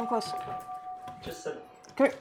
[0.00, 0.32] Come close.
[1.22, 1.58] Just so.
[1.94, 2.14] Come here.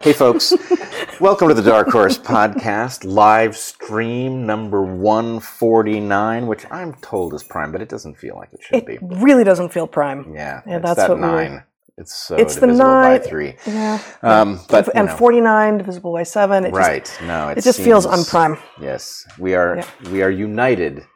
[0.00, 0.52] Hey, folks.
[1.20, 7.72] Welcome to the Dark Horse Podcast, live stream number 149, which I'm told is prime,
[7.72, 8.96] but it doesn't feel like it should be.
[8.96, 9.16] It be.
[9.16, 10.34] really doesn't feel prime.
[10.34, 11.64] Yeah, Yeah, it's that's that what we were- nine.
[11.96, 13.56] It's so It's the divisible by nine- three.
[13.66, 14.02] Yeah.
[14.20, 16.66] Um, but, and know, 49 divisible by 7.
[16.66, 17.18] It just, right.
[17.22, 18.58] No, it, it just feels seems- unprime.
[18.78, 20.10] Yes, we are Yeah.
[20.10, 21.06] we are united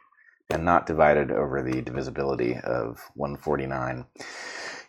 [0.49, 4.05] and not divided over the divisibility of 149.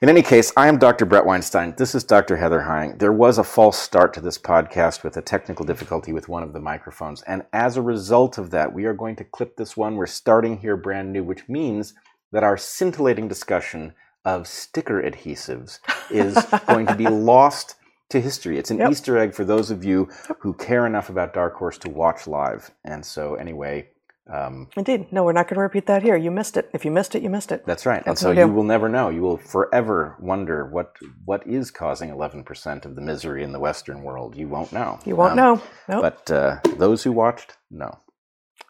[0.01, 1.05] In any case, I am Dr.
[1.05, 1.75] Bret Weinstein.
[1.77, 2.37] This is Dr.
[2.37, 2.99] Heather Heying.
[2.99, 6.53] There was a false start to this podcast with a technical difficulty with one of
[6.53, 7.23] the microphones.
[7.23, 9.97] And as a result of that, we are going to clip this one.
[9.97, 11.95] We're starting here brand new, which means
[12.31, 13.95] that our scintillating discussion
[14.25, 15.81] of sticker adhesives
[16.11, 16.37] is
[16.69, 17.75] going to be lost
[18.11, 18.59] to history.
[18.59, 18.91] It's an Yep.
[18.93, 22.71] Easter egg for those of you who care enough about Dark Horse to watch live.
[22.85, 23.89] And so, anyway,
[24.33, 25.13] um, Indeed.
[25.13, 26.17] No, we're not going to repeat that here.
[26.17, 26.69] You missed it.
[26.73, 27.65] If you missed it, you missed it.
[27.67, 28.03] that's right.
[28.07, 29.09] And so you will never know.
[29.09, 34.03] You will forever wonder what what is causing 11% of the misery in the Western
[34.03, 34.37] world.
[34.37, 34.99] You won't know.
[35.05, 35.63] You won't Um, know.
[35.89, 36.03] Nope.
[36.03, 37.99] But uh, those who watched, know.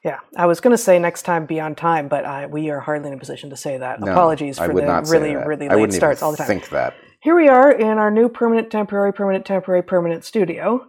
[0.05, 0.21] yeah.
[0.37, 3.09] I was going to say next time be on time, but I, we are hardly
[3.09, 4.01] in a position to say that.
[4.01, 6.47] No, Apologies for the really, really late starts all the time.
[6.47, 6.95] think that.
[7.21, 10.87] Here we are in our new permanent, temporary, permanent, temporary, permanent studio.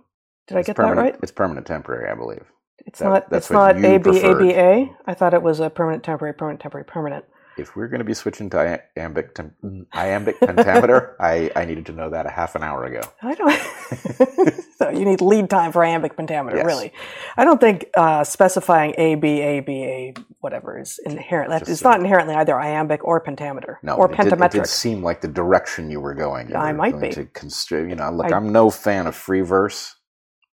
[0.48, 1.16] Did I get that right?
[1.24, 2.44] It's permanent temporary, I believe.
[2.90, 3.30] It's that- not.
[3.30, 4.40] that's It's not A B A preferred.
[4.40, 4.96] B A.
[5.06, 7.24] I thought it was a permanent, temporary, permanent, temporary, permanent.
[7.58, 11.92] If we're going to be switching to iambic, tem- iambic pentameter, I, I needed to
[11.92, 13.02] know that a half an hour ago.
[13.22, 13.52] I don't.
[14.78, 16.66] so you need lead time for iambic pentameter, Yes.
[16.66, 16.94] really.
[17.36, 21.52] I don't think uh, specifying A B A B A whatever is inherent.
[21.60, 24.64] Just it's so- not inherently either iambic or pentameter No, or it did, it pentametric.
[24.64, 26.48] did seem like the direction you were going.
[26.50, 27.16] You I were might going be.
[27.16, 29.96] To constr- you know, look, I- I'm no fan of free verse,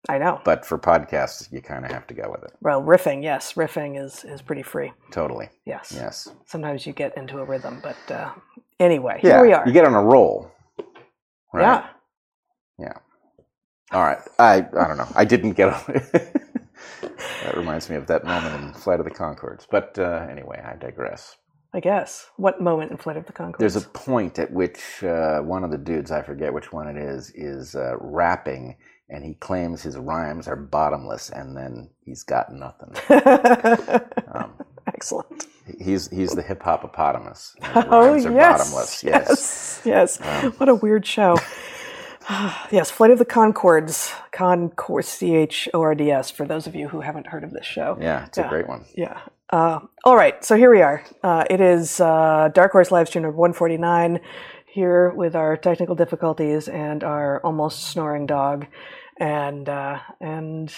[0.09, 0.41] I know.
[0.45, 2.53] but for podcasts, you kind of have to go with it.
[2.61, 4.93] Well, riffing, yes, riffing is is pretty free.
[5.11, 5.49] Totally.
[5.65, 5.93] Yes.
[5.95, 6.29] Yes.
[6.47, 8.31] Sometimes you get into a rhythm, but uh,
[8.79, 9.33] anyway, Yeah.
[9.39, 9.67] here we are.
[9.67, 10.51] You get on a roll.
[11.53, 11.85] Right?
[12.79, 12.93] Yeah.
[13.93, 14.19] All right.
[14.39, 15.09] I I don't know.
[15.15, 15.83] I didn't get on.
[17.45, 19.67] that reminds me of that moment in Flight of the Conchords.
[19.71, 21.37] But uh, anyway, I digress.
[21.73, 22.27] I guess.
[22.37, 23.59] What moment in Flight of the Conchords?
[23.59, 26.97] There's a point at which uh, one of the dudes, I forget which one it
[26.97, 28.77] is, is uh, rapping,
[29.09, 32.93] and he claims his rhymes are bottomless, and then he's got nothing.
[34.33, 34.53] Um,
[34.89, 35.47] Excellent.
[35.81, 37.55] he's he's the hip and his
[37.91, 39.05] Oh yes, bottomless.
[39.05, 39.81] Yes.
[39.85, 40.21] yes, yes.
[40.45, 41.37] Um, what a weird show.
[42.71, 46.31] yes, Flight of the Conchords, Conchord, C H O R D S.
[46.31, 48.47] For those of you who haven't heard of this show, Yeah, it's Yeah.
[48.47, 48.85] a great one.
[48.95, 49.21] yeah.
[49.51, 51.05] Uh, all right, so here we are.
[51.23, 54.19] Uh, it is uh, Dark Horse live stream number 149
[54.77, 58.67] here with our technical difficulties and our almost snoring dog,
[59.19, 60.69] and uh, and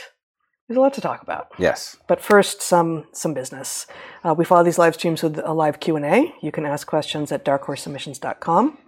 [0.69, 1.49] there's a lot to talk about.
[1.59, 1.97] Yes.
[2.07, 3.87] But first, some some business.
[4.25, 6.33] Uh, we follow these live streams with a live Q and A.
[6.41, 8.79] You can ask questions at darkhorsesubmissions.com.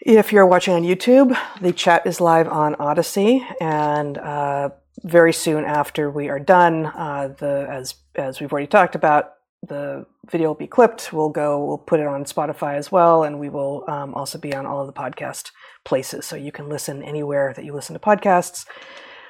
[0.00, 4.70] If you're watching on YouTube, the chat is live on Odysee, and uh,
[5.02, 9.32] very soon after we are done, uh, the as as we've already talked about,
[9.66, 11.12] the video will be clipped.
[11.12, 14.54] We'll go, we'll put it on Spotify as well, and we will um, also be
[14.54, 15.50] on all of the podcast
[15.84, 18.66] places, so you can listen anywhere that you listen to podcasts.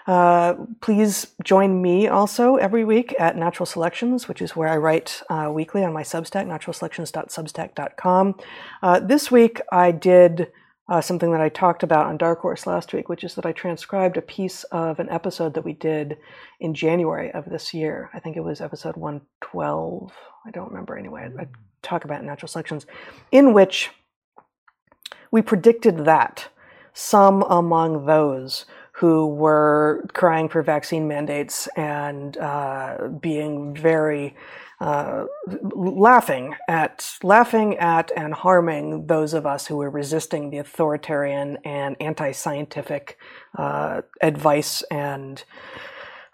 [0.07, 5.23] Uh, please join me also every week at Natural Selections, which is where I write
[5.29, 8.35] uh, weekly on my Substack, naturalselections.substack.com.
[8.83, 10.51] Uh, this week I did
[10.89, 13.53] uh, something that I talked about on Dark Horse last week, which is that I
[13.53, 16.17] transcribed a piece of an episode that we did
[16.61, 18.11] in January of this year.
[18.15, 20.13] I think it was episode 112.
[20.47, 21.31] I don't remember anyway.
[21.39, 21.47] I, I
[21.83, 22.87] talk about Natural Selections,
[23.31, 23.91] in which
[25.31, 26.49] we predicted that
[26.95, 34.35] some among those who were crying for vaccine mandates and uh, being very
[34.81, 35.25] uh,
[35.75, 41.97] laughing at laughing at and harming those of us who were resisting the authoritarian and
[42.01, 43.19] anti-scientific
[43.57, 45.43] uh, advice and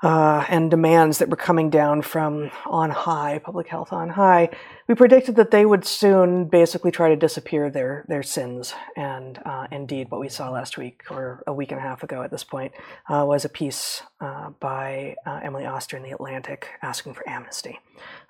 [0.04, 4.50] uh, and demands that were coming down from on high, public health on high,
[4.86, 8.74] we predicted that they would soon basically try to disappear their their sins.
[8.96, 12.22] And uh, indeed, what we saw last week or a week and a half ago
[12.22, 12.72] at this point
[13.08, 17.80] uh, was a piece uh, by uh, Emily Oster in the Atlantic asking for amnesty.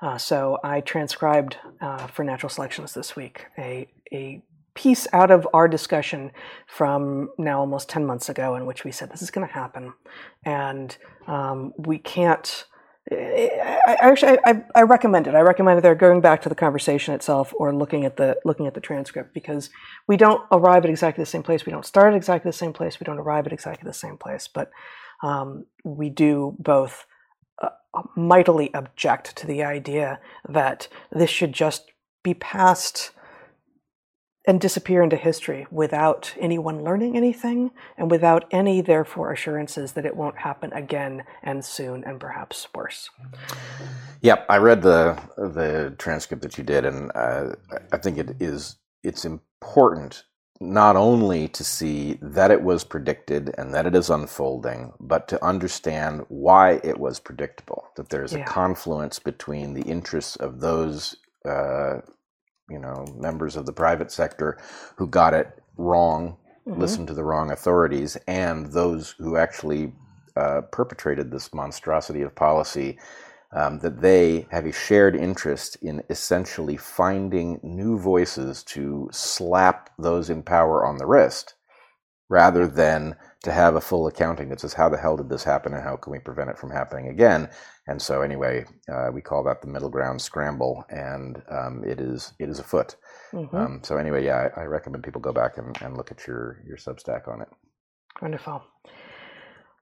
[0.00, 1.56] Uh, so I transcribed
[2.12, 4.42] for Natural Selections this week a a
[4.74, 6.32] piece out of our discussion
[6.66, 9.92] from now almost 10 months ago in which we said this is going to happen
[10.44, 12.64] and um, we can't
[13.12, 13.50] I,
[13.86, 15.34] I actually I, I recommend it.
[15.34, 18.74] I recommend either going back to the conversation itself or looking at the looking at
[18.74, 19.68] the transcript because
[20.08, 21.66] we don't arrive at exactly the same place.
[21.66, 22.98] We don't start at exactly the same place.
[22.98, 24.48] We don't arrive at exactly the same place.
[24.48, 24.70] But
[25.22, 27.04] um, we do both
[27.62, 27.70] uh,
[28.16, 30.18] mightily object to the idea
[30.48, 31.92] that this should just
[32.22, 33.10] be passed
[34.46, 40.16] and disappear into history without anyone learning anything and without any, therefore, assurances that it
[40.16, 43.10] won't happen again and soon and perhaps worse.
[44.20, 47.54] Yep, I read the the transcript that you did, and uh,
[47.92, 50.24] I think it is it's important
[50.60, 55.44] not only to see that it was predicted and that it is unfolding, but to
[55.44, 57.84] understand why it was predictable.
[57.96, 58.42] That there is Yeah.
[58.42, 61.98] a confluence between the interests of those, uh,
[62.70, 64.58] you know, members of the private sector
[64.96, 66.78] who got it wrong, Mhm.
[66.78, 69.94] listened to the wrong authorities, and those who actually
[70.36, 72.98] uh, perpetrated this monstrosity of policy.
[73.52, 80.28] Um, that they have a shared interest in essentially finding new voices to slap those
[80.28, 81.54] in power on the wrist
[82.28, 85.74] rather than to have a full accounting that says, how the hell did this happen
[85.74, 87.48] and how can we prevent it from happening again?
[87.86, 92.32] And so, anyway, uh, we call that the middle ground scramble, and um, it is
[92.38, 92.96] it is afoot.
[93.32, 93.54] Mhm.
[93.54, 96.62] Um, so, anyway, yeah, I, I recommend people go back and, and look at your,
[96.66, 97.48] your Substack on it.
[98.22, 98.62] Wonderful.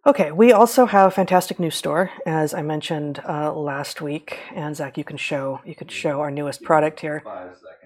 [0.05, 4.41] Okay, we also have a fantastic new store, as I mentioned uh, last week.
[4.53, 7.23] And Zach, you can show you could show our newest product here.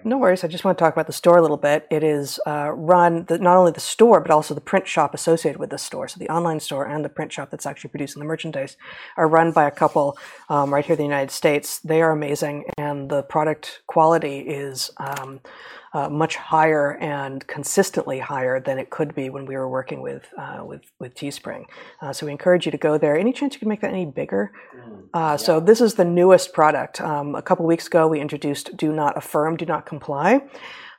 [0.03, 0.43] No worries.
[0.43, 1.85] I just want to talk about the store a little bit.
[1.91, 5.59] It is uh, run the, not only the store but also the print shop associated
[5.59, 6.07] with the store.
[6.07, 8.77] So the online store and the print shop that's actually producing the merchandise
[9.15, 10.17] are run by a couple
[10.49, 11.77] um, right here in the United States.
[11.77, 14.89] They are amazing, and the product quality is.
[14.97, 15.41] Um,
[15.93, 20.33] uh, much higher and consistently higher than it could be when we were working with
[20.37, 21.65] uh, with with Teespring.
[22.01, 23.17] Uh, so we encourage you to go there.
[23.17, 24.51] Any chance you can make that any bigger?
[25.13, 27.01] Uh, so this is the newest product.
[27.01, 30.41] Um, a couple weeks ago, we introduced "Do Not Affirm, Do Not Comply,"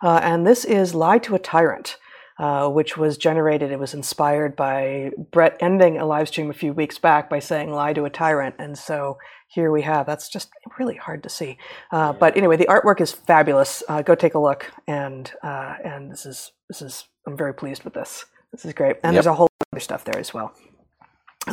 [0.02, 1.96] uh, and this is "Lie to a Tyrant."
[2.38, 6.72] Uh, which was generated, it was inspired by Bret ending a live stream a few
[6.72, 8.54] weeks back by saying lie to a tyrant.
[8.60, 9.18] And so
[9.48, 11.58] here we have, that's just really hard to see.
[11.90, 13.82] Uh, But anyway, the artwork is fabulous.
[13.88, 14.70] Uh, go take a look.
[14.86, 18.26] And, uh, and this is, this is, I'm very pleased with this.
[18.52, 18.96] This is great.
[19.02, 19.24] And Yep.
[19.24, 20.52] there's a whole other stuff there as well.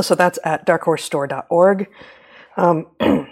[0.01, 1.88] So that's at darkhorsestore.org.
[2.57, 2.88] Um,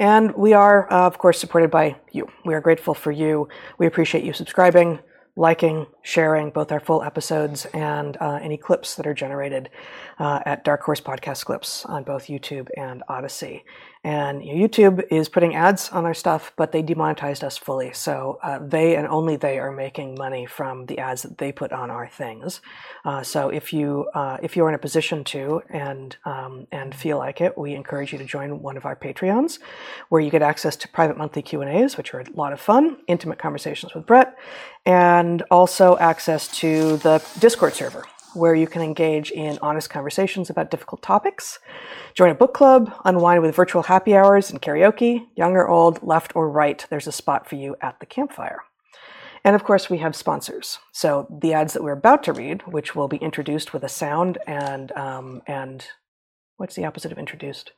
[0.00, 2.28] and we are, uh, of course, supported by you.
[2.44, 3.48] We are grateful for you.
[3.78, 4.98] We appreciate you subscribing,
[5.36, 9.70] liking, sharing both our full episodes and uh, any clips that are generated
[10.18, 13.62] uh, at Dark Horse Podcast Clips on both YouTube and Odysee.
[14.02, 17.92] And YouTube is putting ads on our stuff, but they demonetized us fully.
[17.92, 21.70] So uh, they and only they are making money from the ads that they put
[21.70, 22.62] on our things.
[23.04, 27.18] Uh, so if you uh, if you're in a position to and um, and feel
[27.18, 29.58] like it, we encourage you to join one of our Patreons,
[30.08, 32.60] where you get access to private monthly Q and A's, which are a lot of
[32.60, 34.34] fun, intimate conversations with Bret,
[34.86, 38.04] and also access to the Discord server,
[38.34, 41.58] where you can engage in honest conversations about difficult topics.
[42.14, 46.34] Join a book club, unwind with virtual happy hours and karaoke, young or old, left
[46.34, 46.86] or right.
[46.90, 48.62] There's a spot for you at the campfire.
[49.44, 50.78] And of course, we have sponsors.
[50.92, 54.38] So the ads that we're about to read, which will be introduced with a sound
[54.46, 55.86] and um, and
[56.56, 57.72] what's the opposite of introduced?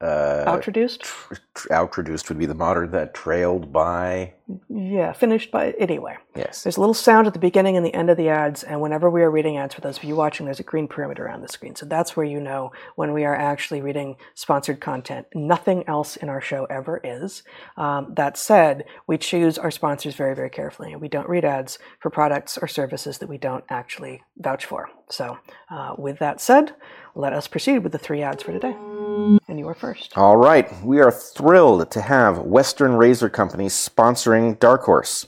[0.00, 1.00] Uh, Outroduced?
[1.00, 4.32] tr- outroduced would be the modern that trailed by.
[4.68, 6.16] Yeah, finished by anyway.
[6.36, 6.62] Yes.
[6.62, 9.10] There's a little sound at the beginning and the end of the ads, and whenever
[9.10, 11.48] we are reading ads, for those of you watching, there's a green perimeter around the
[11.48, 11.74] screen.
[11.74, 15.26] So that's where you know when we are actually reading sponsored content.
[15.34, 17.42] Nothing else in our show ever is.
[17.76, 21.78] Um, that said, we choose our sponsors very, very carefully, and we don't read ads
[21.98, 24.88] for products or services that we don't actually vouch for.
[25.10, 25.38] So,
[25.70, 26.74] uh, with that said,
[27.16, 28.76] let us proceed with the three ads for today.
[29.18, 30.16] And you are first.
[30.16, 35.26] All right, we are thrilled to have Western Razor Company sponsoring Dark Horse,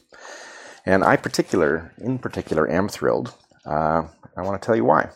[0.87, 3.35] and I particular, in particular, am thrilled.
[3.67, 4.03] Uh,
[4.37, 5.11] I want to tell you why.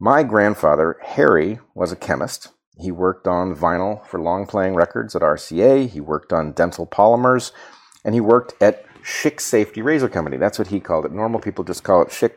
[0.00, 2.48] My grandfather Harry was a chemist.
[2.78, 5.88] He worked on vinyl for long-playing records at RCA.
[5.88, 7.52] He worked on dental polymers,
[8.06, 10.38] and he worked at Schick Safety Razor Company.
[10.38, 11.12] That's what he called it.
[11.12, 12.32] Normal people just call it Schick,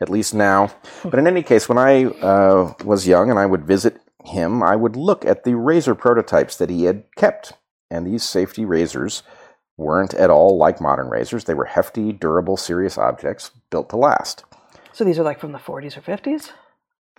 [0.00, 0.72] at least now.
[1.04, 4.76] But in any case, when I uh, was young and I would visit him, I
[4.76, 7.52] would look at the razor prototypes that he had kept.
[7.90, 9.22] And these safety razors
[9.76, 11.44] weren't at all like modern razors.
[11.44, 14.44] They were hefty, durable, serious objects built to last.
[14.92, 16.52] So these are like from the 40s or 50s?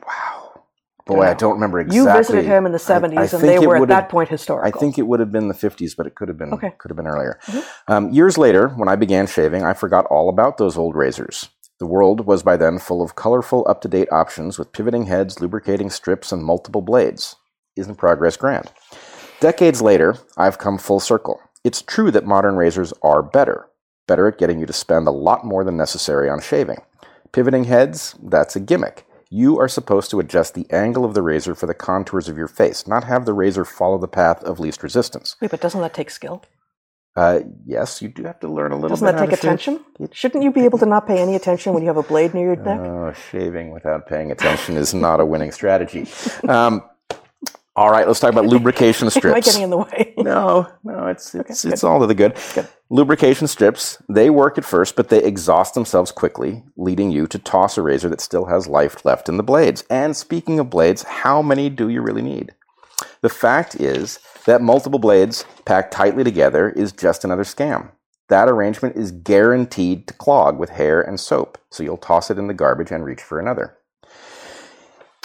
[0.05, 0.63] Wow.
[1.05, 2.11] Boy, I don't remember exactly.
[2.11, 4.69] You visited him in the 70s, I and they were at that point point I
[4.69, 6.73] think it would have been the 50s, but it could have been Okay.
[6.77, 7.39] could have been earlier.
[7.45, 7.63] Mhm.
[7.87, 11.49] Um, years later, when I began shaving, I forgot all about those old razors.
[11.79, 16.33] The world was by then full of colorful, up-to-date options with pivoting heads, lubricating strips,
[16.33, 17.37] and multiple blades.
[17.77, 18.73] Isn't progress grand?
[19.39, 21.39] Decades later, I've come full circle.
[21.63, 23.69] It's true that modern razors are better,
[24.07, 26.81] better at getting you to spend a lot more than necessary on shaving.
[27.31, 29.05] Pivoting heads, that's a gimmick.
[29.29, 32.47] You are supposed to adjust the angle of the razor for the contours of your
[32.47, 35.37] face, not have the razor follow the path of least resistance.
[35.39, 36.43] Wait, but doesn't that take skill?
[37.15, 39.11] Uh, yes, you do have to learn a little Doesn't bit.
[39.13, 39.39] that take shave.
[39.39, 39.83] attention?
[40.11, 42.53] Shouldn't you be able to not pay any attention when you have a blade near
[42.53, 42.79] your neck?
[42.79, 46.07] Oh, shaving without paying attention is not a winning strategy.
[46.47, 46.81] Um,
[47.75, 49.45] all right, let's talk about lubrication Am I strips.
[49.47, 50.13] getting in the way?
[50.19, 51.71] No, no, it's it's good.
[51.73, 52.37] it's all to the good.
[52.53, 52.67] Good.
[52.89, 57.77] Lubrication strips, they work at first, but they exhaust themselves quickly, leading you to toss
[57.77, 59.83] a razor that still has life left in the blades.
[59.89, 62.53] And speaking of blades, how many do you really need?
[63.21, 67.91] The fact is that multiple blades packed tightly together is just another scam.
[68.29, 72.47] That arrangement is guaranteed to clog with hair and soap, so you'll toss it in
[72.47, 73.75] the garbage and reach for another.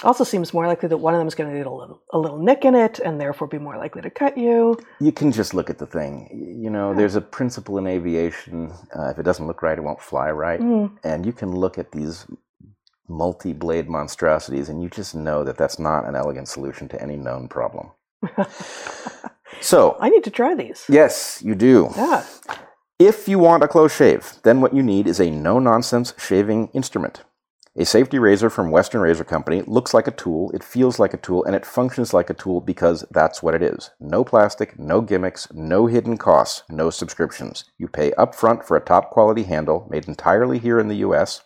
[0.03, 2.19] Also seems more likely that one of them is going to get a little, a
[2.19, 4.77] little nick in it and therefore be more likely to cut you.
[4.99, 6.57] You can just look at the thing.
[6.61, 10.01] You know, there's a principle in aviation uh, if it doesn't look right, it won't
[10.01, 10.59] fly right.
[10.59, 10.97] Mm.
[11.03, 12.25] And you can look at these
[13.07, 17.15] multi blade monstrosities and you just know that that's not an elegant solution to any
[17.15, 17.91] known problem.
[19.61, 20.85] so, I need to try these.
[20.89, 21.89] yes, you do.
[21.95, 22.25] Yeah.
[22.97, 26.69] If you want a close shave, then what you need is a no nonsense shaving
[26.73, 27.23] instrument.
[27.77, 31.17] A safety razor from Western Razor Company looks like a tool, it feels like a
[31.17, 33.91] tool, and it functions like a tool because that's what it is.
[33.99, 37.65] No plastic, no gimmicks, no hidden costs, no subscriptions.
[37.77, 41.41] You pay upfront for a top quality handle made entirely here in the US.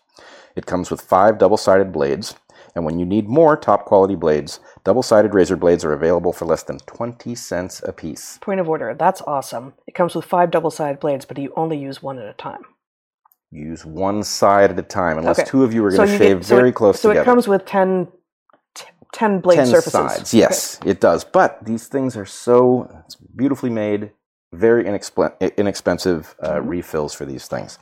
[0.55, 2.35] It comes with five double sided blades,
[2.75, 6.45] and when you need more top quality blades, double sided razor blades are available for
[6.45, 8.37] less than 20 cents a piece.
[8.41, 8.93] Point of order.
[8.97, 9.73] That's awesome.
[9.87, 12.61] It comes with five double sided blades, but you only use one at a time.
[13.51, 15.49] Use one side at a time, unless Okay.
[15.49, 17.23] two of you are going to you shave get- so very it, close So together.
[17.23, 18.07] it comes with 10,
[18.75, 19.91] t- 10 blade 10 surfaces.
[19.91, 20.33] sides.
[20.33, 21.23] Yes, it does.
[21.23, 24.11] But these things are so it's beautifully made,
[24.53, 26.67] very inexpe- inexpensive uh, Mm-hmm.
[26.69, 27.79] refills for these things.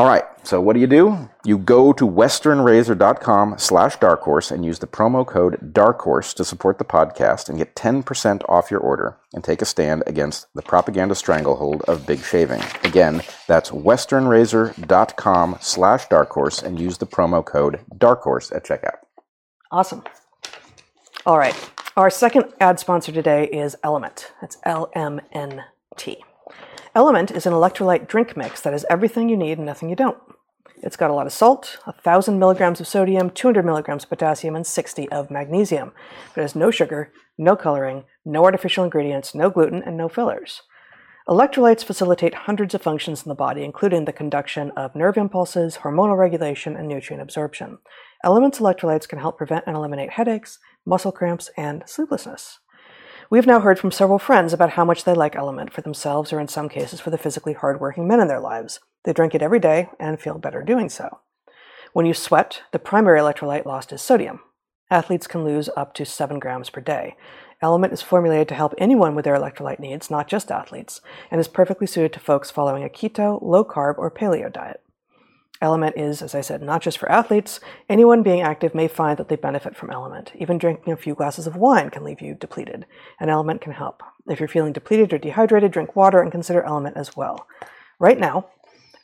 [0.00, 1.28] All right, so what do you do?
[1.44, 6.42] You go to westernrazor.com slash dark horse and use the promo code dark horse to
[6.42, 10.62] support the podcast and get 10% off your order and take a stand against the
[10.62, 12.62] propaganda stranglehold of big shaving.
[12.82, 19.00] Again, that's westernrazor.com slash dark horse and use the promo code dark horse at checkout.
[19.70, 20.02] Awesome.
[21.26, 21.54] All right.
[21.98, 24.32] Our second ad sponsor today is Element.
[24.40, 25.64] That's L M N
[25.98, 26.22] T.
[26.92, 30.18] Element is an electrolyte drink mix that has everything you need and nothing you don't.
[30.82, 34.66] It's got a lot of salt, 1,000 milligrams of sodium, 200 milligrams of potassium, and
[34.66, 35.92] 60 of magnesium.
[36.34, 40.62] It has no sugar, no coloring, no artificial ingredients, no gluten, and no fillers.
[41.28, 46.18] Electrolytes facilitate hundreds of functions in the body, including the conduction of nerve impulses, hormonal
[46.18, 47.78] regulation, and nutrient absorption.
[48.24, 52.58] Elements electrolytes can help prevent and eliminate headaches, muscle cramps, and sleeplessness.
[53.30, 56.40] We've now heard from several friends about how much they like Element for themselves or
[56.40, 58.80] in some cases for the physically hardworking men in their lives.
[59.04, 61.20] They drink it every day and feel better doing so.
[61.92, 64.40] When you sweat, the primary electrolyte lost is sodium.
[64.90, 67.16] Athletes can lose up to 7 grams per day.
[67.62, 71.46] Element is formulated to help anyone with their electrolyte needs, not just athletes, and is
[71.46, 74.82] perfectly suited to folks following a keto, low carb, or paleo diet.
[75.60, 77.60] Element is, as I said, not just for athletes.
[77.88, 80.32] Anyone being active may find that they benefit from Element.
[80.34, 82.86] Even drinking a few glasses of wine can leave you depleted,
[83.18, 84.02] and Element can help.
[84.26, 87.46] If you're feeling depleted or dehydrated, drink water and consider Element as well.
[87.98, 88.46] Right now,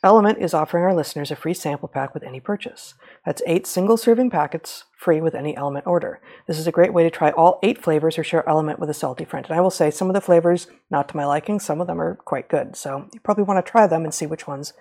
[0.03, 2.93] Element is offering our listeners a free sample pack with any purchase.
[3.25, 6.21] That's eight single serving packets free with any Element order.
[6.47, 8.93] This is a great way to try all eight flavors or share Element with a
[8.93, 9.45] salty friend.
[9.47, 11.99] And I will say some of the flavors, not to my liking, some of them
[11.99, 12.75] are quite good.
[12.75, 14.73] So you probably want to try them and see which ones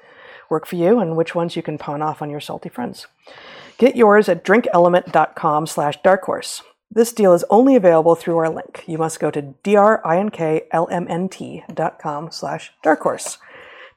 [0.48, 3.06] work for you and which ones you can pawn off on your salty friends.
[3.78, 6.62] Get yours at drinkelement.com slash darkhorse.
[6.90, 8.84] This deal is only available through our link.
[8.86, 13.38] You must go to drinkLMNT.com slash darkhorse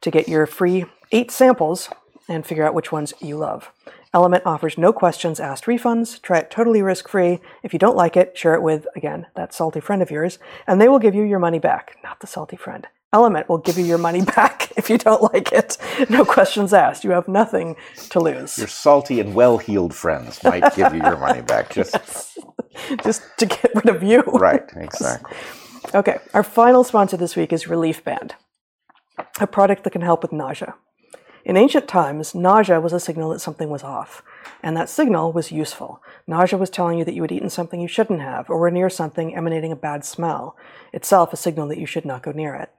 [0.02, 1.90] to get your free eight samples
[2.28, 3.72] and figure out which ones you love.
[4.14, 6.22] Element offers no questions asked refunds.
[6.22, 7.40] Try it totally risk free.
[7.62, 10.82] If you don't like it, share it with, again, that salty friend of yours, and
[10.82, 11.98] they will give you your money back.
[12.04, 12.88] Not the salty friend.
[13.12, 15.78] Element will give you your money back if you don't like it.
[16.10, 17.04] No questions asked.
[17.04, 17.76] You have nothing
[18.12, 18.58] to lose.
[18.58, 21.70] Your salty and well heeled friends might give you your money back.
[21.74, 22.38] Just
[23.04, 24.22] Just to get rid of you.
[24.22, 25.36] right, exactly.
[25.96, 28.36] Okay, our final sponsor this week is Relief Band,
[29.40, 30.76] a product that can help with nausea.
[31.46, 34.22] In ancient times, nausea was a signal that something was off,
[34.62, 36.04] and that signal was useful.
[36.28, 38.90] Nausea was telling you that you had eaten something you shouldn't have, or were near
[38.90, 40.56] something emanating a bad smell,
[40.94, 42.70] itself a signal that you should not go near it.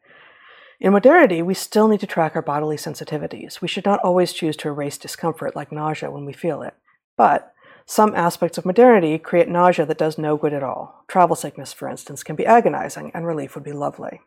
[0.81, 3.61] In modernity, we still need to track our bodily sensitivities.
[3.61, 6.75] We should not always choose to erase discomfort like nausea when we feel it.
[7.19, 7.53] But
[7.85, 11.05] some aspects of modernity create nausea that does no good at all.
[11.07, 14.23] Travel sickness, for instance, can be agonizing, and relief would be lovely.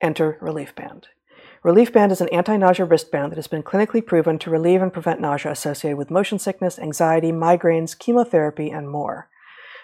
[0.00, 1.08] Enter Relief Band.
[1.64, 4.92] Relief Band is an anti nausea wristband that has been clinically proven to relieve and
[4.92, 9.28] prevent nausea associated with motion sickness, anxiety, migraines, chemotherapy, and more.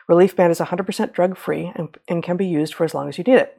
[0.08, 3.18] Relief Band is 100% drug free and, and can be used for as long as
[3.18, 3.58] you need it.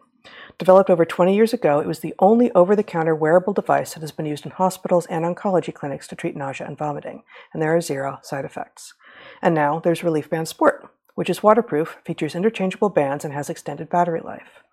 [0.57, 4.01] Developed over 20 years ago, it was the only over the counter wearable device that
[4.01, 7.23] has been used in hospitals and oncology clinics to treat nausea and vomiting,
[7.53, 8.93] and there are zero side effects.
[9.41, 13.89] And now there's Relief Band Sport, which is waterproof, features interchangeable bands, and has extended
[13.89, 14.63] battery life.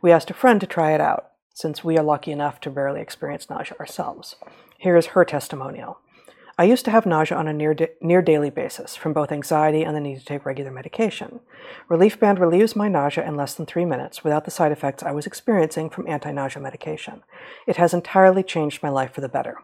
[0.00, 3.00] We asked a friend to try it out, since we are lucky enough to rarely
[3.00, 4.36] experience nausea ourselves.
[4.78, 5.98] Here is her testimonial.
[6.60, 9.84] I used to have nausea on a near, da- near daily basis from both anxiety
[9.84, 11.38] and the need to take regular medication.
[11.88, 15.12] Relief Band relieves my nausea in less than three minutes without the side effects I
[15.12, 17.22] was experiencing from anti nausea medication.
[17.68, 19.58] It has entirely changed my life for the better.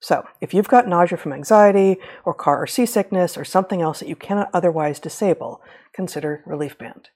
[0.00, 4.08] So, if you've got nausea from anxiety, or car or seasickness, or something else that
[4.08, 7.10] you cannot otherwise disable, consider Relief Band.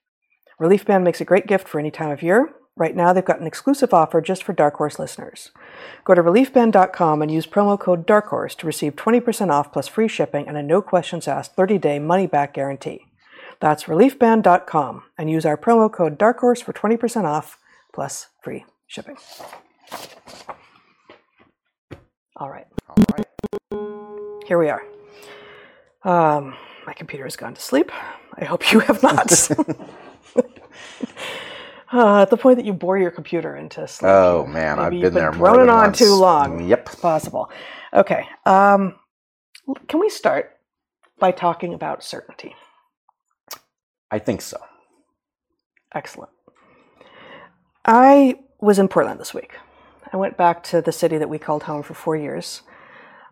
[0.60, 2.54] Relief Band makes a great gift for any time of year.
[2.76, 5.52] Right now, they've got an exclusive offer just for Dark Horse listeners.
[6.04, 10.08] Go to reliefband.com and use promo code Dark Horse to receive 20% off plus free
[10.08, 13.06] shipping and a no questions asked 30 day money back guarantee.
[13.60, 17.58] That's reliefband.com and use our promo code Dark Horse for 20% off
[17.92, 19.18] plus free shipping.
[22.36, 22.66] All right.
[22.88, 23.26] All right.
[24.48, 24.82] Here we are.
[26.02, 26.56] Um,
[26.88, 27.92] my computer has gone to sleep.
[28.34, 29.30] I hope you have not.
[31.94, 34.08] uh, at the point that you bore your computer into sleep.
[34.08, 35.98] Oh man, I've been you've been there more than on once.
[35.98, 36.68] too long.
[36.68, 37.00] Yep.
[37.00, 37.50] Possible.
[37.92, 38.26] Okay.
[38.44, 38.96] Um,
[39.86, 40.56] can we start
[41.20, 42.54] by talking about certainty?
[44.10, 44.58] I think so.
[45.94, 46.30] Excellent.
[47.84, 49.54] I was in Portland this week.
[50.12, 52.62] I went back to the city that we called home for four years,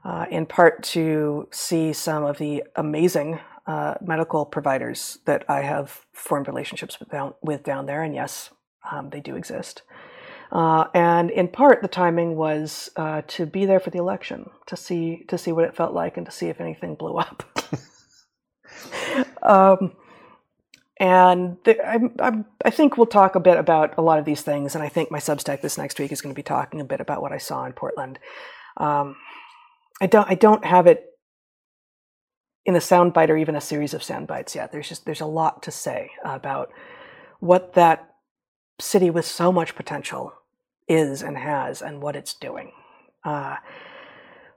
[0.04, 6.04] uh, in part to see some of the amazing uh, medical providers that I have
[6.12, 8.02] formed relationships with down, with down there.
[8.02, 8.50] And yes,
[8.90, 9.82] um, they do exist.
[10.50, 14.76] Uh, and in part, the timing was uh, to be there for the election, to
[14.76, 17.42] see to see what it felt like, and to see if anything blew up.
[19.42, 19.96] um,
[20.98, 24.42] and the, I'm, I'm, I think we'll talk a bit about a lot of these
[24.42, 24.74] things.
[24.74, 27.00] And I think my Substack this next week is going to be talking a bit
[27.00, 28.18] about what I saw in Portland.
[28.76, 29.16] Um,
[30.02, 31.11] I don't I don't have it
[32.64, 34.54] in a soundbite or even a series of soundbites.
[34.54, 34.72] yet.
[34.72, 36.72] There's just there's a lot to say about
[37.40, 38.14] what that
[38.80, 40.32] city with so much potential
[40.88, 42.72] is and has and what it's doing.
[43.24, 43.56] Uh,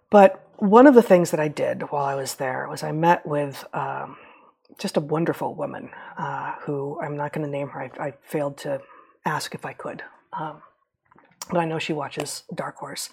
[0.10, 3.26] but one of the things that I did while I was there was I met
[3.26, 4.18] with um,
[4.78, 7.82] just a wonderful woman uh, who I'm not going to name her.
[7.82, 8.82] I, I, failed to
[9.26, 10.62] ask if I could, um,
[11.50, 13.10] but I know she watches Dark Horse,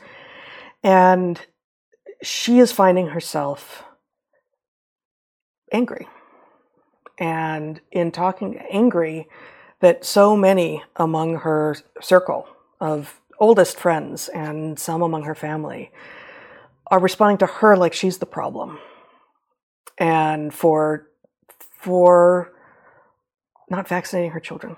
[0.82, 1.40] and
[2.22, 3.84] she is finding herself
[5.72, 6.06] angry,
[7.18, 9.28] and in talking angry
[9.80, 12.46] that so many among her circle
[12.80, 15.90] of oldest friends and some among her family
[16.86, 18.78] are responding to her like she's the problem.
[19.98, 21.08] And for
[21.82, 22.52] for
[23.68, 24.76] not vaccinating her children.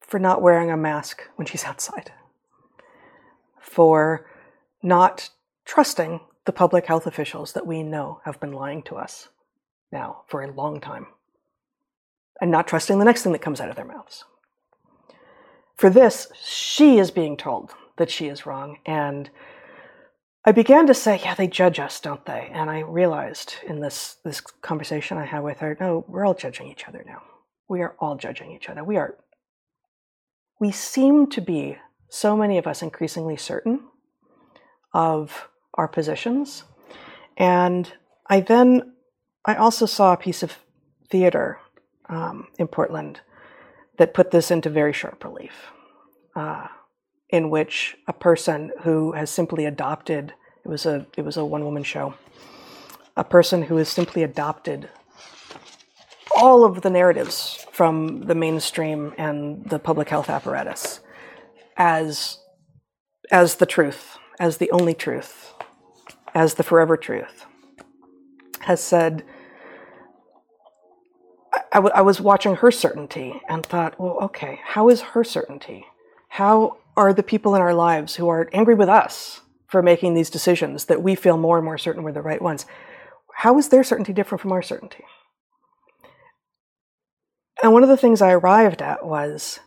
[0.00, 2.12] For not wearing a mask when she's outside.
[3.60, 4.26] For
[4.82, 5.30] not
[5.64, 9.28] trusting the public health officials that we know have been lying to us
[9.92, 11.06] now for a long time
[12.40, 14.24] and not trusting the next thing that comes out of their mouths.
[15.76, 18.78] For this, she is being told that she is wrong.
[18.86, 19.30] And
[20.44, 22.50] I began to say, yeah, they judge us, don't they?
[22.52, 26.68] And I realized in this, this conversation I had with her, no, we're all judging
[26.68, 27.22] each other now.
[27.68, 28.84] We are all judging each other.
[28.84, 29.16] We are,
[30.60, 31.78] we seem to be,
[32.08, 33.80] so many of us, increasingly certain
[34.94, 36.64] of our positions.
[37.36, 37.92] And
[38.28, 38.94] I then,
[39.44, 40.56] I also saw a piece of
[41.10, 41.58] theater
[42.08, 43.20] um, in Portland
[43.98, 45.52] that put this into very sharp relief,
[46.34, 46.68] uh,
[47.30, 50.34] in which a person who has simply adopted
[50.66, 52.14] it was a it was a one woman show,
[53.16, 54.88] a person who has simply adopted
[56.36, 60.98] all of the narratives from the mainstream and the public health apparatus
[61.76, 62.38] as
[63.30, 65.54] as the truth, as the only truth,
[66.36, 67.46] as the forever truth,
[68.60, 69.24] has said
[71.72, 75.86] I, was watching her certainty and thought, well, okay, how is her certainty?
[76.28, 80.28] How are the people in our lives who are angry with us for making these
[80.28, 82.66] decisions that we feel more and more certain were the right ones?
[83.36, 85.04] How is their certainty different from our certainty?
[87.62, 89.60] And one of the things I arrived at was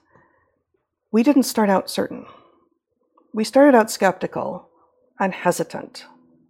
[1.12, 2.28] we didn't start out certain.
[3.34, 4.70] We started out skeptical
[5.20, 6.06] and hesitant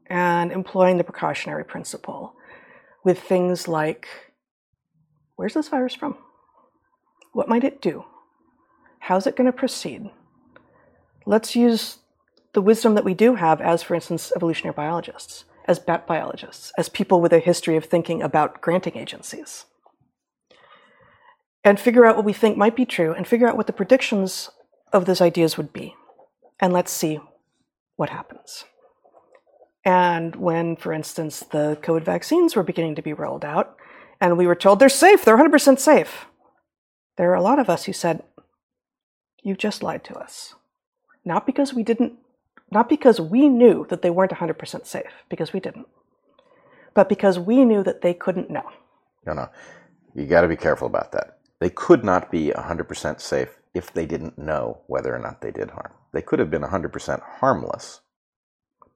[0.10, 2.34] and employing the precautionary principle
[3.04, 4.08] with things like
[5.36, 6.18] Where's this virus from?
[7.32, 8.04] What might it do?
[9.00, 10.10] How's it going to proceed?
[11.26, 12.00] Let's use
[12.54, 16.90] the wisdom that we do have as, for instance, evolutionary biologists, as bat biologists, as
[16.90, 19.66] people with a history of thinking about granting agencies.
[21.64, 24.50] and figure out what we think might be true and figure out what the predictions
[24.94, 25.96] of those ideas would be.
[26.60, 27.20] And let's see
[27.96, 28.66] what happens.
[29.86, 33.78] And when, for instance, the COVID vaccines were beginning to be rolled out,
[34.20, 36.26] and we were told they're safe, they're 100% safe,
[37.18, 38.24] there are a lot of us who said,
[39.42, 40.56] You've just lied to us.
[41.24, 42.14] Not because we didn't,
[42.72, 45.88] not because we knew that they weren't 100% safe, because we didn't,
[46.94, 48.70] but because we knew that they couldn't know.
[49.26, 49.50] No, no.
[50.16, 51.40] You got to be careful about that.
[51.60, 55.72] They could not be 100% safe if they didn't know whether or not they did
[55.72, 55.92] harm.
[56.14, 58.02] They could have been 100% harmless,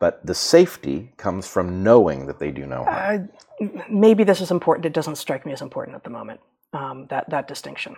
[0.04, 3.30] but the safety comes from knowing that they do no harm.
[3.62, 4.86] Uh, maybe this is important.
[4.86, 6.42] It doesn't strike me as important at the moment,
[6.74, 7.96] um, that, that distinction.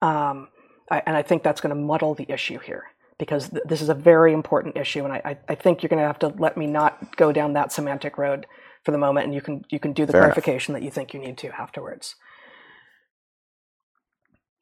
[0.00, 0.48] Um,
[0.90, 2.84] I, and I think that's going to muddle the issue here
[3.18, 5.04] because th- this is a very important issue.
[5.04, 7.52] And I, I, I think you're going to have to let me not go down
[7.52, 8.46] that semantic road
[8.82, 10.32] for the moment, and you can, you can do the Fair enough.
[10.32, 12.14] clarification that you think you need to afterwards.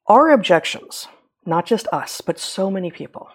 [0.08, 1.06] Our objections,
[1.46, 3.28] not just us, but so many people,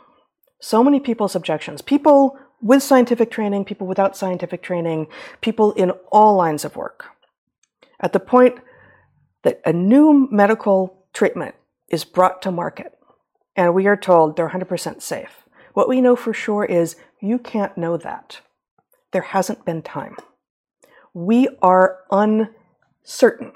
[0.59, 5.07] so many people's objections, people with scientific training, people without scientific training,
[5.41, 7.05] people in all lines of work,
[7.99, 8.59] at the point
[9.43, 11.55] that a new medical treatment
[11.89, 12.97] is brought to market
[13.57, 15.43] and we are told they're 100% safe.
[15.73, 18.41] What we know for sure is you can't know that.
[19.11, 20.15] There hasn't been time.
[21.13, 23.51] We are uncertain.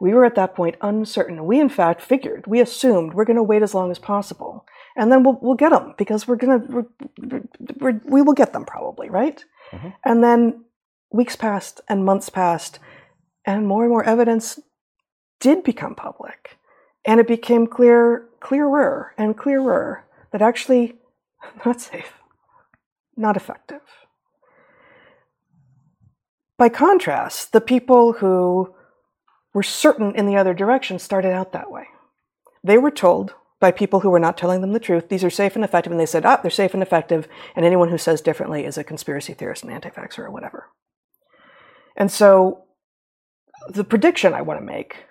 [0.00, 1.44] We were at that point uncertain.
[1.44, 4.66] We, in fact, figured, we assumed we're going to wait as long as possible.
[4.96, 7.42] And then we'll, we'll get them because we're going to, we're,
[7.78, 9.44] we're, we will get them probably, right?
[9.72, 9.94] Mhm.
[10.04, 10.64] And then
[11.12, 12.78] weeks passed and months passed,
[13.44, 14.58] and more and more evidence
[15.40, 16.58] did become public.
[17.04, 20.96] And it became clear, clearer and clearer that actually
[21.66, 22.14] not safe,
[23.16, 23.82] not effective.
[26.58, 28.74] By contrast, the people who
[29.52, 31.88] were certain in the other direction started out that way.
[32.64, 35.54] They were told by people who were not telling them the truth, these are safe
[35.54, 38.64] and effective, and they said, ah, they're safe and effective, and anyone who says differently
[38.64, 40.68] is a conspiracy theorist, an anti vaxxer, or whatever.
[41.96, 42.64] And so
[43.68, 45.04] the prediction I want to make,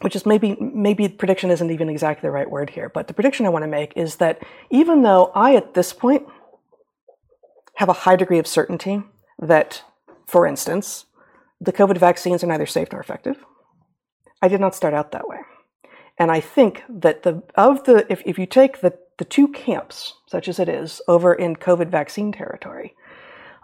[0.00, 3.46] which is maybe maybe prediction isn't even exactly the right word here, but the prediction
[3.46, 6.26] I want to make is that even though I at this point
[7.76, 9.02] have a high degree of certainty
[9.38, 9.82] that,
[10.26, 11.06] for instance,
[11.60, 13.44] the COVID vaccines are neither safe nor effective,
[14.42, 15.38] I did not start out that way.
[16.20, 20.12] And I think that the of the if, if you take the, the two camps,
[20.26, 22.94] such as it is, over in COVID vaccine territory,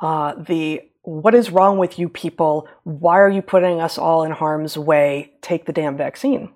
[0.00, 2.66] uh, the what is wrong with you people?
[2.84, 5.34] Why are you putting us all in harm's way?
[5.42, 6.50] Take the damn vaccine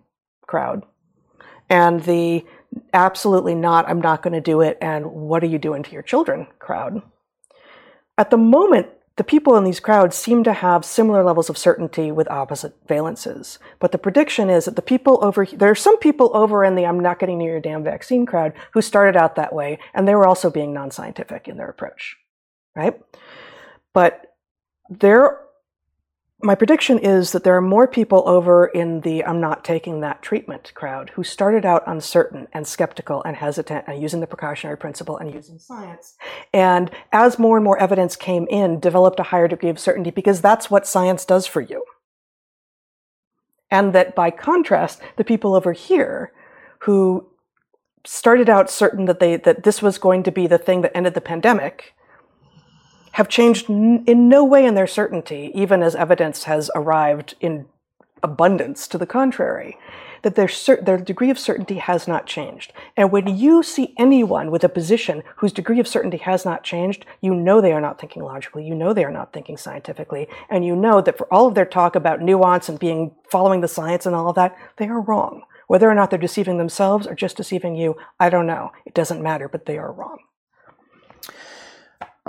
[0.46, 0.84] crowd.
[1.68, 2.46] And the
[2.94, 6.02] absolutely not, I'm not going to do it, and what are you doing to your
[6.02, 7.02] children crowd.
[8.16, 8.88] At the moment,
[9.20, 13.58] the people in these crowds seem to have similar levels of certainty with opposite valences.
[13.78, 16.86] But the prediction is that the people over there are some people over in the
[16.86, 20.14] I'm not getting near your damn vaccine crowd who started out that way, and they
[20.14, 22.16] were also being non scientific in their approach.
[22.74, 22.98] Right?
[23.92, 24.24] But
[24.88, 25.40] there
[26.42, 30.22] my prediction is that there are more people over in the I'm not taking that
[30.22, 35.16] treatment crowd who started out uncertain and skeptical and hesitant and using the precautionary principle
[35.18, 36.16] and using science.
[36.52, 40.40] And as more and more evidence came in, developed a higher degree of certainty because
[40.40, 41.84] that's what science does for you.
[43.70, 46.32] And that by contrast, the people over here
[46.80, 47.28] who
[48.04, 51.14] started out certain that they that this was going to be the thing that ended
[51.14, 51.94] the pandemic
[53.12, 57.66] have changed n- in no way in their certainty, even as evidence has arrived in
[58.22, 59.78] abundance to the contrary,
[60.22, 62.72] that their, cer- their degree of certainty has not changed.
[62.96, 67.06] And when you see anyone with a position whose degree of certainty has not changed,
[67.20, 70.64] you know they are not thinking logically, you know they are not thinking scientifically, and
[70.64, 74.04] you know that for all of their talk about nuance and being following the science
[74.04, 75.42] and all of that, they are wrong.
[75.66, 78.72] Whether or not they're deceiving themselves or just deceiving you, I don't know.
[78.84, 80.18] It doesn't matter, but they are wrong.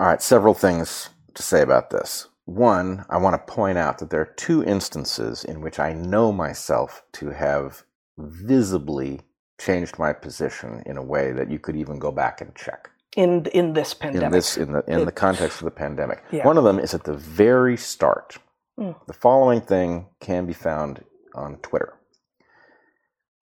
[0.02, 2.28] All right, several things to say about this.
[2.46, 6.32] One, I want to point out that there are two instances in which I know
[6.32, 7.84] myself to have
[8.18, 9.22] visibly
[9.60, 12.90] changed my position in a way that you could even go back and check.
[13.16, 14.26] In in this pandemic.
[14.26, 16.24] In this in the in It- the context of the pandemic.
[16.32, 16.48] Yeah.
[16.48, 18.40] One of them is at the very start.
[18.80, 18.96] Mm.
[19.06, 21.94] The following thing can be found on Twitter.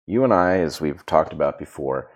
[0.07, 2.11] You and I, as we've talked about before,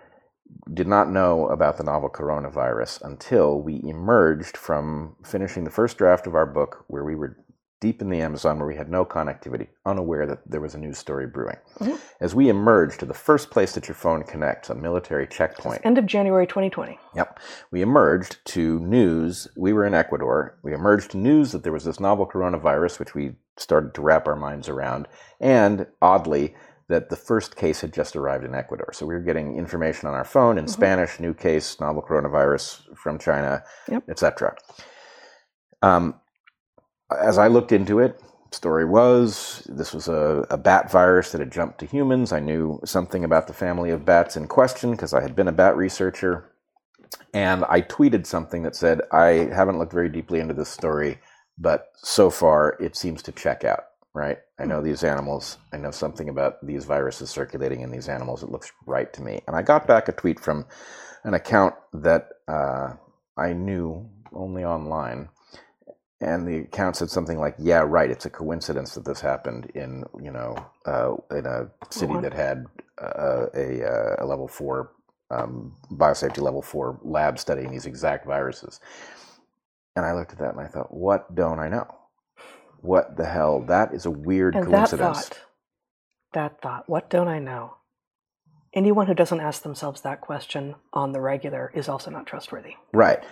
[0.73, 6.27] did not know about the novel coronavirus until we emerged from finishing the first draft
[6.27, 7.37] of our book, where we were
[7.79, 10.97] deep in the Amazon, where we had no connectivity, unaware that there was a news
[10.97, 11.57] story brewing.
[11.79, 11.99] Mhm.
[12.21, 15.97] As we emerged to the first place that your phone connects, a military checkpoint, End
[15.97, 16.97] of January 2020.
[17.13, 17.39] Yep.
[17.71, 19.49] We emerged to news.
[19.57, 20.57] We were in Ecuador.
[20.63, 24.29] We emerged to news that there was this novel coronavirus, which we started to wrap
[24.29, 25.09] our minds around.
[25.41, 26.55] And oddly,
[26.89, 28.91] that the first case had just arrived in Ecuador.
[28.93, 33.17] So we were getting information on our phone in Spanish, new case, novel coronavirus from
[33.19, 34.09] China, Yep.
[34.09, 34.55] etc.
[35.81, 36.15] Um,
[37.11, 38.19] as I looked into it,
[38.51, 42.31] story was this was a, a bat virus that had jumped to humans.
[42.31, 45.51] I knew something about the family of bats in question because I had been a
[45.53, 46.49] bat researcher.
[47.33, 51.19] And I tweeted something that said, I haven't looked very deeply into this story,
[51.57, 54.39] but so far it seems to check out, right?
[54.59, 58.43] I know these animals, I know something about these viruses circulating in these animals.
[58.43, 59.41] It looks right to me.
[59.47, 60.65] And I got back a tweet from
[61.25, 62.93] an account that uh,
[63.37, 65.29] I knew only online.
[66.21, 68.11] And the account said something like, "Yeah, right.
[68.11, 72.65] It's a coincidence that this happened in you know uh, in a city that had
[73.01, 74.91] uh, a, uh, a level four
[75.31, 78.79] um, biosafety level four lab studying these exact viruses."
[79.95, 81.87] And I looked at that and I thought, "What don't I know?
[82.83, 83.61] What the hell?
[83.61, 85.39] That is a weird And that coincidence." thought,
[86.33, 87.75] that thought, what don't I know?
[88.73, 92.75] Anyone who doesn't ask themselves that question on the regular is also not trustworthy.
[92.91, 93.23] Right.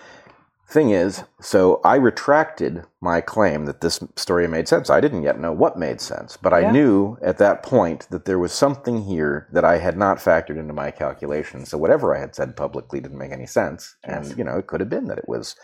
[0.70, 4.90] Thing is, so I retracted my claim that this story made sense.
[4.90, 6.72] I didn't yet know what made sense, but I Yeah.
[6.72, 10.74] knew at that point that there was something here that I had not factored into
[10.74, 11.70] my calculations.
[11.70, 14.38] So whatever I had said publicly didn't make any sense, and Yes.
[14.38, 15.58] you know it could have been that it was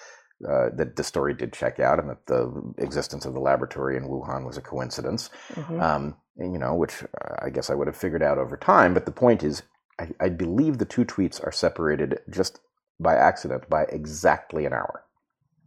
[0.48, 4.04] uh, that the story did check out, and that the existence of the laboratory in
[4.04, 5.82] Wuhan was a coincidence Mhm.
[5.82, 8.94] um, you know, which uh, I guess I would have figured out over time.
[8.94, 9.64] But the point is,
[10.00, 12.60] I, I believe the two tweets are separated just
[13.00, 15.04] by accident by exactly an hour,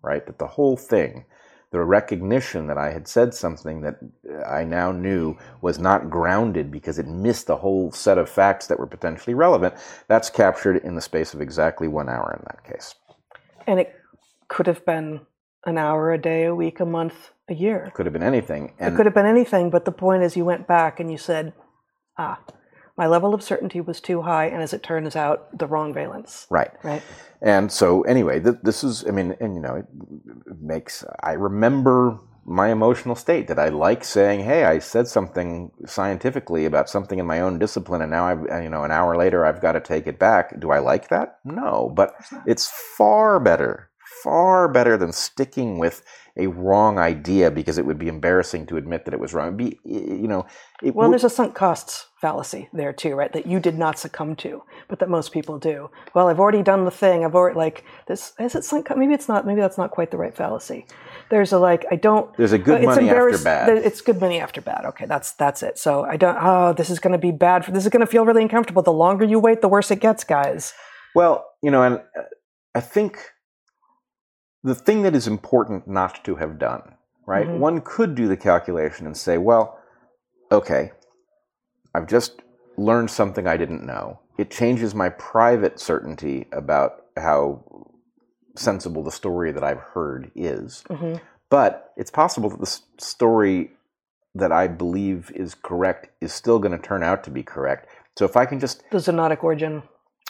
[0.02, 0.24] right?
[0.26, 1.24] That the whole thing,
[1.72, 3.96] the recognition that I had said something that
[4.32, 8.68] uh, I now knew was not grounded because it missed a whole set of facts
[8.68, 9.74] that were potentially relevant,
[10.06, 12.94] that's captured in the space of exactly one hour in that case.
[13.66, 13.99] And it
[14.50, 15.20] could have been
[15.64, 17.90] an hour a day, a week, a month, a year.
[17.94, 18.74] Could have been anything.
[18.78, 21.54] it could have been anything, but the point is you went back and you said,
[22.18, 22.40] ah,
[22.96, 26.46] my level of certainty was too high, and as it turns out, the wrong valence.
[26.50, 26.70] right.
[26.82, 27.02] Right?
[27.40, 29.86] And so, anyway, th- this is, I mean, and you know, it
[30.60, 36.64] makes, I remember my emotional state that I like saying, hey, I said something scientifically
[36.64, 39.60] about something in my own discipline, and now I've, you know, an hour later I've
[39.60, 40.58] got to take it back.
[40.60, 41.38] Do I like that?
[41.44, 42.14] No, but
[42.46, 43.89] it's far better,
[44.22, 46.02] far better than sticking with
[46.36, 49.48] a wrong idea because it would be embarrassing to admit that it was wrong.
[49.48, 50.46] It'd be, you know,
[50.82, 53.32] it Well, would- there's a sunk costs fallacy there too, right?
[53.32, 55.90] That you did not succumb to, but that most people do.
[56.14, 57.24] Well, I've already done the thing.
[57.24, 58.32] I've already like this.
[58.38, 58.88] Is it sunk?
[58.96, 59.44] Maybe it's not.
[59.46, 60.86] Maybe that's not quite the right fallacy.
[61.30, 62.34] There's a like I don't.
[62.36, 63.68] There's a good it's money after bad.
[63.78, 64.84] It's good money after bad.
[64.86, 65.78] Okay, that's that's it.
[65.78, 66.38] So I don't.
[66.40, 67.64] Oh, this is going to be bad.
[67.64, 68.82] For, this is going to feel really uncomfortable.
[68.82, 70.72] The longer you wait, the worse it gets, guys.
[71.14, 72.22] Well, you know, and uh,
[72.74, 73.18] I think
[74.62, 76.94] the thing that is important not to have done,
[77.26, 77.46] right?
[77.48, 77.58] Mhm.
[77.58, 79.78] One could do the calculation and say, well,
[80.52, 80.92] okay,
[81.94, 82.42] I've just
[82.76, 84.20] learned something I didn't know.
[84.38, 87.62] It changes my private certainty about how
[88.56, 90.82] sensible the story that I've heard is.
[90.90, 91.16] hmm
[91.48, 93.72] But it's possible that the story
[94.34, 97.88] that I believe is correct is still going to turn out to be correct.
[98.16, 99.82] So if I can just The zoonotic origin.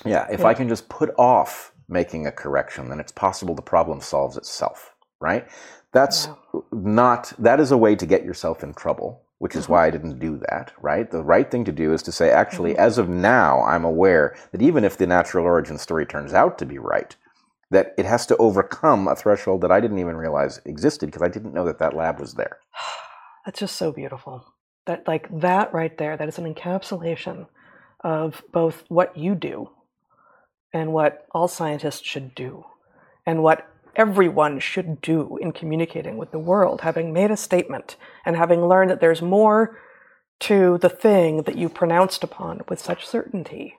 [0.04, 0.46] yeah, if Yeah.
[0.46, 4.94] I can just put off making a correction, then it's possible the problem solves itself,
[5.20, 5.46] right?
[5.92, 6.28] That's
[6.72, 9.88] not, that is a way to get yourself in trouble, which is why mm-hmm.
[9.88, 11.10] I didn't do that, right?
[11.10, 12.80] The right thing to do is to say, actually, mm-hmm.
[12.80, 16.66] as of now, I'm aware that even if the natural origin story turns out to
[16.66, 17.16] be right,
[17.70, 21.28] that it has to overcome a threshold that I didn't even realize existed because I
[21.28, 22.58] didn't know that that lab was there.
[23.44, 24.44] That's just so beautiful.
[24.86, 27.46] That like that right there, that is an encapsulation
[28.02, 29.70] of both what you do
[30.72, 32.64] and what all scientists should do
[33.26, 38.36] and what everyone should do in communicating with the world, having made a statement and
[38.36, 39.78] having learned that there's more
[40.40, 43.76] to the thing that you pronounced upon with such certainty.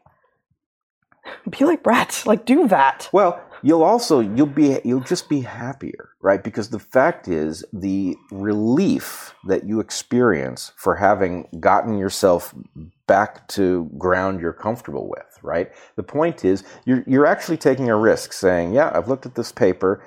[1.50, 3.10] Be like Bret, like do that.
[3.12, 6.44] Well, you'll also you'll be you'll just be happier, right?
[6.44, 12.54] Because the fact is the relief that you experience for having gotten yourself
[13.08, 15.72] back to ground you're comfortable with, right?
[15.96, 19.52] The point is you're you're actually taking a risk saying, "Yeah, I've looked at this
[19.52, 20.04] paper,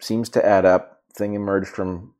[0.00, 1.02] seems to add up.
[1.14, 2.14] Thing emerged from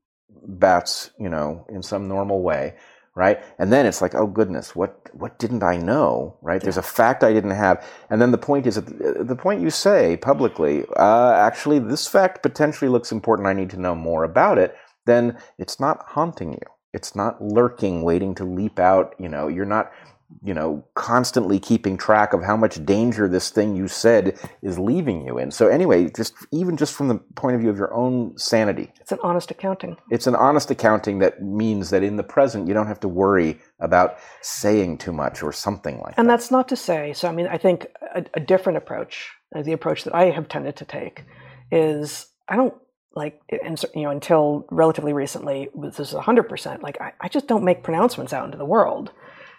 [0.45, 2.75] bats, you know, in some normal way."
[3.15, 6.39] Right, and then it's like, oh goodness, what what didn't I know?
[6.41, 9.61] Right, there's a fact I didn't have, and then the point is, the, the point
[9.61, 13.49] you say publicly, uh, actually, this fact potentially looks important.
[13.49, 14.75] I need to know more about it.
[15.05, 16.67] Then it's not haunting you.
[16.95, 19.15] It's not lurking, waiting to leap out.
[19.19, 19.93] You know, you're not
[20.43, 25.27] you know, constantly keeping track of how much danger this thing you said is leaving
[25.27, 25.51] you in.
[25.51, 29.13] So anyway, just even just from the point of view of your own sanity, It's
[29.13, 29.97] an honest accounting.
[30.11, 33.59] it's an honest accounting that means that in the present you don't have to worry
[33.81, 36.21] about saying too much or something like And that.
[36.21, 39.63] And that's not to say, so I mean, I think a, a different approach, uh,
[39.63, 41.25] the approach that I have tended to take,
[41.71, 42.75] is I don't
[43.15, 47.65] like, and you know, until relatively recently, this is 100%, like, I, I just don't
[47.65, 49.13] make pronouncements out into the world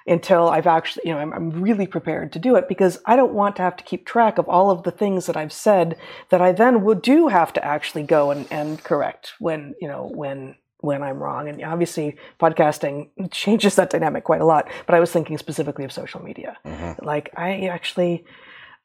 [0.06, 3.34] until I've actually, you know, I'm, I'm really prepared to do it because I don't
[3.34, 5.98] want to have to keep track of all of the things that I've said
[6.30, 10.10] that I then would do have to actually go and, and correct when, you know,
[10.14, 11.48] when when I'm wrong.
[11.48, 14.70] And obviously, podcasting changes that dynamic quite a lot.
[14.86, 16.58] But I was thinking specifically of social media.
[16.66, 17.04] Mhm.
[17.04, 18.26] Like I actually,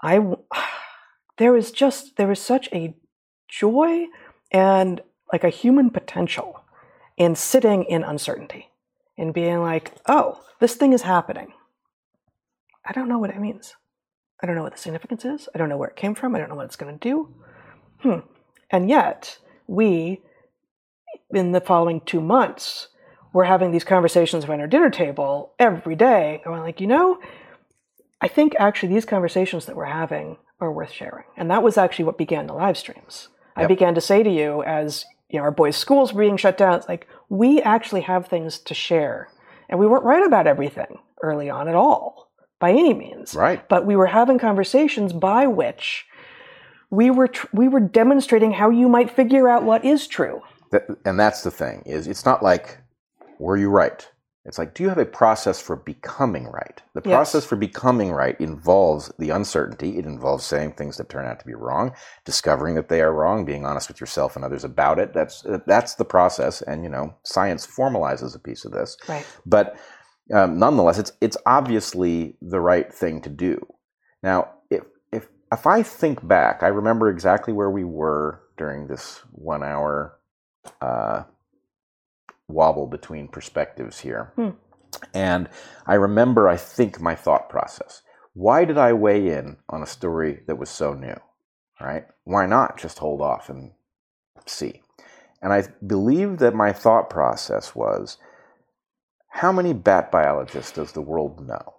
[0.01, 0.21] I
[1.39, 2.95] there is just there is such a
[3.49, 4.07] joy
[4.53, 5.01] and
[5.33, 6.61] like a human potential
[7.17, 8.69] in sitting in uncertainty
[9.19, 11.53] and being like, oh, this thing is happening.
[12.87, 13.75] I don't know what it means.
[14.43, 15.49] I don't know what the significance is.
[15.55, 16.35] I don't know where it came from.
[16.35, 17.35] I don't know what it's going to do.
[18.01, 18.21] Hmm.
[18.71, 20.23] And yet, we,
[21.35, 22.89] in the following two months,
[23.33, 27.21] were having these conversations around our dinner table every day, going like, you know,
[28.21, 31.25] I think actually these conversations that we're having are worth sharing.
[31.37, 33.29] And that was actually what began the live streams.
[33.55, 36.57] I began to say to you as you know, our boys' schools were being shut
[36.57, 39.29] down, it's like we actually have things to share.
[39.69, 43.35] And we weren't right about everything early on at all, by any means.
[43.35, 43.67] Right.
[43.69, 46.07] But we were having conversations by which
[46.91, 50.41] we were tr- we were demonstrating how you might figure out what is true.
[50.71, 52.79] That, and that's the thing is it's not like
[53.38, 54.09] were you right
[54.49, 57.15] it's like do you have a process for becoming right the Yes.
[57.15, 61.47] process for becoming right involves the uncertainty it involves saying things that turn out to
[61.47, 65.13] be wrong discovering that they are wrong being honest with yourself and others about it
[65.15, 69.27] that's that's the process and you know science formalizes a piece of this Right.
[69.47, 69.77] but
[70.33, 73.67] um, nonetheless, it's it's obviously the right thing to do.
[74.23, 74.83] Now, if
[75.13, 80.19] if if I think back, I remember exactly where we were during this one hour
[80.83, 81.23] uh,
[82.49, 84.51] wobble between perspectives here, Hmm.
[85.15, 85.49] and
[85.87, 88.03] I remember, I think, my thought process.
[88.35, 91.17] Why did I weigh in on a story that was so new?
[91.81, 92.07] Right?
[92.25, 93.73] Why not just hold off and
[94.47, 94.83] see?
[95.41, 98.19] And I believe that my thought process was
[99.29, 101.75] how many bat biologists does the world know?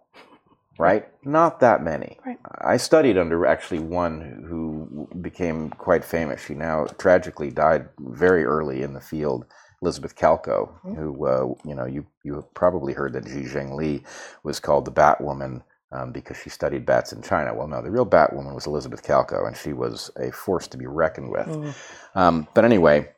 [0.77, 1.09] Right?
[1.25, 2.17] Not that many.
[2.25, 2.37] Right.
[2.61, 6.41] I studied under actually one who became quite famous.
[6.41, 9.45] She now tragically died very early in the field,
[9.81, 14.03] Elisabeth Kalko, who, uh, you know, you, you have probably heard that Shi Zhengli
[14.43, 17.53] was called the Bat Woman um, because she studied bats in China.
[17.53, 20.77] Well, no, the real Bat Woman was Elisabeth Kalko, and she was a force to
[20.77, 21.47] be reckoned with.
[21.47, 21.73] Mm.
[22.15, 23.09] Um, but anyway,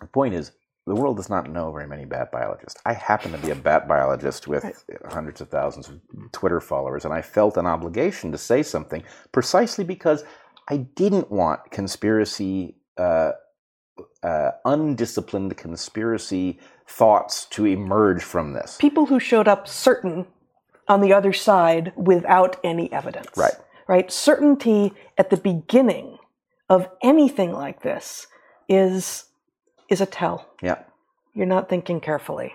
[0.00, 0.52] the point is,
[0.86, 2.80] the world does not know very many bat biologists.
[2.84, 4.74] I happen to be a bat biologist with Right.
[5.12, 6.00] hundreds of thousands of
[6.32, 10.24] Twitter followers, and I felt an obligation to say something precisely because
[10.68, 13.32] I didn't want conspiracy, uh,
[14.22, 18.76] uh, undisciplined conspiracy thoughts to emerge from this.
[18.78, 20.26] People who showed up certain
[20.88, 23.36] on the other side without any evidence.
[23.36, 23.54] Right.
[23.86, 24.10] Right.
[24.10, 26.18] Certainty at the beginning
[26.68, 28.26] of anything like this
[28.68, 29.24] is
[29.88, 30.46] is a tell.
[30.62, 30.78] Yeah.
[31.34, 32.54] You're not thinking carefully.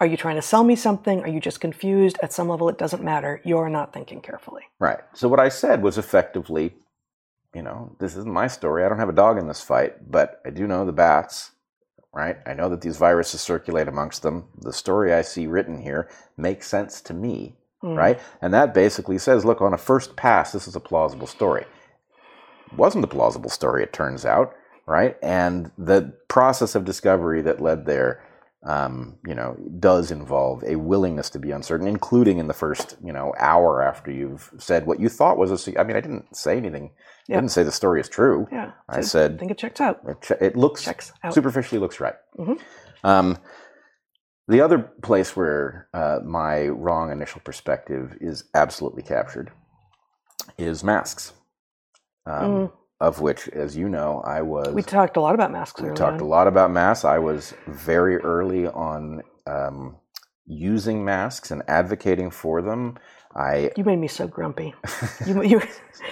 [0.00, 1.20] Are you trying to sell me something?
[1.20, 2.18] Are you just confused?
[2.22, 3.40] At some level, it doesn't matter.
[3.44, 4.62] You're not thinking carefully.
[4.80, 4.98] Right.
[5.14, 6.74] So what I said was effectively,
[7.54, 8.84] you know, this isn't my story.
[8.84, 11.50] I don't have a dog in this fight, but I do know the bats,
[12.14, 12.36] right?
[12.46, 14.48] I know that these viruses circulate amongst them.
[14.58, 17.96] The story I see written here makes sense to me, Mm.
[17.96, 18.20] right?
[18.40, 21.62] And that basically says, look, on a first pass, this is a plausible story.
[22.70, 24.54] It wasn't a plausible story, it turns out,
[24.86, 25.16] right?
[25.22, 28.22] And the process of discovery that led there
[28.64, 33.12] um, you know, does involve a willingness to be uncertain, including in the first, you
[33.12, 35.80] know, hour after you've said what you thought was a.
[35.80, 36.90] I mean, I didn't say anything.
[36.94, 37.36] I Yeah.
[37.40, 38.46] didn't say the story is true.
[38.52, 38.72] Yeah.
[38.88, 40.00] I So said I think it checks out.
[40.06, 41.34] it, che- it looks Checks out.
[41.34, 42.14] superficially looks right.
[42.38, 42.54] Mm-hmm.
[43.04, 43.38] Um,
[44.48, 49.50] the other place where uh, my wrong initial perspective is absolutely captured
[50.58, 51.32] is masks,
[52.26, 52.72] um, Mm.
[53.02, 54.72] Of which, as you know, I was.
[54.72, 57.04] We talked a lot about masks We talked a lot about masks.
[57.04, 59.96] I was very early on um,
[60.46, 62.96] using masks and advocating for them.
[63.34, 64.72] I You made me so grumpy.
[65.26, 65.62] you, you,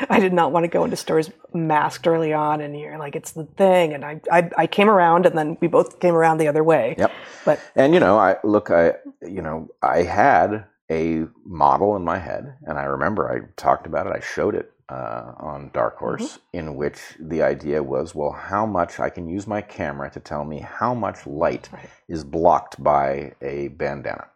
[0.09, 3.33] I did not want to go into stores masked early on, and you're like, it's
[3.33, 3.93] the thing.
[3.93, 6.97] And I, I, I came around, and then we both came around the other way.
[6.99, 7.13] Yep.
[7.45, 12.19] But and you know I look I you know I had a model in my
[12.19, 14.13] head, and I remember I talked about it.
[14.13, 18.99] I showed it uh, on Dark Horse, in which the idea was, well, how much
[19.01, 21.89] I can use my camera to tell me how much light Right.
[22.09, 24.27] is blocked by a bandana,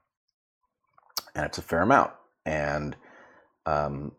[1.35, 2.13] and it's a fair amount.
[2.47, 2.97] And
[3.67, 4.13] um,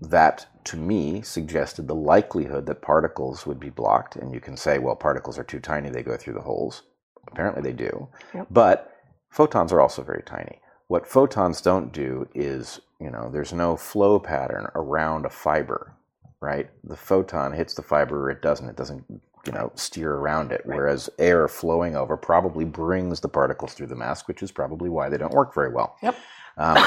[0.00, 4.16] that, to me, suggested the likelihood that particles would be blocked.
[4.16, 6.82] And you can say, well, particles are too tiny, they go through the holes.
[7.28, 8.08] Apparently they do.
[8.34, 8.46] Yep.
[8.50, 8.92] But
[9.30, 10.60] photons are also very tiny.
[10.88, 15.94] What photons don't do is, you know, there's no flow pattern around a fiber,
[16.40, 16.70] right?
[16.84, 18.68] The photon hits the fiber, or it doesn't.
[18.68, 19.04] It doesn't,
[19.46, 20.62] you know, steer around it.
[20.64, 20.76] Right.
[20.76, 25.08] Whereas air flowing over probably brings the particles through the mask, which is probably why
[25.08, 25.96] they don't work very well.
[26.02, 26.16] Yep.
[26.56, 26.78] Um,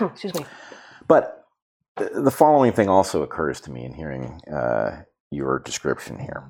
[0.10, 0.44] Excuse me.
[1.06, 1.46] but
[1.96, 6.44] the following thing also occurs to me in hearing uh, your description here,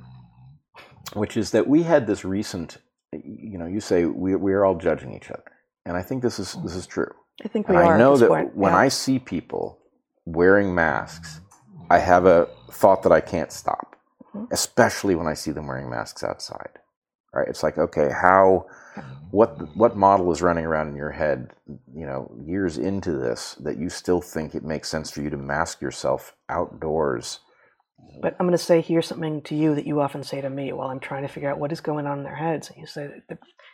[1.14, 2.78] which is that we had this recent,
[3.12, 5.44] you know, you say we, we are all judging each other.
[5.84, 7.12] And I think this is this is true.
[7.44, 7.94] I think we And are.
[7.94, 8.56] I know that point.
[8.56, 8.78] when yeah.
[8.78, 9.78] I see people
[10.24, 11.40] wearing masks,
[11.90, 13.96] I have a thought that I can't stop,
[14.34, 14.48] Mhm.
[14.52, 16.78] especially when I see them wearing masks outside.
[17.34, 17.48] Right?
[17.48, 18.66] It's like, okay, how,
[19.30, 21.50] what, what model is running around in your head,
[21.94, 25.36] you know, years into this that you still think it makes sense for you to
[25.38, 27.40] mask yourself outdoors?
[28.20, 30.72] But I'm going to say here something to you that you often say to me
[30.74, 32.68] while I'm trying to figure out what is going on in their heads.
[32.68, 33.08] And you say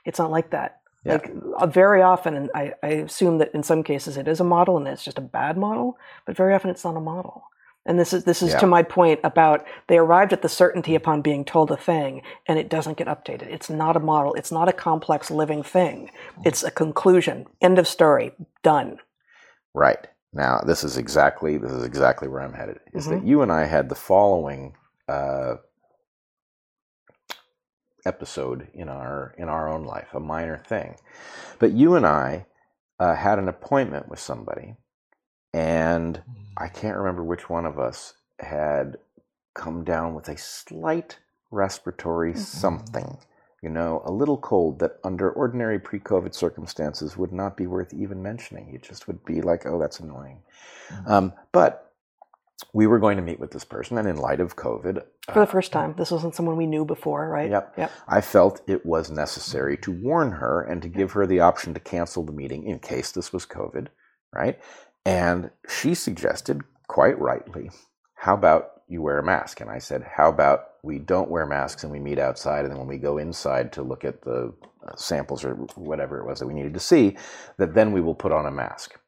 [0.04, 0.80] it's not like that.
[1.04, 1.12] Yeah.
[1.14, 4.44] Like uh, very often, and I, I assume that in some cases it is a
[4.44, 5.96] model and it's just a bad model,
[6.26, 7.44] but very often it's not a model.
[7.86, 8.58] And this is this is Yeah.
[8.58, 12.58] to my point about they arrived at the certainty upon being told a thing, and
[12.58, 13.44] it doesn't get updated.
[13.44, 14.34] It's not a model.
[14.34, 16.10] It's not a complex living thing.
[16.44, 17.46] It's a conclusion.
[17.62, 18.32] End of story.
[18.62, 18.98] Done.
[19.74, 20.06] Right.
[20.34, 22.80] Now, this is exactly this is exactly where I'm headed.
[22.92, 23.10] Is Mhm.
[23.10, 24.74] that you and I had the following
[25.08, 25.54] uh,
[28.08, 30.96] episode in our in our own life, a minor thing,
[31.60, 32.46] but you and I
[33.00, 34.76] uh, had an appointment with somebody,
[35.54, 36.22] and
[36.56, 38.98] I can't remember which one of us had
[39.54, 41.18] come down with a slight
[41.50, 42.38] respiratory Mhm.
[42.38, 43.18] something.
[43.62, 47.94] You know, a little cold that under ordinary pre COVID circumstances would not be worth
[47.94, 48.70] even mentioning.
[48.72, 50.42] You just would be like, oh, that's annoying.
[51.06, 51.87] Um, but
[52.72, 55.44] we were going to meet with this person, and in light of COVID, For uh,
[55.44, 57.50] the first time, this wasn't someone we knew before, right?
[57.50, 57.74] Yep.
[57.78, 57.92] Yep.
[58.08, 61.80] I felt it was necessary to warn her and to give her the option to
[61.80, 63.88] cancel the meeting in case this was COVID,
[64.34, 64.58] right?
[65.04, 67.70] And she suggested, quite rightly,
[68.14, 69.60] how about you wear a mask?
[69.60, 72.78] And I said, how about we don't wear masks and we meet outside, and then
[72.78, 74.52] when we go inside to look at the
[74.86, 77.16] uh, samples or whatever it was that we needed to see,
[77.58, 78.98] that then we will put on a mask.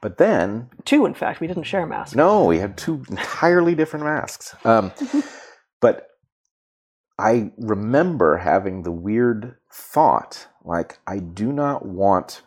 [0.00, 2.16] But then Two, in fact, we didn't share masks.
[2.16, 4.54] no, we had two entirely different masks.
[4.64, 4.92] Um,
[5.80, 6.08] but
[7.18, 12.42] I remember having the weird thought like, I do not want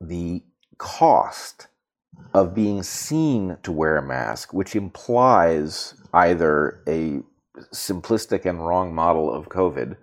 [0.00, 0.42] the
[0.78, 1.68] cost
[2.34, 7.20] of being seen to wear a mask, which implies either a
[7.72, 9.96] simplistic and wrong model of COVID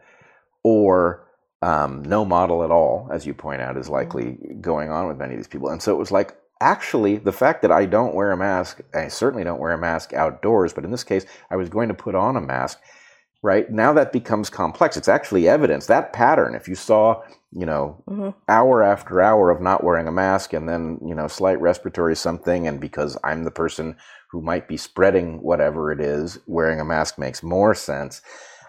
[0.64, 1.28] or
[1.62, 5.34] um, no model at all, as you point out, is likely going on with many
[5.34, 5.70] of these people.
[5.70, 9.07] And so it was like, actually, the fact that I don't wear a mask, I
[9.07, 12.16] certainly don't wear a mask outdoors, but in this case, I was going to put
[12.16, 12.80] on a mask.
[13.41, 14.97] Right now, that becomes complex.
[14.97, 16.55] It's actually evidence that pattern.
[16.55, 18.34] If you saw, you know, Mhm.
[18.49, 22.68] hour after hour of not wearing a mask, and then you know, slight respiratory something,
[22.68, 23.95] and because I'm the person
[24.32, 28.22] who might be spreading whatever it is, wearing a mask makes more sense.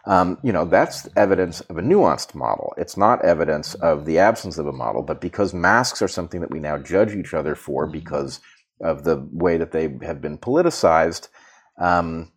[0.06, 2.72] Um, you know, that's evidence of a nuanced model.
[2.78, 6.50] It's not evidence of the absence of a model, but because masks are something that
[6.50, 8.40] we now judge each other for because
[8.80, 11.28] of the way that they have been politicized,
[11.78, 12.32] um,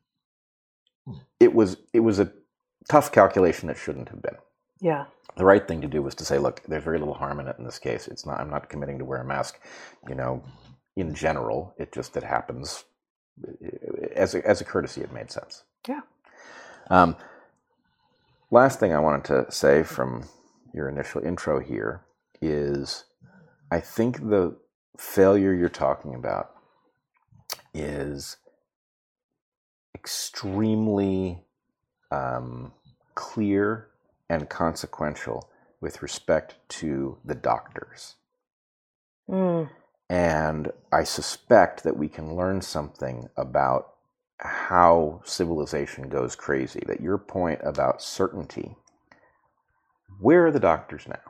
[1.39, 2.31] it was it was a
[2.89, 4.35] tough calculation that shouldn't have been.
[4.81, 5.05] Yeah.
[5.37, 7.55] The right thing to do was to say, look, there's very little harm in it
[7.57, 8.07] in this case.
[8.07, 8.39] It's not.
[8.39, 9.59] I'm not committing to wear a mask.
[10.07, 10.43] You know,
[10.95, 12.83] in general, it just it happens
[14.15, 15.01] as a, as a courtesy.
[15.01, 15.63] It made sense.
[15.87, 16.01] Yeah.
[16.89, 17.15] Um,
[18.53, 20.29] last thing I wanted to say from
[20.75, 22.01] your initial intro here
[22.39, 23.05] is
[23.71, 24.55] I think the
[24.95, 26.51] failure you're talking about
[27.73, 28.37] is
[29.95, 31.41] extremely
[32.11, 32.73] um,
[33.15, 33.87] clear
[34.29, 35.49] and consequential
[35.81, 38.15] with respect to the doctors.
[39.27, 39.69] Mm.
[40.11, 43.92] And I suspect that we can learn something about
[44.39, 46.83] how civilization goes crazy.
[46.87, 48.75] That your point about certainty,
[50.19, 51.21] where are the doctors now?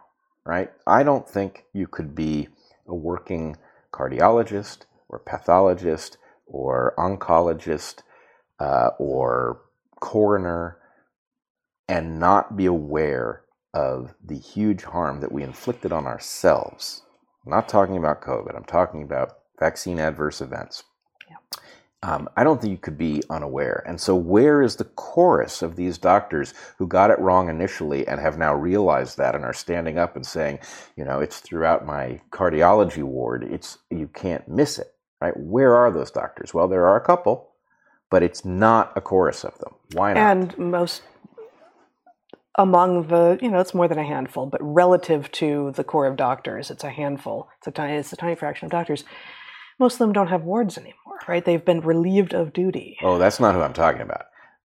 [0.46, 0.72] Right?
[0.86, 2.50] I don't think you could be
[2.88, 3.56] a working
[3.94, 8.02] cardiologist or pathologist or oncologist
[8.60, 9.62] uh, or
[10.00, 10.78] coroner
[11.88, 13.44] and not be aware
[13.74, 17.04] of the huge harm that we inflicted on ourselves.
[17.46, 20.84] I'm not talking about COVID, I'm talking about vaccine adverse events.
[21.30, 21.38] Yeah.
[22.04, 23.82] Um, I don't think you could be unaware.
[23.88, 28.20] And so, where is the chorus of these doctors who got it wrong initially and
[28.20, 30.60] have now realized that and are standing up and saying,
[30.98, 33.46] you know, it's throughout my cardiology ward.
[33.50, 35.36] It's you can't miss it, right?
[35.38, 36.54] Where are those doctors?
[36.54, 37.52] Well, there are a couple,
[38.12, 39.74] but it's not a chorus of them.
[39.94, 40.20] Why not?
[40.20, 41.04] And most
[42.58, 46.18] among the, you know, it's more than a handful, but relative to the core of
[46.18, 47.48] doctors, it's a handful.
[47.60, 49.06] It's a tiny, it's a tiny fraction of doctors.
[49.80, 51.44] Most of them don't have wards anymore, right?
[51.44, 52.98] They've been relieved of duty.
[53.02, 54.26] Oh, that's not who I'm talking about.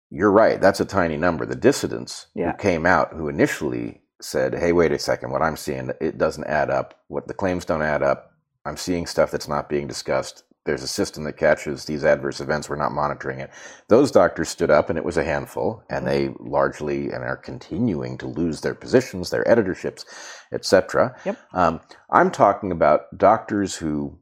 [0.09, 0.59] You're right.
[0.59, 1.45] That's a tiny number.
[1.45, 2.51] The dissidents Yeah.
[2.51, 5.31] who came out, who initially said, "Hey, wait a second.
[5.31, 6.93] What I'm seeing, it doesn't add up.
[7.07, 8.33] What the claims don't add up.
[8.65, 10.43] I'm seeing stuff that's not being discussed.
[10.63, 12.69] There's a system that catches these adverse events.
[12.69, 13.49] We're not monitoring it."
[13.87, 18.17] Those doctors stood up, and it was a handful, and they largely and are continuing
[18.19, 20.05] to lose their positions, their editorships,
[20.53, 21.15] etc.
[21.25, 21.37] Yep.
[21.53, 21.79] Um,
[22.11, 24.19] I'm talking about doctors who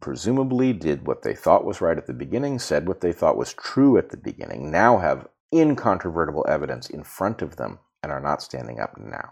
[0.00, 3.54] presumably did what they thought was right at the beginning, said what they thought was
[3.54, 8.42] true at the beginning, now have incontrovertible evidence in front of them and are not
[8.42, 9.30] standing up now.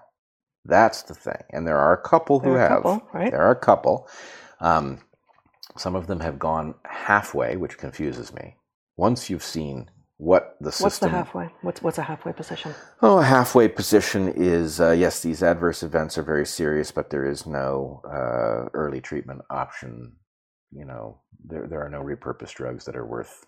[0.65, 1.43] That's the thing.
[1.51, 2.83] And there are a couple who There are a have.
[2.83, 3.31] couple, right?
[3.31, 4.09] There are a couple.
[4.61, 5.01] Um,
[5.77, 8.57] some of them have gone halfway, which confuses me.
[8.97, 11.51] Once you've seen what the system What's the halfway?
[11.62, 12.75] What's what's a halfway position?
[13.03, 17.25] Oh, a halfway position is uh, yes, these adverse events are very serious, but there
[17.25, 20.12] is no uh, early treatment option.
[20.75, 23.47] You know, there there are no repurposed drugs that are worth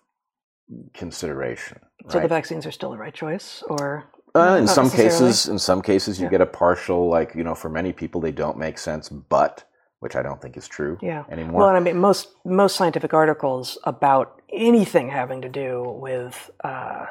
[0.95, 1.79] consideration.
[2.09, 4.05] So the vaccines are still the right choice, or
[4.35, 6.31] Uh, in some cases, in some cases, you Yeah.
[6.31, 7.09] get a partial.
[7.09, 9.65] Like you know, for many people, they don't make sense, but
[10.01, 11.25] which I don't think is true Yeah.
[11.31, 11.61] anymore.
[11.61, 17.07] Well, and I mean, most most scientific articles about anything having to do with uh,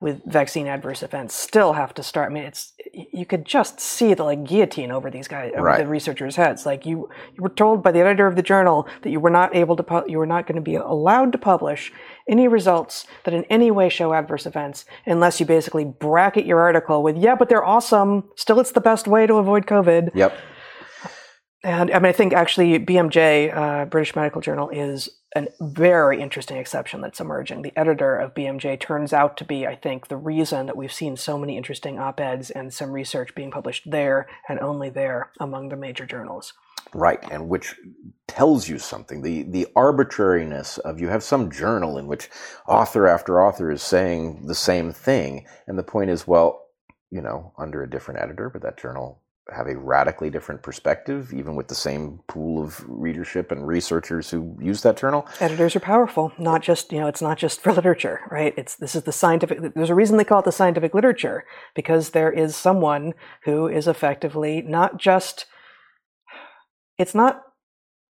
[0.00, 2.30] with vaccine adverse events still have to start.
[2.30, 5.78] I mean, it's you could just see the like guillotine over these guys, over Right.
[5.78, 6.64] the researchers' heads.
[6.64, 9.56] Like you, you were told by the editor of the journal that you were not
[9.56, 11.92] able to, pu- you were not going to be allowed to publish
[12.28, 17.02] any results that in any way show adverse events unless you basically bracket your article
[17.02, 18.24] with, yeah, but they're awesome.
[18.36, 20.10] Still, it's the best way to avoid COVID.
[20.14, 20.36] yep.
[21.68, 26.56] And I mean, I think actually BMJ, uh, British Medical Journal, is a very interesting
[26.56, 27.60] exception that's emerging.
[27.60, 31.18] The editor of BMJ turns out to be, I think, the reason that we've seen
[31.18, 35.68] so many interesting op eds and some research being published there and only there among
[35.68, 36.54] the major journals.
[36.94, 37.74] Right, and which
[38.26, 39.20] tells you something.
[39.20, 42.30] The the arbitrariness of you have some journal in which
[42.66, 46.64] author after author is saying the same thing, and the point is, well,
[47.10, 49.20] you know, under a different editor, but that journal
[49.50, 54.56] have a radically different perspective, even with the same pool of readership and researchers who
[54.60, 55.26] use that journal.
[55.40, 58.54] Editors are powerful, not just, you know, it's not just for literature, right?
[58.56, 61.44] It's this is the scientific there's a reason they call it the scientific literature,
[61.74, 65.46] because there is someone who is effectively not just
[66.98, 67.42] it's not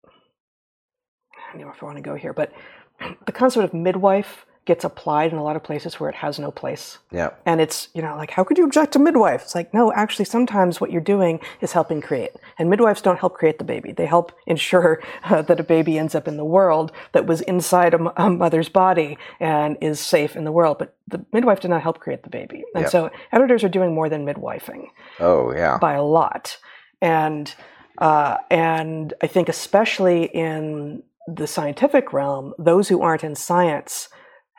[0.06, 2.52] I don't know if I want to go here, but
[3.26, 6.50] the concept of midwife gets applied in a lot of places where it has no
[6.62, 6.98] place.
[7.10, 9.42] Yeah, And it's, you know, like, how could you object to midwife?
[9.42, 12.32] It's like, no, actually, sometimes what you're doing is helping create.
[12.58, 13.90] And midwives don't help create the baby.
[13.92, 17.92] They help ensure uh, that a baby ends up in the world that was inside
[17.94, 20.78] a, m- a mother's body and is safe in the world.
[20.78, 22.62] But the midwife did not help create the baby.
[22.74, 22.90] And Yep.
[22.92, 24.82] so editors are doing more than midwifing
[25.18, 26.58] oh yeah, by a lot.
[27.02, 27.52] And
[27.98, 34.08] uh, and I think especially in the scientific realm, those who aren't in science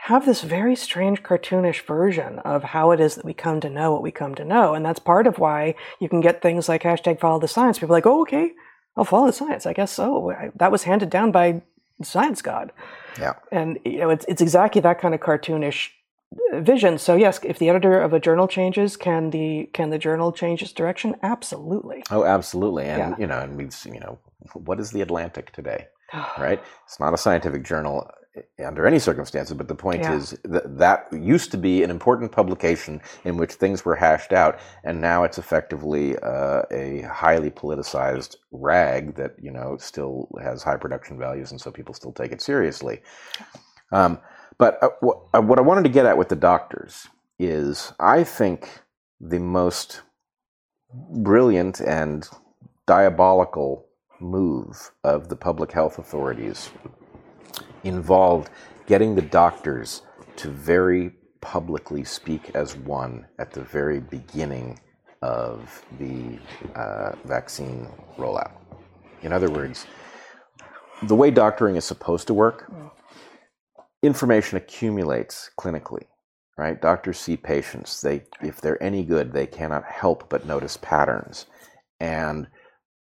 [0.05, 3.91] have this very strange cartoonish version of how it is that we come to know
[3.91, 4.73] what we come to know.
[4.73, 7.77] And that's part of why you can get things like hashtag follow the science.
[7.79, 8.51] People are like, oh, okay,
[8.97, 9.65] I'll follow the science.
[9.65, 10.31] I guess so.
[10.31, 11.61] I- That was handed down by
[12.03, 12.71] science god.
[13.19, 13.33] yeah.
[13.51, 15.89] And you know, it's it's exactly that kind of cartoonish
[16.53, 16.97] vision.
[16.97, 20.63] So yes, if the editor of a journal changes, can the can the journal change
[20.63, 21.15] its direction?
[21.21, 22.03] Absolutely.
[22.09, 22.85] Oh, absolutely.
[22.85, 23.15] And Yeah.
[23.19, 24.17] you know, and we've seen, you know,
[24.53, 25.87] what is the Atlantic today?
[26.39, 26.59] right?
[26.85, 28.09] It's not a scientific journal
[28.65, 30.15] under any circumstances, but the point Yeah.
[30.15, 34.59] is that that used to be an important publication in which things were hashed out,
[34.83, 40.77] and now it's effectively uh, a highly politicized rag that you know still has high
[40.77, 43.01] production values, and so people still take it seriously.
[43.91, 44.19] Um,
[44.57, 44.89] but uh,
[45.33, 47.07] uh, what I wanted to get at with the doctors
[47.37, 48.69] is, I think
[49.19, 50.01] the most
[50.93, 52.27] brilliant and
[52.85, 53.87] diabolical
[54.19, 56.69] move of the public health authorities
[57.83, 58.49] involved
[58.87, 60.01] getting the doctors
[60.37, 61.11] to very
[61.41, 64.79] publicly speak as one at the very beginning
[65.21, 66.37] of the
[66.75, 68.53] uh, vaccine rollout.
[69.21, 69.85] In other words,
[71.03, 72.71] the way doctoring is supposed to work,
[74.03, 76.03] information accumulates clinically
[76.61, 76.79] right?
[76.79, 78.01] Doctors see patients.
[78.01, 81.47] They if they're any good they cannot help but notice patterns.
[81.99, 82.47] And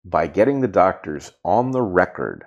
[0.04, 2.46] by getting the doctors on the record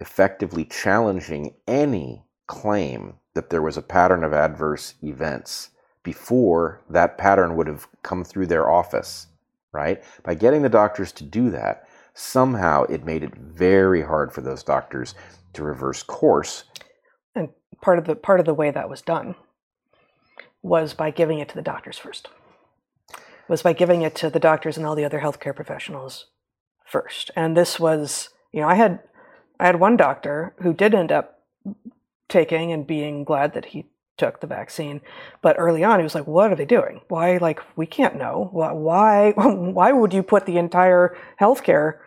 [0.00, 5.70] effectively challenging any claim that there was a pattern of adverse events
[6.02, 9.26] before that pattern would have come through their office,
[9.72, 10.02] right?
[10.22, 14.62] By getting the doctors to do that, somehow it made it very hard for those
[14.62, 15.14] doctors
[15.52, 16.64] to reverse course.
[17.34, 17.50] And
[17.82, 19.34] part of the part of the way that was done
[20.62, 22.28] was by giving it to the doctors first.
[23.48, 26.26] Was by giving it to the doctors and all the other healthcare professionals
[26.84, 27.30] first.
[27.36, 29.00] And this was, you know, I had
[29.58, 31.40] I had one doctor who did end up
[32.28, 33.86] taking and being glad that he
[34.16, 35.00] took the vaccine.
[35.42, 37.00] But early on, he was like, "What are they doing?
[37.08, 37.36] Why?
[37.36, 38.48] Like, we can't know.
[38.52, 39.32] Why?
[39.32, 41.98] Why would you put the entire healthcare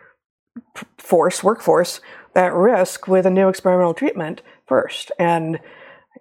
[0.98, 2.00] force, workforce,
[2.34, 5.12] at risk with a new experimental treatment first?
[5.18, 5.60] And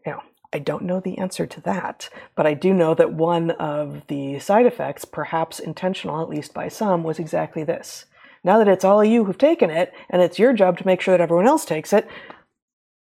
[0.06, 0.22] you know,
[0.54, 4.40] I don't know the answer to that, but I do know that one of the
[4.40, 8.06] side effects, perhaps intentional, at least by some, was exactly this.
[8.44, 11.02] Now that it's all of you who've taken it, and it's your job to make
[11.02, 12.08] sure that everyone else takes it,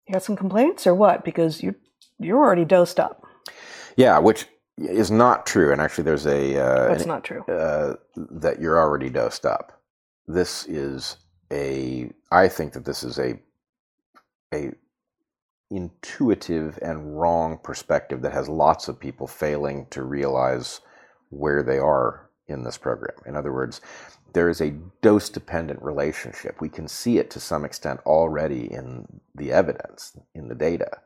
[0.07, 1.25] you got some complaints or what?
[1.25, 1.75] Because you
[2.19, 3.25] you're already dosed up.
[3.97, 4.47] Yeah, which
[4.79, 5.73] is not true.
[5.73, 9.81] And actually, there's a uh, that's not true uh, that you're already dosed up.
[10.27, 11.17] This is
[11.53, 12.11] a.
[12.31, 13.39] I think that this is a
[14.53, 14.73] a
[15.71, 20.81] intuitive and wrong perspective that has lots of people failing to realize
[21.31, 23.17] where they are in this program.
[23.27, 23.81] In other words,
[24.35, 24.71] there is a
[25.01, 26.61] dose dependent relationship.
[26.61, 30.99] We can see it to some extent already in the evidence, in the data.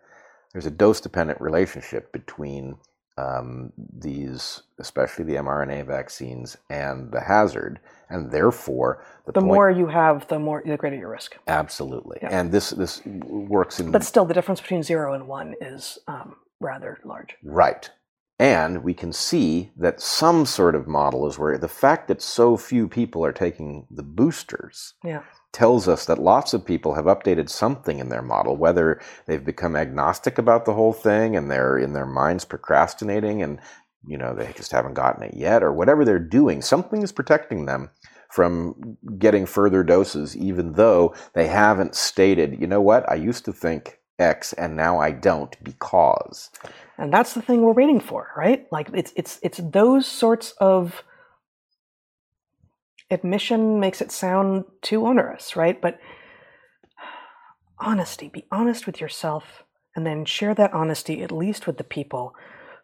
[0.52, 2.78] There's a dose dependent relationship between
[3.18, 9.70] um, these, especially the mRNA vaccines, and the hazard, and therefore the, the point, more
[9.70, 11.36] you have, the more the greater your risk.
[11.48, 12.28] Absolutely, yeah.
[12.30, 13.90] and this this works in.
[13.90, 17.36] But still, the difference between zero and one is um, rather large.
[17.42, 17.90] Right,
[18.38, 22.56] and we can see that some sort of model is where the fact that so
[22.56, 25.22] few people are taking the boosters yeah.
[25.52, 29.74] tells us that lots of people have updated something in their model, whether they've become
[29.74, 33.60] agnostic about the whole thing and they're in their minds procrastinating and
[34.06, 37.66] you know they just haven't gotten it yet, or whatever they're doing, something is protecting
[37.66, 37.90] them
[38.30, 43.52] from getting further doses, even though they haven't stated, you know what, I used to
[43.52, 46.50] think X and now I don't because.
[46.96, 48.66] And that's the thing we're waiting for, right?
[48.72, 51.04] Like it's it's it's those sorts of
[53.10, 55.80] admission makes it sound too onerous, right?
[55.80, 55.98] But
[57.78, 59.64] honesty, be honest with yourself
[59.94, 62.34] and then share that honesty at least with the people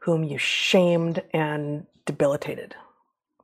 [0.03, 2.77] whom you shamed and debilitated.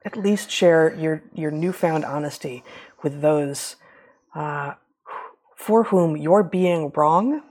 [0.04, 2.62] At least share your your newfound honesty
[3.02, 3.76] with those
[4.34, 4.74] uh,
[5.56, 7.42] for whom your being wrong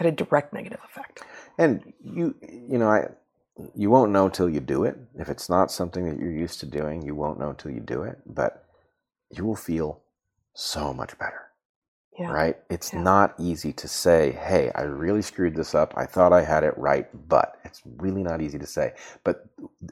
[0.00, 1.22] had a direct negative effect.
[1.58, 3.08] And you, you know, I,
[3.74, 4.96] you won't know till you do it.
[5.18, 8.02] If it's not something that you're used to doing, you won't know till you do
[8.02, 8.18] it.
[8.24, 8.64] But
[9.30, 10.00] you will feel
[10.54, 11.42] so much better.
[12.18, 12.32] Yeah.
[12.32, 12.56] Right?
[12.70, 13.02] It's yeah.
[13.02, 15.92] not easy to say, hey, I really screwed this up.
[15.96, 18.94] I thought I had it right, but it's really not easy to say.
[19.22, 19.44] But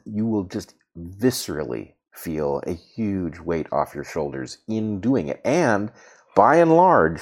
[0.05, 5.39] you will just viscerally feel a huge weight off your shoulders in doing it.
[5.45, 5.91] And
[6.35, 7.21] by and large,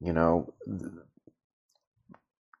[0.00, 0.52] you know,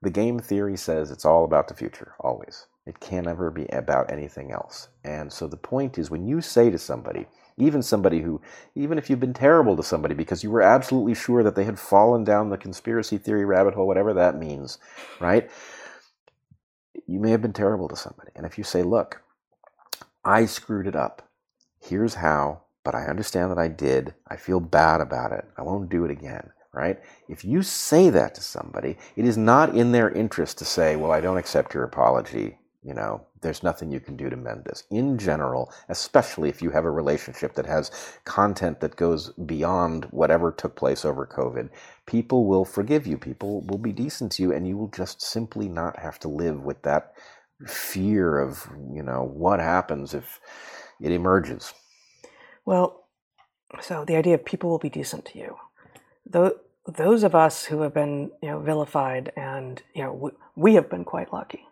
[0.04, 2.66] the game theory says it's all about the future, always.
[2.86, 4.88] It can never be about anything else.
[5.02, 7.26] And so the point is when you say to somebody,
[7.56, 8.40] even somebody who,
[8.74, 11.78] even if you've been terrible to somebody because you were absolutely sure that they had
[11.78, 14.78] fallen down the conspiracy theory rabbit hole, whatever that means,
[15.20, 15.50] right?
[17.06, 18.30] You may have been terrible to somebody.
[18.36, 19.22] And if you say, look,
[20.24, 21.28] I screwed it up,
[21.80, 25.88] here's how, but I understand that I did, I feel bad about it, I won't
[25.88, 26.98] do it again right?
[27.28, 31.12] If you say that to somebody, it is not in their interest to say, well,
[31.12, 32.58] I don't accept your apology.
[32.82, 34.84] You know, there's nothing you can do to mend this.
[34.90, 37.90] In general, especially if you have a relationship that has
[38.24, 41.70] content that goes beyond whatever took place over COVID,
[42.06, 43.16] people will forgive you.
[43.16, 46.62] People will be decent to you, and you will just simply not have to live
[46.62, 47.14] with that
[47.66, 50.40] fear of, you know, what happens if
[51.00, 51.72] it emerges.
[52.66, 53.06] Well,
[53.80, 55.56] so the idea of people will be decent to you
[56.26, 60.88] those of us who have been you know vilified and you know we, we have
[60.88, 61.66] been quite lucky.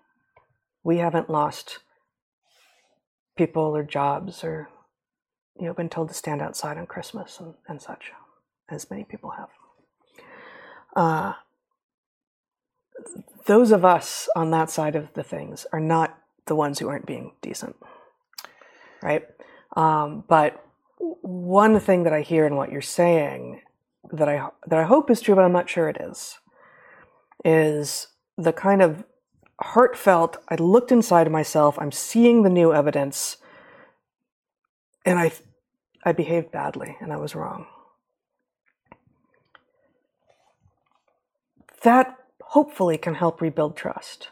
[0.84, 1.78] We haven't lost
[3.36, 4.68] people or jobs or
[5.58, 8.12] you know been told to stand outside on christmas and, and such
[8.68, 9.48] as many people have.
[10.94, 11.32] Uh,
[13.46, 17.06] those of us on that side of the things are not the ones who aren't
[17.06, 17.76] being decent
[19.02, 19.24] right?
[19.76, 20.64] Um, but
[20.98, 23.60] one thing that i hear in what you're saying
[24.12, 26.38] that I that I hope is true, but I'm not sure it is,
[27.44, 29.04] is the kind of
[29.60, 30.36] heartfelt.
[30.48, 31.78] I looked inside myself.
[31.78, 33.38] I'm seeing the new evidence,
[35.04, 35.32] and I
[36.04, 37.66] I behaved badly, and I was wrong.
[41.82, 44.28] That hopefully can help rebuild trust.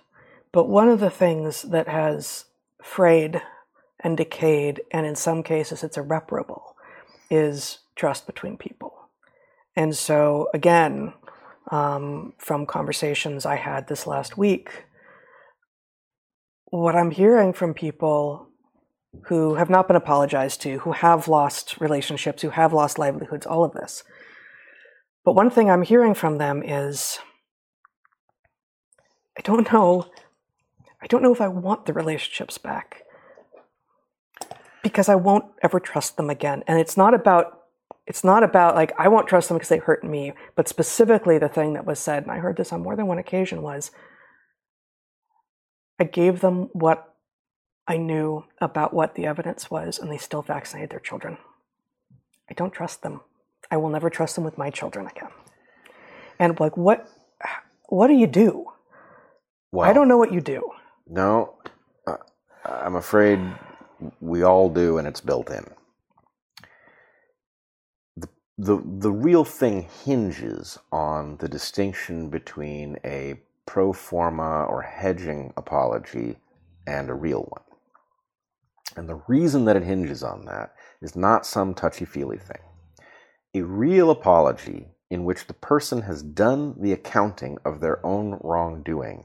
[0.52, 2.46] But one of the things that has
[2.82, 3.40] frayed
[4.00, 6.76] and decayed, and in some cases it's irreparable,
[7.30, 8.99] is trust between people.
[9.76, 11.12] And so, again,
[11.70, 14.84] um, from conversations I had this last week,
[16.66, 18.48] what I'm hearing from people
[19.24, 23.64] who have not been apologized to, who have lost relationships, who have lost livelihoods, all
[23.64, 24.04] of this.
[25.24, 27.18] But one thing I'm hearing from them is
[29.38, 30.06] I don't know.
[31.02, 33.02] I don't know if I want the relationships back
[34.82, 36.62] because I won't ever trust them again.
[36.66, 37.59] And it's not about
[38.10, 41.48] it's not about like I won't trust them because they hurt me, but specifically the
[41.48, 43.92] thing that was said, and I heard this on more than one occasion, was
[46.00, 47.14] I gave them what
[47.86, 51.38] I knew about what the evidence was, and they still vaccinated their children.
[52.50, 53.20] I don't trust them.
[53.70, 55.30] I will never trust them with my children again.
[56.40, 57.08] And like, what?
[57.90, 58.72] What do you do?
[59.70, 60.68] Well, I don't know what you do.
[61.06, 61.54] No,
[62.08, 62.16] uh,
[62.64, 63.38] I'm afraid
[64.20, 65.64] we all do, and it's built in.
[68.62, 76.36] The, the, real thing hinges on the distinction between a pro forma or hedging apology
[76.86, 77.62] and a real one.
[78.96, 82.60] And the reason that it hinges on that is not some touchy feely thing.
[83.54, 89.24] A real apology in which the person has done the accounting of their own wrongdoing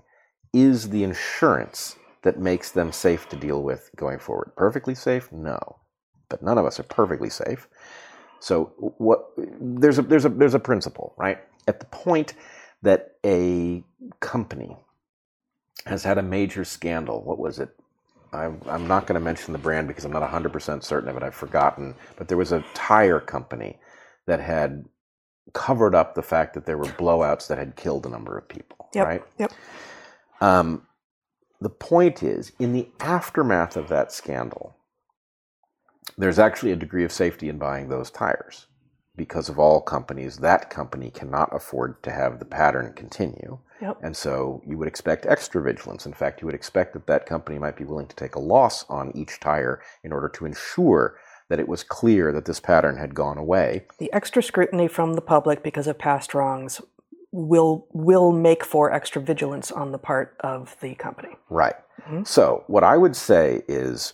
[0.54, 4.54] is the insurance that makes them safe to deal with going forward.
[4.56, 5.30] Perfectly safe?
[5.34, 5.80] No.
[6.30, 7.68] But none of us are perfectly safe.
[8.40, 11.40] So what there's a there's a there's a principle, right?
[11.68, 12.34] At the point
[12.84, 13.84] that a
[14.22, 14.78] company
[15.86, 17.70] has had a major scandal, what was it?
[18.34, 21.24] I'm, I'm not going to mention the brand because I'm not 100% certain of it.
[21.24, 21.96] I've forgotten.
[22.18, 23.80] But there was a tire company
[24.28, 24.86] that had
[25.54, 28.90] covered up the fact that there were blowouts that had killed a number of people,
[28.96, 29.06] Yep.
[29.06, 29.24] right?
[29.40, 29.54] Yep.
[30.42, 30.88] Um,
[31.62, 34.76] the point is, in the aftermath of that scandal,
[36.18, 38.68] there's actually a degree of safety in buying those tires
[39.18, 43.60] because of all companies, that company cannot afford to have the pattern continue.
[43.82, 44.00] Yep.
[44.04, 46.06] And so you would expect extra vigilance.
[46.06, 48.86] In fact, you would expect that that company might be willing to take a loss
[48.90, 51.18] on each tire in order to ensure
[51.50, 53.86] that it was clear that this pattern had gone away.
[54.00, 56.82] The extra scrutiny from the public because of past wrongs
[57.32, 61.36] will will make for extra vigilance on the part of the company.
[61.50, 61.76] Right.
[62.08, 62.26] Mhm.
[62.26, 64.14] So what I would say is,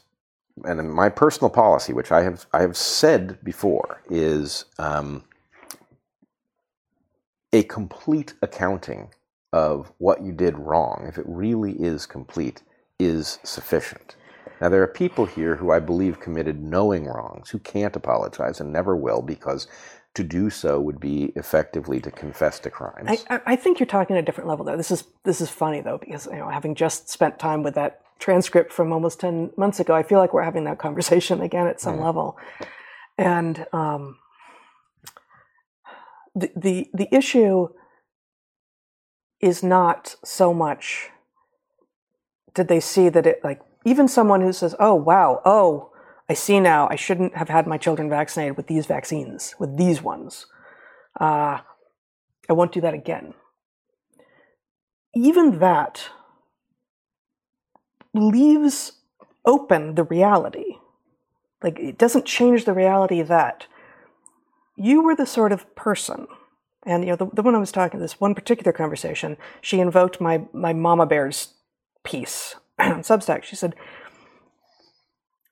[0.66, 5.24] and my personal policy, which I have I have said before, is um,
[7.53, 9.09] a complete accounting
[9.53, 12.62] of what you did wrong, if it really is complete,
[12.99, 14.16] is sufficient.
[14.62, 18.72] Now there are people here who I believe committed knowing wrongs who can't apologize and
[18.72, 19.68] never will because
[20.14, 23.26] to do so would be effectively to confess to crimes.
[23.30, 24.78] I, I- I think you're talking at a different level though.
[24.78, 28.01] This is this is funny though because you know having just spent time with that
[28.22, 31.82] transcript from almost ten months ago, I feel like we're having that conversation again at
[31.82, 32.38] some level,
[33.17, 34.17] and um,
[36.34, 37.67] the the the issue
[39.41, 41.09] is not so much
[42.53, 45.89] did they see that it like even someone who says, "Oh wow, oh."
[46.30, 46.88] I see now.
[46.89, 50.45] I shouldn't have had my children vaccinated with these vaccines, with these ones.
[51.19, 51.59] Uh,
[52.47, 53.34] I won't do that again.
[55.13, 56.09] Even that
[58.14, 58.93] leaves
[59.45, 60.78] open the reality.
[61.64, 63.68] Like, it doesn't change the reality that
[64.76, 66.28] you were the sort of person,
[66.84, 70.20] and you know, the, the one I was talking, this one particular conversation, she invoked
[70.20, 71.53] my, my Mama Bears
[72.03, 73.43] piece on Substack.
[73.43, 73.76] She said,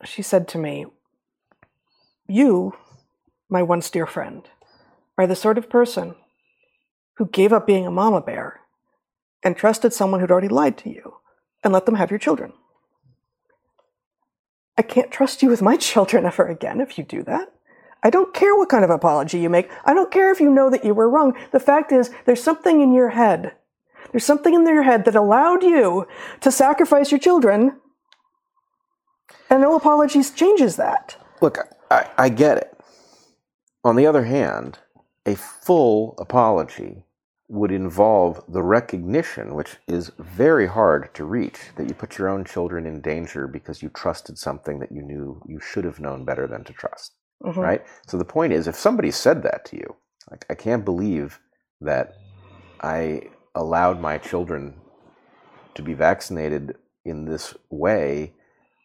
[0.04, 0.88] she said to me,
[2.28, 2.74] You,
[3.50, 4.48] my once dear friend,
[5.18, 6.16] are the sort of person
[7.18, 8.62] who gave up being a mama bear
[9.44, 11.19] and trusted someone who'd already lied to you
[11.64, 12.54] and let them have your children.
[14.78, 17.52] I can't trust you with my children ever again if you do that.
[18.02, 19.70] I don't care what kind of apology you make.
[19.84, 21.38] I don't care if you know that you were wrong.
[21.52, 23.54] The fact is, there's something in your head.
[24.12, 26.08] There's something in your head that allowed you
[26.42, 27.78] to sacrifice your children,
[29.50, 31.18] and no apologies changes that.
[31.42, 31.60] Look,
[31.92, 32.74] I, I get it.
[33.84, 34.80] On the other hand,
[35.26, 37.04] a full apology
[37.50, 42.46] would involve the recognition, which is very hard to reach, that you put your own
[42.46, 46.46] children in danger because you trusted something that you knew you should have known better
[46.46, 47.14] than to trust.
[47.44, 47.58] Mhm.
[47.58, 47.86] Right?
[48.06, 49.96] So the point is, if somebody said that to you,
[50.30, 51.40] like, I can't believe
[51.82, 52.14] that
[52.82, 54.76] I allowed my children
[55.74, 58.34] to be vaccinated in this way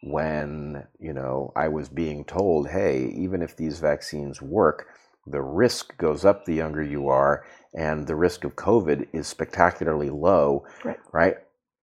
[0.01, 4.87] when you know I was being told, hey, even if these vaccines work,
[5.27, 10.09] the risk goes up the younger you are, and the risk of COVID is spectacularly
[10.09, 10.99] low, Right.
[11.11, 11.37] right?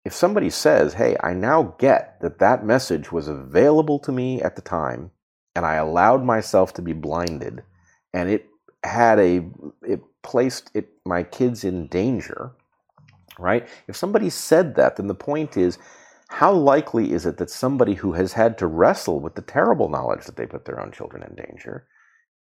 [0.05, 4.55] If somebody says, hey, I now get that that message was available to me at
[4.55, 5.11] the time,
[5.55, 7.63] and I allowed myself to be blinded,
[8.13, 8.47] and it
[8.83, 9.49] had a,
[9.83, 12.51] it placed it, my kids in danger,
[13.37, 13.67] right?
[13.87, 15.77] If somebody said that, then the point is,
[16.29, 20.25] how likely is it that somebody who has had to wrestle with the terrible knowledge
[20.25, 21.85] that they put their own children in danger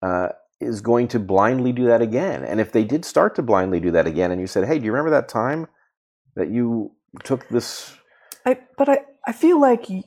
[0.01, 0.29] uh,
[0.63, 2.43] is going to blindly do that again?
[2.43, 4.85] And if they did start to blindly do that again, and you said, "Hey, do
[4.85, 5.67] you remember that time
[6.35, 6.91] that you
[7.23, 7.95] took this?"
[8.45, 10.03] I, but I, I feel like y-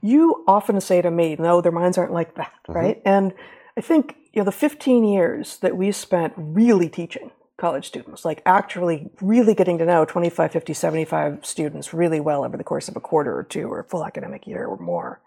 [0.00, 2.74] you often say to me, no, their minds aren't like that, Mhm.
[2.74, 3.02] right?
[3.04, 3.34] And
[3.76, 8.40] I think, you know, the 15 years that we spent really teaching college students, like
[8.46, 12.96] actually really getting to know 25, 50, 75 students really well over the course of
[12.96, 15.20] a quarter or two or a full academic year or more,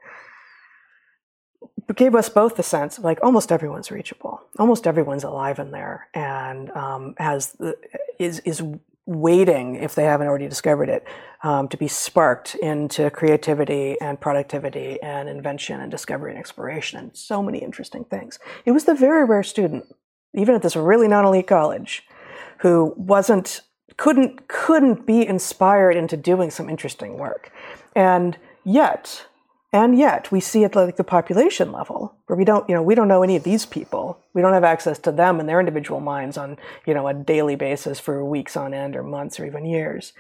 [1.96, 6.08] gave us both the sense of like almost everyone's reachable, almost everyone's alive in there
[6.14, 7.76] and um, has the,
[8.20, 8.64] is is
[9.06, 11.06] waiting if they haven't already discovered it
[11.44, 17.16] um, to be sparked into creativity and productivity and invention and discovery and exploration and
[17.18, 18.40] so many interesting things.
[18.64, 19.86] It was the very rare student,
[20.36, 22.04] even at this really non-elite college,
[22.60, 23.62] who wasn't
[23.98, 27.52] couldn't couldn't be inspired into doing some interesting work,
[27.96, 29.26] and yet
[29.74, 32.96] and yet we see it like the population level where we don't you know we
[32.96, 34.20] don't know any of these people.
[34.34, 37.56] We don't have access to them and their individual minds on you know a daily
[37.56, 40.14] basis for weeks on end or months or even years.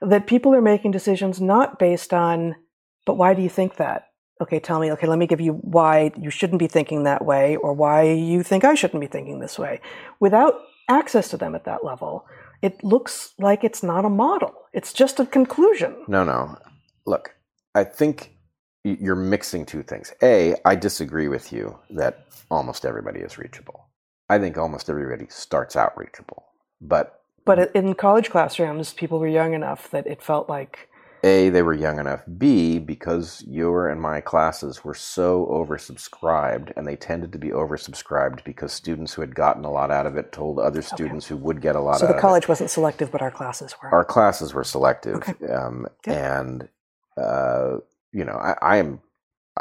[0.00, 2.56] That people are making decisions not based on
[3.04, 4.08] but why do you think that?
[4.40, 4.92] Okay tell me.
[4.92, 8.42] Okay let me give you why you shouldn't be thinking that way or why you
[8.42, 9.80] think i shouldn't be thinking this way.
[10.20, 10.54] Without
[10.88, 12.26] access to them at that level
[12.60, 14.54] it looks like it's not a model.
[14.72, 15.96] It's just a conclusion.
[16.06, 16.56] No, no.
[17.04, 17.34] Look,
[17.74, 18.36] I think
[18.84, 20.12] you're mixing two things.
[20.22, 23.86] A, I disagree with you that almost everybody is reachable.
[24.28, 26.44] I think almost everybody starts out reachable.
[26.80, 30.88] But But in college classrooms, people were young enough that it felt like
[31.22, 32.22] A, they were young enough.
[32.38, 38.42] B, because your and my classes were so oversubscribed, and they tended to be oversubscribed
[38.44, 41.60] because students who had gotten a lot out of it told other students who would
[41.60, 42.22] get a lot so out the of it.
[42.22, 43.90] college wasn't selective, but our classes were.
[43.94, 45.46] our classes were selective Okay.
[45.52, 46.38] um, Yeah.
[46.40, 46.68] and
[47.16, 47.76] uh,
[48.12, 49.00] you know I, I am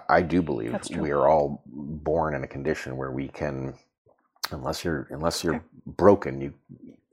[0.09, 3.75] i do believe we are all born in a condition where we can
[4.51, 5.65] unless you're unless you're Okay.
[5.87, 6.53] broken you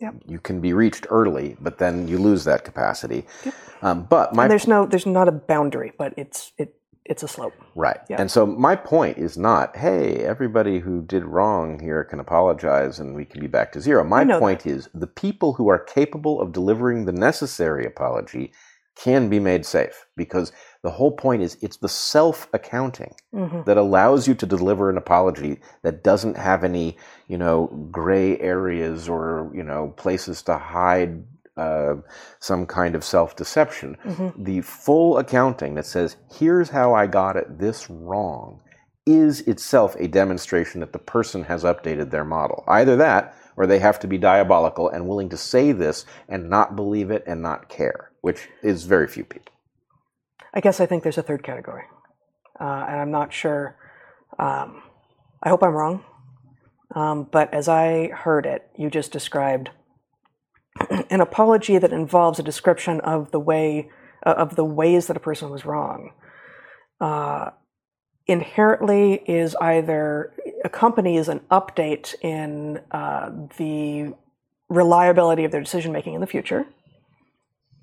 [0.00, 0.16] Yep.
[0.26, 3.54] you can be reached early but then you lose that capacity Yep.
[3.82, 7.28] um, but my and there's no, there's not a boundary, but it's it, it's a
[7.28, 7.64] slope.
[7.74, 8.00] Right.
[8.10, 8.20] Yeah.
[8.20, 13.16] And so my point is not, hey, everybody who did wrong here can apologize and
[13.16, 14.04] we can be back to zero.
[14.04, 18.52] My point is the people who are capable of delivering the necessary apology
[19.02, 23.76] can be made safe because the whole point is it's the self accounting hmm that
[23.76, 26.96] allows you to deliver an apology that doesn't have any,
[27.28, 31.24] you know, gray areas or, you know, places to hide
[31.56, 31.96] uh,
[32.40, 33.96] some kind of self deception.
[34.04, 38.60] hmm The full accounting that says, here's how I got it this wrong,
[39.06, 42.64] is itself a demonstration that the person has updated their model.
[42.68, 46.76] Either that, or they have to be diabolical and willing to say this and not
[46.76, 49.52] believe it and not care, which is very few people.
[50.54, 51.84] I guess I think there's a third category,
[52.60, 53.76] uh, and I'm not sure.
[54.38, 54.82] Um,
[55.42, 56.04] I hope I'm wrong,
[56.94, 59.70] um, but as I heard it, you just described
[61.10, 63.90] an apology that involves a description of the way
[64.24, 66.12] uh, of the ways that a person was wrong.
[67.00, 67.50] Uh,
[68.26, 70.32] inherently is either
[70.64, 74.12] accompanies an update in uh, the
[74.68, 76.66] reliability of their decision making in the future,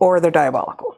[0.06, 0.96] or they're diabolical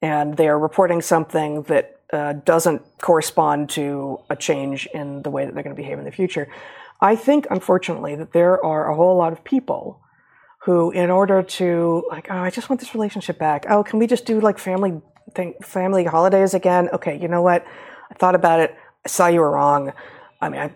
[0.00, 5.44] and they are reporting something that uh, doesn't correspond to a change in the way
[5.44, 6.46] that they're going to behave in the future.
[7.00, 10.00] I think, unfortunately, that there are a whole lot of people
[10.66, 13.66] who, in order to like, oh, I just want this relationship back.
[13.68, 15.02] Oh, can we just do like family
[15.34, 16.88] thing, family holidays again?
[16.92, 17.66] Okay, you know what?
[18.08, 18.76] I thought about it.
[19.04, 19.92] I saw you were wrong.
[20.40, 20.70] I mean, I,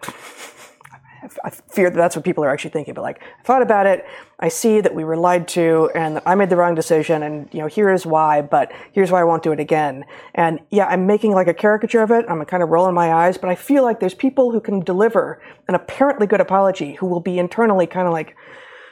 [1.45, 2.95] I fear that that's what people are actually thinking.
[2.95, 4.07] But like, I thought about it.
[4.41, 7.23] I see that we were lied to, and that I made the wrong decision.
[7.23, 8.41] And you know, here is why.
[8.43, 10.05] But here's why I won't do it again.
[10.35, 12.25] And yeah, I'm making like a caricature of it.
[12.29, 13.37] I'm kind of rolling my eyes.
[13.39, 17.21] But I feel like there's people who can deliver an apparently good apology who will
[17.21, 18.37] be internally kind of like.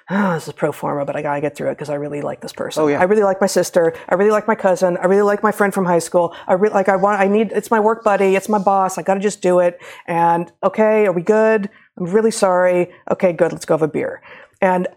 [0.08, 2.40] Oh, this is pro forma, but I gotta get through it because I really like
[2.40, 2.80] this person.
[2.80, 3.00] Oh, yeah.
[3.00, 3.92] I really like my sister.
[4.08, 4.96] I really like my cousin.
[4.98, 6.32] I really like my friend from high school.
[6.46, 6.88] I really like.
[6.88, 7.20] I want.
[7.20, 7.50] I need.
[7.50, 8.36] It's my work buddy.
[8.36, 8.98] It's my boss.
[8.98, 9.82] I gotta just do it.
[10.06, 11.70] And okay, are we good?
[11.98, 12.92] I'm really sorry.
[13.10, 13.52] Okay, good.
[13.52, 14.22] Let's go have a beer.
[14.60, 14.88] And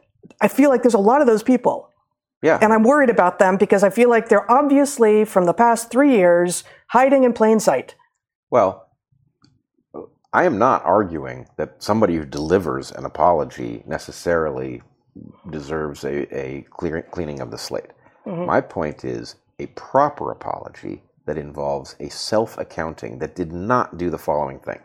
[0.41, 1.89] I feel like there's a lot of those people,
[2.41, 2.59] Yeah.
[2.61, 6.15] and I'm worried about them because I feel like they're obviously from the past three
[6.15, 7.95] years hiding in plain sight.
[8.51, 8.87] Well,
[10.31, 14.81] I am not arguing that somebody who delivers an apology necessarily
[15.49, 17.91] deserves a, a clear, cleaning of the slate.
[18.25, 18.45] Mhm.
[18.45, 24.09] My point is a proper apology that involves a self accounting that did not do
[24.09, 24.79] the following thing.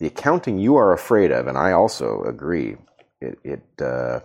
[0.00, 2.76] The accounting you are afraid of, and I also agree,
[3.20, 4.20] it, it, uh,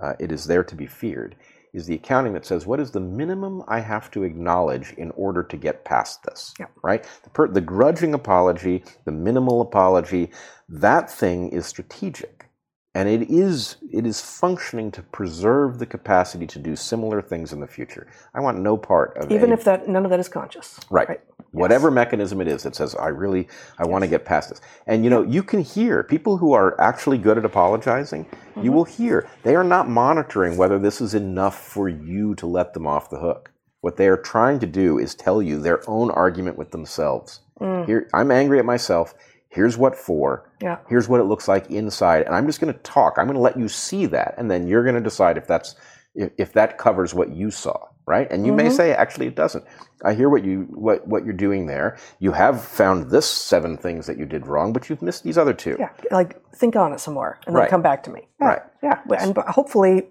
[0.00, 1.36] uh, it is there to be feared,
[1.74, 5.42] is the accounting that says what is the minimum I have to acknowledge in order
[5.42, 6.70] to get past this, Yep.
[6.82, 7.04] right?
[7.24, 10.30] The, per, the grudging apology, the minimal apology,
[10.68, 12.46] that thing is strategic.
[12.94, 17.60] And it is it is functioning to preserve the capacity to do similar things in
[17.60, 18.06] the future.
[18.34, 20.78] I want no part of Even a- if that none of that is conscious.
[20.90, 21.08] Right.
[21.08, 21.20] Right.
[21.52, 23.46] Whatever mechanism it is that says, I really,
[23.78, 24.60] I want to get past this.
[24.86, 28.26] And you know, you can hear people who are actually good at apologizing,
[28.56, 28.72] you Mm-hmm.
[28.72, 32.86] will hear they are not monitoring whether this is enough for you to let them
[32.86, 33.50] off the hook.
[33.80, 37.40] What they are trying to do is tell you their own argument with themselves.
[37.60, 37.86] Mm.
[37.86, 39.14] Here, I'm angry at myself.
[39.48, 40.50] Here's what for.
[40.62, 40.78] Yeah.
[40.88, 42.22] Here's what it looks like inside.
[42.22, 43.14] And I'm just going to talk.
[43.18, 44.34] I'm going to let you see that.
[44.38, 45.74] And then you're going to decide if that's,
[46.14, 47.88] if, if that covers what you saw.
[48.04, 48.28] Right.
[48.32, 48.72] And you may Mhm.
[48.72, 49.64] say, actually, it doesn't.
[50.04, 51.96] I hear what you what what you're doing there.
[52.18, 55.52] You have found this seven things that you did wrong, but you've missed these other
[55.54, 55.76] two.
[55.78, 55.90] Yeah.
[56.10, 58.26] Like think on it some more and then come back to me.
[58.40, 58.46] Yeah.
[58.48, 58.62] Right.
[58.82, 58.98] Yeah.
[59.20, 60.08] And hopefully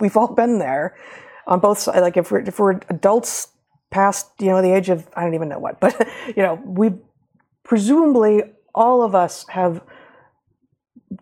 [0.00, 0.94] we've all been there
[1.46, 2.00] on both sides.
[2.00, 3.48] Like if we're if we're adults
[3.90, 6.94] past, you know, the age of I don't even know what, but you know, we
[7.64, 9.82] presumably all of us have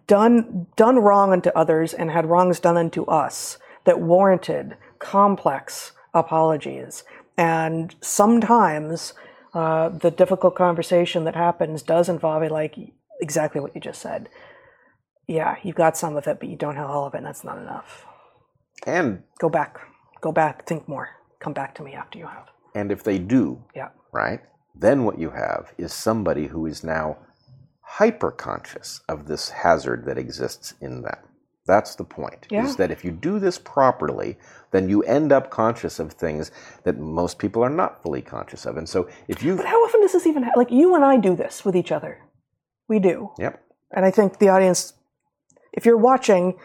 [0.07, 7.05] done done wrong unto others and had wrongs done unto us that warranted complex apologies.
[7.37, 9.12] And sometimes
[9.53, 12.77] uh, the difficult conversation that happens does involve a, like
[13.21, 14.29] exactly what you just said.
[15.27, 17.45] Yeah, you've got some of it, but you don't have all of it, and that's
[17.45, 18.07] not enough.
[18.87, 19.79] And Go back,
[20.21, 21.09] go back, think more.
[21.41, 22.49] Come back to me after you have.
[22.75, 23.89] and if they do, Yeah.
[24.12, 24.41] right,
[24.75, 27.17] then what you have is somebody who is now
[27.83, 31.19] hyper conscious of this hazard that exists in them.
[31.67, 32.47] That's the point.
[32.51, 32.65] Yeah.
[32.65, 34.37] Is that if you do this properly,
[34.71, 36.51] then you end up conscious of things
[36.85, 38.77] that most people are not fully conscious of.
[38.77, 40.59] And so if you But how often does this even happen?
[40.59, 42.21] Like you and I do this with each other.
[42.87, 43.31] We do.
[43.39, 43.62] Yep.
[43.93, 44.93] And I think the audience,
[45.73, 46.59] if you're watching,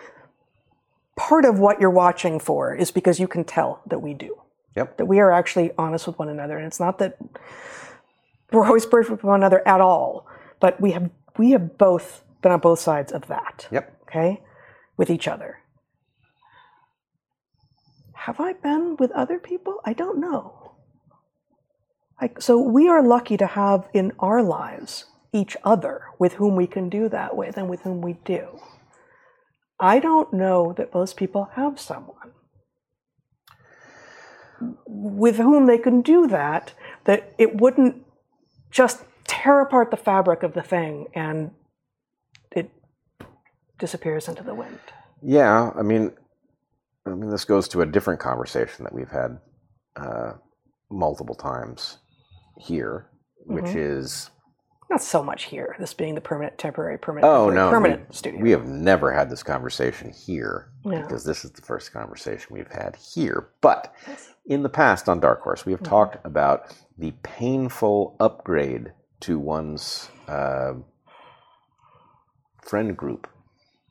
[1.16, 4.36] part of what you're watching for is because you can tell that we do.
[4.76, 4.98] Yep.
[4.98, 6.58] That we are actually honest with one another.
[6.58, 7.18] And it's not that
[8.52, 10.28] we're always perfect with one another at all,
[10.60, 13.68] but we have we have both been on both sides of that.
[13.72, 14.02] Yep.
[14.04, 14.42] Okay?
[15.00, 15.60] With each other.
[18.14, 19.80] Have I been with other people?
[19.86, 20.74] I don't know.
[22.40, 26.90] So we are lucky to have in our lives each other with whom we can
[26.90, 28.60] do that with and with whom we do.
[29.80, 32.34] I don't know that most people have someone
[34.86, 36.74] with whom they can do that,
[37.06, 38.06] that it wouldn't
[38.70, 41.52] just tear apart the fabric of the thing and
[43.80, 44.80] disappears into the wind.
[45.22, 46.12] Yeah, I mean,
[47.06, 49.40] I mean, this goes to a different conversation that we've had
[49.96, 50.34] uh,
[50.92, 51.98] multiple times
[52.58, 53.10] here,
[53.46, 53.76] which Mhm.
[53.76, 54.30] is
[54.90, 58.16] Not so much here, this being the permanent, temporary, permanent, oh temporary, no, permanent we,
[58.16, 58.42] studio.
[58.42, 61.02] we have never had this conversation here Yeah.
[61.02, 63.50] because this is the first conversation we've had here.
[63.62, 63.94] But
[64.46, 65.90] in the past on Dark Horse, we have Mhm.
[65.90, 70.74] talked about the painful upgrade to one's uh,
[72.62, 73.28] friend group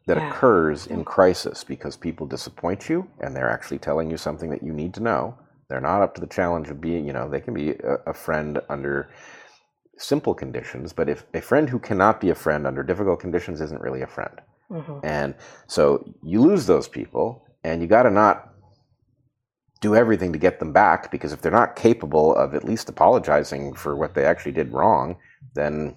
[0.09, 0.31] that Yeah.
[0.31, 4.73] occurs in crisis because people disappoint you and they're actually telling you something that you
[4.73, 5.35] need to know.
[5.69, 8.15] They're not up to the challenge of being, you know, they can be a, a
[8.15, 9.11] friend under
[9.99, 13.83] simple conditions, but if a friend who cannot be a friend under difficult conditions isn't
[13.83, 14.41] really a friend.
[14.71, 15.01] Mhm.
[15.03, 15.35] And
[15.67, 18.55] so you lose those people, and you got to not
[19.81, 23.75] do everything to get them back because if they're not capable of at least apologizing
[23.75, 25.17] for what they actually did wrong,
[25.55, 25.97] then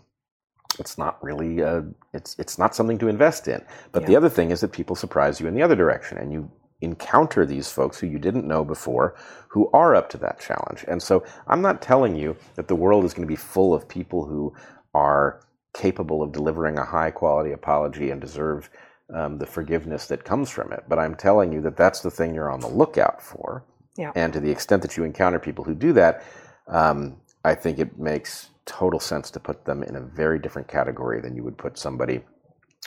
[0.80, 1.82] it's not really uh
[2.14, 3.62] it's it's not something to invest in.
[3.92, 6.50] But the other thing is that people surprise you in the other direction, and you
[6.82, 9.16] encounter these folks who you didn't know before
[9.48, 10.84] who are up to that challenge.
[10.88, 13.88] And so I'm not telling you that the world is going to be full of
[13.88, 14.54] people who
[14.94, 15.42] are
[15.74, 18.70] capable of delivering a high quality apology and deserve
[19.14, 20.84] um, the forgiveness that comes from it.
[20.88, 23.64] But I'm telling you that that's the thing you're on the lookout for.
[23.98, 24.12] Yeah.
[24.16, 26.24] And to the extent that you encounter people who do that,
[26.68, 31.22] um, I think it makes total sense to put them in a very different category
[31.22, 32.22] than you would put somebody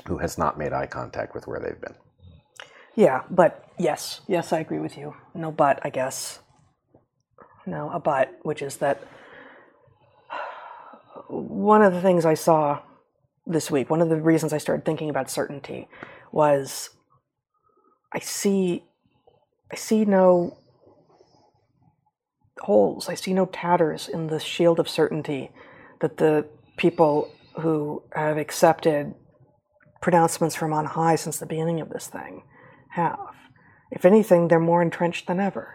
[0.07, 1.95] who has not made eye contact with where they've been.
[2.95, 5.15] Yeah, but yes, yes, I agree with you.
[5.35, 6.41] No, but I guess.
[7.67, 9.03] No, a but, which is that
[11.29, 12.83] one of the things I saw
[13.47, 15.89] this week, one of the reasons I started thinking about certainty
[16.31, 16.91] was
[18.13, 18.85] I see
[19.73, 20.59] I see no
[22.61, 25.51] holes, I see no tatters in the shield of certainty
[26.01, 27.31] that the people
[27.61, 29.15] who have accepted
[30.01, 32.43] pronouncements from on high since the beginning of this thing
[32.91, 33.19] have.
[33.91, 35.75] If anything, they're more entrenched than ever.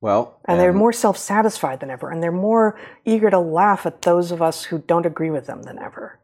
[0.00, 2.10] Well, And they're more self satisfied than ever.
[2.10, 5.62] And they're more eager to laugh at those of us who don't agree with them
[5.62, 6.18] than ever.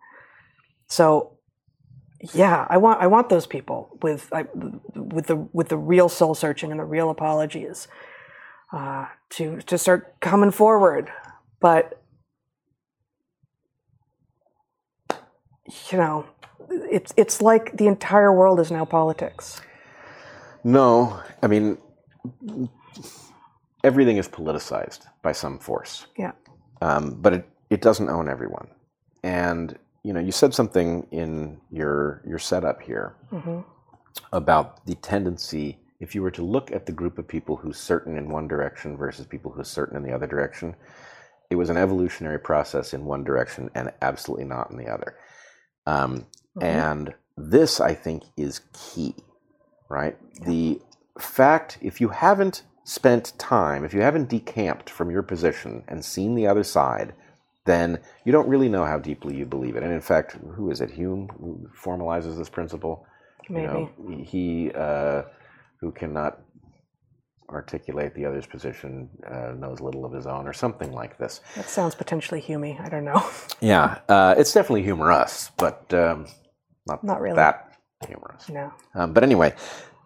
[0.89, 1.39] So,
[2.35, 4.47] yeah, I want I want those people with I,
[4.97, 7.87] with the with the real soul searching and the real apologies
[8.73, 11.13] uh, to to start coming forward.
[11.61, 12.03] But
[15.91, 16.27] you know,
[16.71, 19.61] it's it's like the entire world is now politics.
[20.65, 21.79] No, I mean,
[23.85, 26.33] everything is politicized by some force, Yeah.
[26.83, 28.69] um, but it, it doesn't own everyone.
[29.23, 33.61] And you know, you said something in your your setup here hmm
[34.33, 35.79] about the tendency.
[36.01, 38.97] If you were to look at the group of people who's certain in one direction
[38.97, 40.75] versus people who's certain in the other direction,
[41.51, 45.17] it was an evolutionary process in one direction and absolutely not in the other.
[45.89, 46.27] Um,
[46.57, 46.63] Mhm.
[46.63, 49.15] And this, I think, is key,
[49.89, 50.17] right?
[50.45, 50.81] The
[51.19, 56.35] fact, if you haven't spent time, if you haven't decamped from your position and seen
[56.35, 57.13] the other side,
[57.65, 59.83] then you don't really know how deeply you believe it.
[59.83, 60.91] And in fact, who is it?
[60.91, 63.07] Hume who formalizes this principle.
[63.49, 63.63] Maybe.
[63.63, 63.91] You know,
[64.33, 65.23] he uh,
[65.81, 66.41] who cannot
[67.51, 71.41] articulate the other's position uh, knows little of his own, or something like this.
[71.57, 72.81] That sounds potentially humy.
[72.81, 73.25] I don't know.
[73.61, 76.27] Yeah, uh, it's definitely humorous, but um,
[76.87, 77.37] not Not really.
[77.37, 77.73] that
[78.07, 78.49] humorous.
[78.49, 78.73] no.
[78.95, 79.55] Um, but anyway,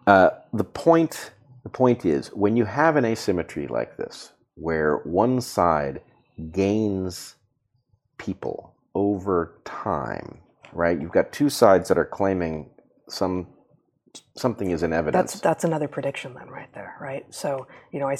[0.07, 1.31] uh, the point
[1.63, 6.01] the point is when you have an asymmetry like this, where one side
[6.51, 7.35] gains
[8.17, 10.39] people over time,
[10.73, 10.99] right?
[10.99, 12.69] You've got two sides that are claiming
[13.09, 13.47] some
[14.35, 15.33] something is in evidence.
[15.33, 17.25] That's that's another prediction then, right there, right?
[17.33, 18.17] So you know, I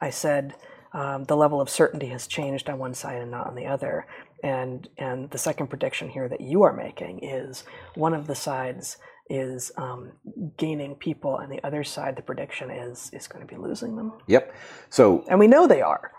[0.00, 0.54] I said
[0.92, 4.06] um, the level of certainty has changed on one side and not on the other,
[4.42, 7.64] and and the second prediction here that you are making is
[7.94, 8.96] one of the sides
[9.28, 10.12] is um,
[10.56, 14.12] gaining people, and the other side, the prediction is is going to be losing them,
[14.26, 14.54] Yep.
[14.90, 16.12] So and we know they are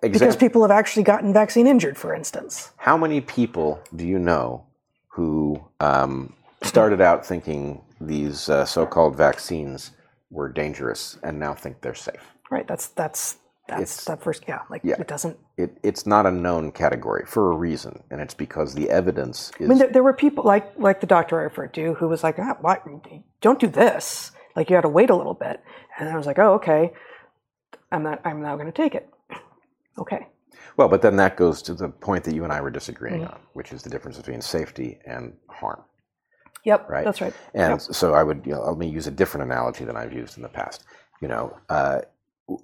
[0.00, 2.70] because people have actually gotten vaccine injured, for instance.
[2.76, 4.64] how many people do you know
[5.08, 6.32] who um,
[6.64, 9.92] started out thinking these uh, so-called vaccines
[10.30, 12.32] were dangerous and now think they're safe?
[12.50, 12.66] Right?
[12.66, 13.36] That's that's
[13.68, 14.44] that's It's- that first.
[14.48, 14.96] Yeah, like yeah.
[14.98, 18.90] it doesn't It, it's not a known category for a reason, and it's because the
[18.90, 21.94] evidence is I mean, there, there were people like like the doctor I referred to
[21.94, 22.78] who was like, ah, why,
[23.40, 24.32] "Don't do this.
[24.56, 25.62] Like you got to wait a little bit."
[25.98, 26.92] And I was like, "Oh, okay.
[27.92, 28.20] I'm not.
[28.24, 29.08] I'm now going to take it."
[29.98, 30.26] Okay.
[30.78, 30.88] well.
[30.88, 33.34] But then that goes to the point that you and I were disagreeing Mm-hmm.
[33.34, 35.82] on, which is the difference between safety and harm.
[36.64, 36.88] Yep.
[36.88, 37.04] Right.
[37.04, 37.34] That's right.
[37.54, 40.36] And so I would, you know, let me use a different analogy than I've used
[40.36, 40.84] in the past.
[41.20, 42.02] You know, uh,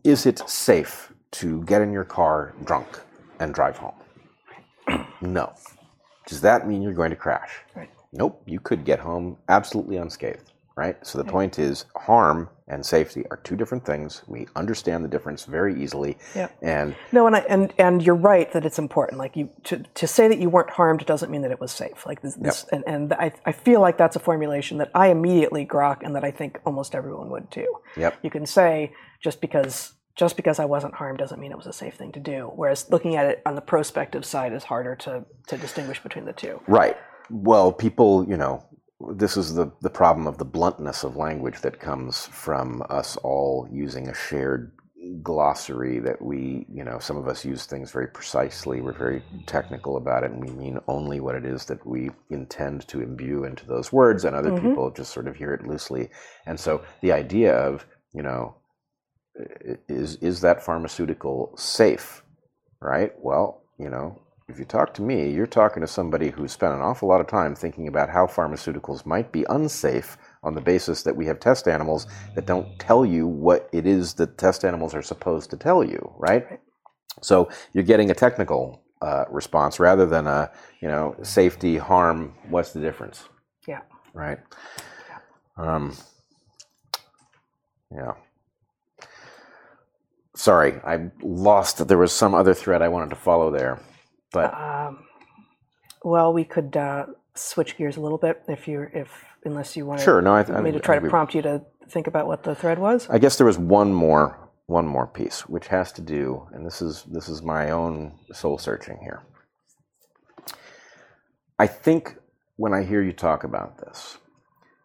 [0.04, 3.00] is it safe to get in your car drunk
[3.40, 3.94] and drive home?
[5.20, 5.52] no.
[6.26, 7.50] Does that mean you're going to crash?
[7.74, 7.90] Right.
[8.12, 8.42] Nope.
[8.46, 11.04] You could get home absolutely unscathed, right?
[11.04, 14.22] So the point is, harm and safety are two different things.
[14.28, 16.16] We understand the difference very easily.
[16.36, 16.56] Yep.
[16.62, 19.18] And No, and I, and and you're right that it's important.
[19.18, 22.06] Like you to, to say that you weren't harmed doesn't mean that it was safe.
[22.06, 25.66] Like this, this and and I, I feel like that's a formulation that I immediately
[25.66, 27.74] grok and that I think almost everyone would too.
[27.96, 31.66] yep, You can say just because just because I wasn't harmed doesn't mean it was
[31.66, 32.52] a safe thing to do.
[32.54, 36.32] Whereas looking at it on the prospective side is harder to to distinguish between the
[36.32, 36.60] two.
[36.68, 36.96] Right.
[37.30, 38.64] Well, people, you know,
[39.00, 43.68] this is the, the problem of the bluntness of language that comes from us all
[43.72, 44.72] using a shared
[45.22, 48.80] glossary that we, you know, some of us use things very precisely.
[48.80, 52.88] We're very technical about it and we mean only what it is that we intend
[52.88, 54.62] to imbue into those words, and other Mhm.
[54.62, 56.10] people just sort of hear it loosely.
[56.46, 58.56] And so the idea of, you know,
[59.88, 62.22] is is that pharmaceutical safe?
[62.80, 63.12] Right?
[63.20, 66.80] Well, you know, if you talk to me, you're talking to somebody who's spent an
[66.80, 71.14] awful lot of time thinking about how pharmaceuticals might be unsafe on the basis that
[71.14, 75.02] we have test animals that don't tell you what it is that test animals are
[75.02, 76.60] supposed to tell you, right?
[77.20, 80.50] So you're getting a technical uh, response rather than a,
[80.80, 83.28] you know, safety, harm, what's the difference,
[83.66, 83.82] Yeah.
[84.14, 84.38] right?
[85.58, 85.94] Um,
[87.92, 88.12] yeah.
[90.34, 91.86] Sorry, I lost.
[91.86, 93.80] There was some other thread I wanted to follow there,
[94.32, 95.04] but Um,
[96.04, 100.00] well, we could uh, switch gears a little bit if you if unless you want
[100.00, 100.20] sure.
[100.20, 102.54] No, I, I me to try I to prompt you to think about what the
[102.54, 103.08] thread was.
[103.08, 106.82] I guess there was one more one more piece which has to do, and this
[106.82, 109.22] is this is my own soul searching here.
[111.58, 112.16] I think
[112.56, 114.18] when I hear you talk about this,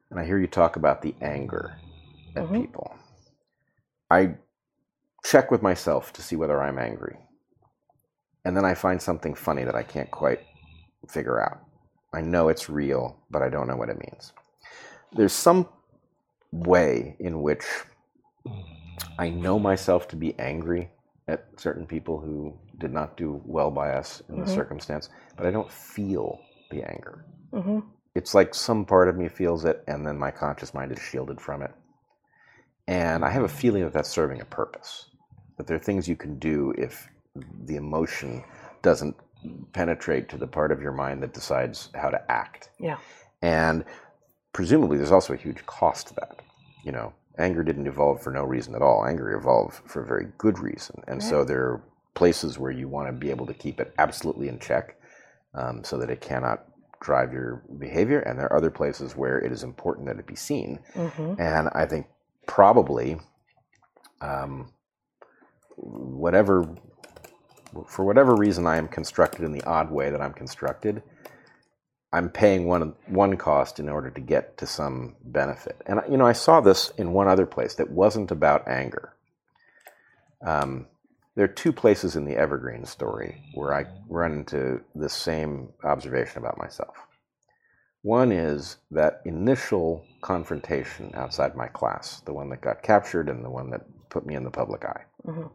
[0.09, 1.77] and I hear you talk about the anger
[2.35, 2.61] at Mhm.
[2.61, 2.95] people,
[4.09, 4.35] I
[5.25, 7.17] check with myself to see whether I'm angry.
[8.45, 10.41] And then I find something funny that I can't quite
[11.09, 11.59] figure out.
[12.13, 14.33] I know it's real, but I don't know what it means.
[15.13, 15.67] There's some
[16.51, 17.65] way in which
[19.17, 20.91] I know myself to be angry
[21.27, 24.49] at certain people who did not do well by us in the Mhm.
[24.49, 26.39] circumstance, but I don't feel
[26.69, 27.25] the anger.
[27.53, 27.79] hmm
[28.15, 31.39] It's like some part of me feels it, and then my conscious mind is shielded
[31.41, 31.71] from it.
[32.87, 35.09] And I have a feeling that that's serving a purpose.
[35.57, 38.43] That there are things you can do if the emotion
[38.81, 39.15] doesn't
[39.73, 42.69] penetrate to the part of your mind that decides how to act.
[42.79, 42.97] Yeah.
[43.41, 43.83] And
[44.53, 46.41] presumably, there's also a huge cost to that.
[46.83, 49.05] You know, anger didn't evolve for no reason at all.
[49.05, 51.03] Anger evolved for a very good reason.
[51.07, 51.81] And so there are
[52.13, 54.97] places where you want to be able to keep it absolutely in check
[55.55, 56.65] um, so that it cannot
[57.01, 58.19] drive your behavior.
[58.19, 60.79] And there are other places where it is important that it be seen.
[60.93, 62.07] hmm And I think
[62.45, 63.17] probably
[64.21, 64.71] um,
[65.75, 66.67] whatever,
[67.87, 71.03] for whatever reason I am constructed in the odd way that I'm constructed,
[72.13, 75.81] I'm paying one one cost in order to get to some benefit.
[75.87, 79.15] And you know, I saw this in one other place that wasn't about anger.
[80.45, 80.87] Um,
[81.35, 86.37] there are two places in the Evergreen story where I run into the same observation
[86.39, 86.95] about myself.
[88.03, 93.49] One is that initial confrontation outside my class, the one that got captured and the
[93.49, 95.03] one that put me in the public eye.
[95.25, 95.47] hmm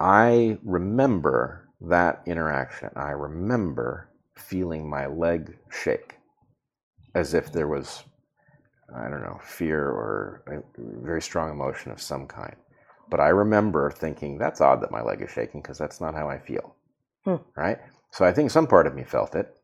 [0.00, 2.90] I remember that interaction.
[2.96, 6.16] I remember feeling my leg shake
[7.14, 8.04] as if there was,
[8.94, 12.56] I don't know, fear or a very strong emotion of some kind.
[13.08, 16.28] But I remember thinking, that's odd that my leg is shaking because that's not how
[16.28, 16.74] I feel.
[17.24, 17.36] Hmm.
[17.56, 17.78] Right?
[18.10, 19.54] So I think some part of me felt it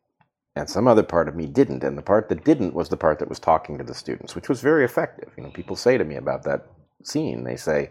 [0.56, 1.84] and some other part of me didn't.
[1.84, 4.48] And the part that didn't was the part that was talking to the students, which
[4.48, 5.32] was very effective.
[5.36, 6.66] You know, people say to me about that
[7.02, 7.90] scene, they say,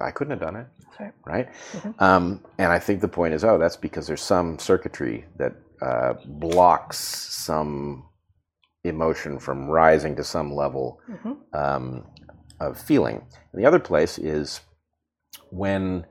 [0.00, 0.66] I couldn't have done it
[1.00, 1.12] right.
[1.24, 1.48] right?
[1.72, 2.00] Mhm.
[2.00, 6.14] Um, and I think the point is, oh, that's because there's some circuitry that uh,
[6.26, 8.04] blocks some
[8.84, 12.06] emotion from rising to some level hmm um,
[12.60, 13.24] of feeling.
[13.52, 14.60] And the other place is
[15.50, 16.04] when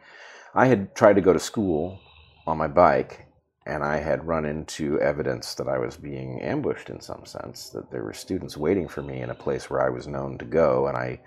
[0.56, 2.00] I had tried to go to school
[2.48, 3.28] on my bike
[3.68, 7.92] and I had run into evidence that I was being ambushed in some sense, that
[7.92, 10.88] there were students waiting for me in a place where I was known to go,
[10.88, 11.20] and I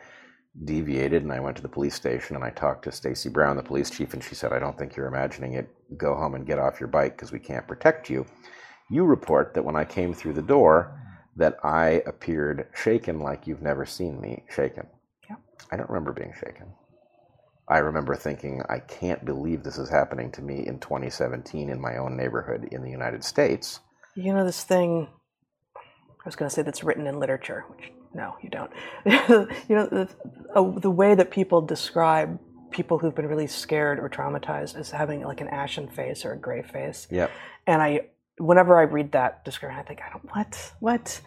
[0.64, 3.62] deviated and I went to the police station and I talked to Stacy Brown, the
[3.62, 5.68] police chief, and she said, I don't think you're imagining it.
[5.96, 8.26] Go home and get off your bike because we can't protect you.
[8.90, 10.98] You report that when I came through the door,
[11.36, 14.86] that I appeared shaken like you've never seen me shaken.
[15.28, 15.36] Yeah.
[15.70, 16.74] I don't remember being shaken.
[17.68, 21.96] I remember thinking, I can't believe this is happening to me in 2017 in my
[21.96, 23.80] own neighborhood in the United States.
[24.14, 25.08] You know this thing.
[26.24, 28.70] I was going to say that's written in literature, which no, you don't.
[29.68, 30.08] you know the,
[30.54, 32.38] uh, the way that people describe
[32.70, 36.38] people who've been really scared or traumatized as having like an ashen face or a
[36.38, 37.06] gray face.
[37.10, 37.30] Yep.
[37.66, 38.08] And I,
[38.38, 41.20] whenever I read that description, I think, I don't what what.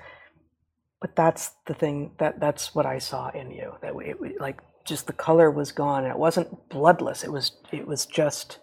[1.01, 3.73] But that's the thing that that's what I saw in you.
[3.81, 7.23] That it, it- like just the color was gone, and it wasn't bloodless.
[7.23, 8.59] It was it was just.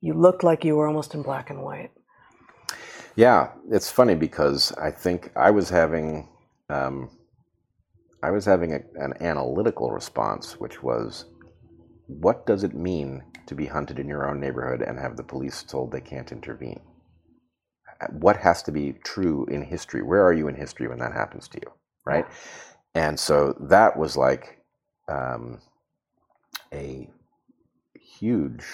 [0.00, 1.90] You looked like you were almost in black and white.
[3.16, 6.28] Yeah, it's funny because I think I was having,
[6.68, 7.10] um,
[8.22, 11.24] I was having a, an analytical response, which was,
[12.08, 15.62] what does it mean to be hunted in your own neighborhood and have the police
[15.62, 16.80] told they can't intervene?
[18.10, 20.02] What has to be true in history?
[20.02, 21.72] Where are you in history when that happens to you,
[22.04, 22.26] right?
[22.94, 24.58] And so that was like
[25.08, 25.60] um,
[26.72, 27.08] a
[27.98, 28.64] huge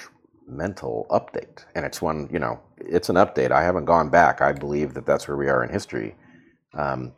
[0.47, 1.65] mental update.
[1.75, 3.51] And it's one you know it's an update.
[3.53, 4.41] I haven't gone back.
[4.41, 6.15] I believe that that's where we are in history.
[6.75, 7.13] Um,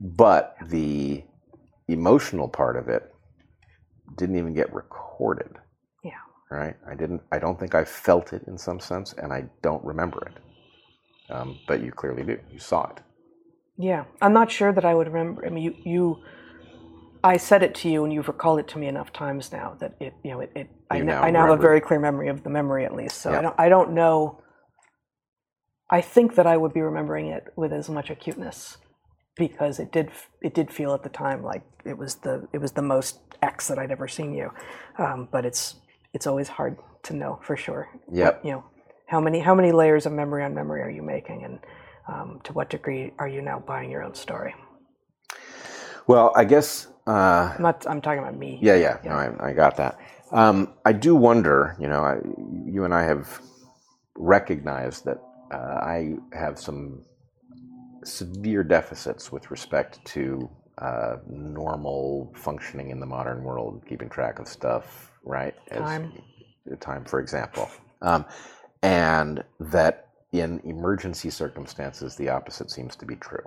[0.00, 1.24] but the
[1.88, 3.14] emotional part of it
[4.16, 5.56] didn't even get recorded.
[6.04, 6.12] Yeah.
[6.50, 6.76] right?
[6.88, 10.20] I didn't i don't think i felt it in some sense and i don't remember
[10.26, 10.38] it.
[11.32, 12.38] Um, but you clearly do.
[12.50, 13.00] You saw it.
[13.78, 15.46] Yeah, I'm not sure that I would remember.
[15.46, 16.22] I mean, you, you,
[17.24, 19.94] I said it to you, and you've recalled it to me enough times now that
[20.00, 20.52] it, you know, it.
[20.54, 23.18] it I, now, I now have a very clear memory of the memory, at least.
[23.18, 23.32] So.
[23.32, 24.42] I don't, I don't know.
[25.90, 28.78] I think that I would be remembering it with as much acuteness
[29.36, 30.10] because it did,
[30.42, 33.68] it did feel at the time like it was the, it was the most X
[33.68, 34.50] that I'd ever seen you.
[34.98, 35.76] Um, but it's,
[36.12, 37.88] it's always hard to know for sure.
[38.10, 38.44] Yep.
[38.44, 38.64] You know,
[39.06, 41.58] how many, how many layers of memory on memory are you making, and
[42.08, 44.54] um, to what degree are you now buying your own story?
[46.06, 47.86] well i guess uh, I'm not.
[47.88, 48.58] I'm talking about me.
[48.62, 49.98] Yeah, yeah, no, I, I got that.
[50.30, 52.18] Um, I do wonder, you know, I,
[52.64, 53.40] you and I have
[54.16, 55.18] recognized that
[55.52, 57.02] uh, I have some
[58.04, 60.48] severe deficits with respect to
[60.78, 65.54] uh, normal functioning in the modern world, keeping track of stuff, right?
[65.68, 66.12] Time.
[66.80, 67.68] time, for example.
[68.00, 68.24] Um,
[68.82, 73.46] and that in emergency circumstances, the opposite seems to be true.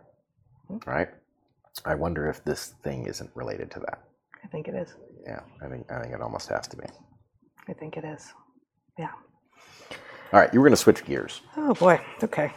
[0.85, 1.09] Right?
[1.83, 3.99] I wonder if this thing isn't related to that.
[4.43, 4.93] I think it is.
[5.25, 6.85] Yeah, I think I think it almost has to be.
[7.67, 8.31] I think it is.
[8.97, 9.11] Yeah.
[10.31, 11.41] All right, you were going to switch gears.
[11.57, 11.99] Oh boy.
[12.23, 12.51] Okay.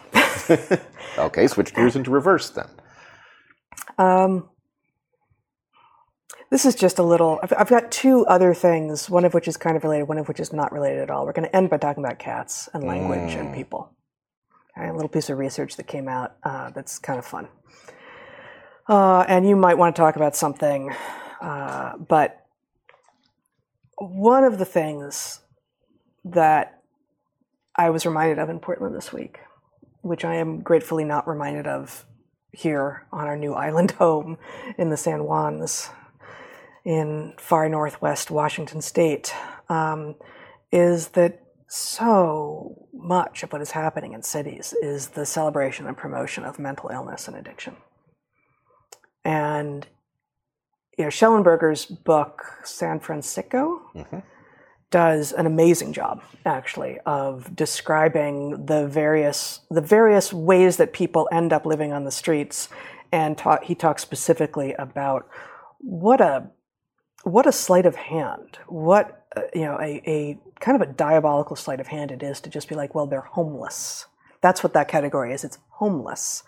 [1.18, 2.68] okay, switch gears into reverse then.
[3.98, 4.48] Um,
[6.50, 7.40] this is just a little.
[7.42, 10.28] I've, I've got two other things, one of which is kind of related, one of
[10.28, 11.26] which is not related at all.
[11.26, 13.54] We're going to end by talking about cats and language and Mm.
[13.54, 13.94] people.
[14.76, 17.48] Okay, a little piece of research that came out uh, that's kind of fun.
[18.88, 20.90] Uh, and you might want to talk about something,
[21.42, 22.46] uh, but
[23.98, 25.40] one of the things
[26.24, 26.82] that
[27.76, 29.40] I was reminded of in Portland this week,
[30.00, 32.06] which I am gratefully not reminded of
[32.52, 34.38] here on our new island home
[34.78, 35.90] in the San Juans
[36.84, 39.34] in far northwest Washington state,
[39.68, 40.14] um,
[40.72, 46.44] is that so much of what is happening in cities is the celebration and promotion
[46.44, 47.76] of mental illness and addiction.
[49.28, 49.86] And
[50.96, 54.22] you know, Shellenberger's book San Fransicko Mhm.
[54.90, 61.52] does an amazing job actually of describing the various the various ways that people end
[61.52, 62.68] up living on the streets.
[63.12, 65.28] And ta- he talks specifically about
[65.78, 66.50] what a
[67.24, 71.54] what a sleight of hand what uh, you know a, a kind of a diabolical
[71.56, 74.06] sleight of hand it is to just be like well they're homeless.
[74.40, 75.44] That's what that category is.
[75.44, 76.42] It's homeless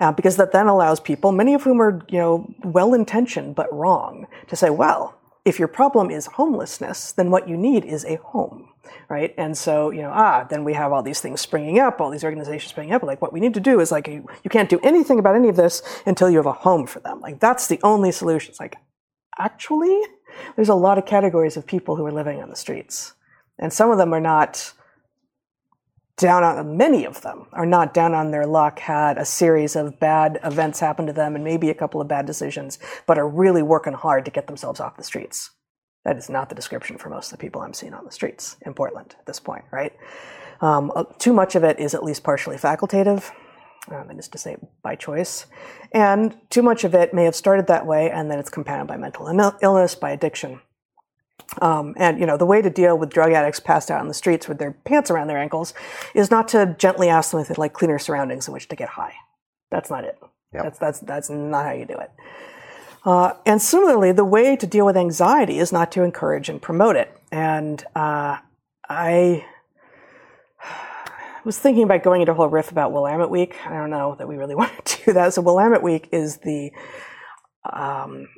[0.00, 3.72] uh, because that then allows people many of whom are you know well intentioned but
[3.72, 8.16] wrong to say well if your problem is homelessness then what you need is a
[8.16, 8.70] home
[9.08, 9.34] right?
[9.36, 12.24] And so you know ah then we have all these things springing up all these
[12.24, 14.80] organizations springing up like what we need to do is like you, you can't do
[14.82, 17.20] anything about any of this until you have a home for them.
[17.20, 18.50] Like that's the only solution.
[18.50, 18.76] It's like
[19.38, 20.00] actually
[20.56, 23.14] there's a lot of categories of people who are living on the streets
[23.58, 24.72] and some of them are not
[26.20, 29.98] down on many of them are not down on their luck had a series of
[29.98, 33.62] bad events happen to them and maybe a couple of bad decisions but are really
[33.62, 35.50] working hard to get themselves off the streets.
[36.04, 38.56] That is not the description for most of the people i'm seeing on the streets
[38.64, 39.92] in portland at this point right?
[40.60, 43.32] Um, uh, too much of it is at least partially facultative
[43.90, 45.46] um, that is to say by choice.
[45.92, 48.98] And too much of it may have started that way and then it's compounded by
[48.98, 49.26] mental
[49.62, 50.60] illness by addiction
[51.60, 54.14] um, and you know the way to deal with drug addicts passed out on the
[54.14, 55.74] streets with their pants around their ankles
[56.14, 58.90] is not to gently ask them if they'd like cleaner surroundings in which to get
[58.90, 59.14] high.
[59.70, 60.18] That's not it.
[60.52, 60.62] Yep.
[60.62, 62.10] That's that's that's not how you do it.
[63.04, 66.96] Uh, and similarly, the way to deal with anxiety is not to encourage and promote
[66.96, 67.16] it.
[67.32, 68.38] And uh,
[68.88, 69.44] I
[71.44, 73.54] was thinking about going into a whole riff about Willamette Week.
[73.66, 75.34] I don't know that we really want to do that.
[75.34, 76.72] So Willamette Week is the
[77.72, 78.28] um,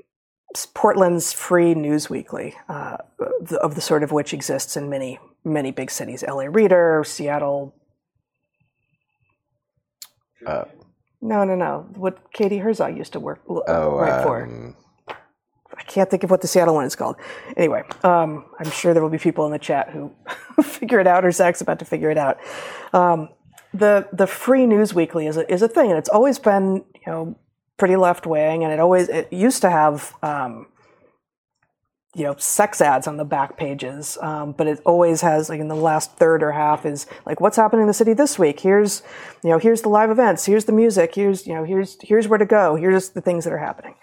[0.74, 2.98] Portland's free news weekly, uh,
[3.60, 6.22] of the sort of which exists in many, many big cities.
[6.26, 7.74] LA Reader, Seattle.
[10.46, 10.64] Uh,
[11.20, 11.86] No, no, no.
[11.94, 14.44] What Katie Herzog used to work oh, write for.
[14.44, 14.76] um,
[15.76, 17.16] I can't think of what the Seattle one is called.
[17.56, 20.12] Anyway, um, I'm sure there will be people in the chat who
[20.62, 22.38] figure it out, or Zach's about to figure it out.
[22.92, 23.28] Um,
[23.72, 27.06] the the free news weekly is a, is a thing, and it's always been you
[27.06, 27.38] know
[27.78, 30.66] pretty left wing, and it always it used to have um,
[32.14, 35.68] you know sex ads on the back pages, um, but it always has like in
[35.68, 38.60] the last third or half is like what's happening in the city this week.
[38.60, 39.02] Here's
[39.42, 42.38] you know here's the live events, here's the music, here's you know here's here's where
[42.38, 43.94] to go, here's the things that are happening.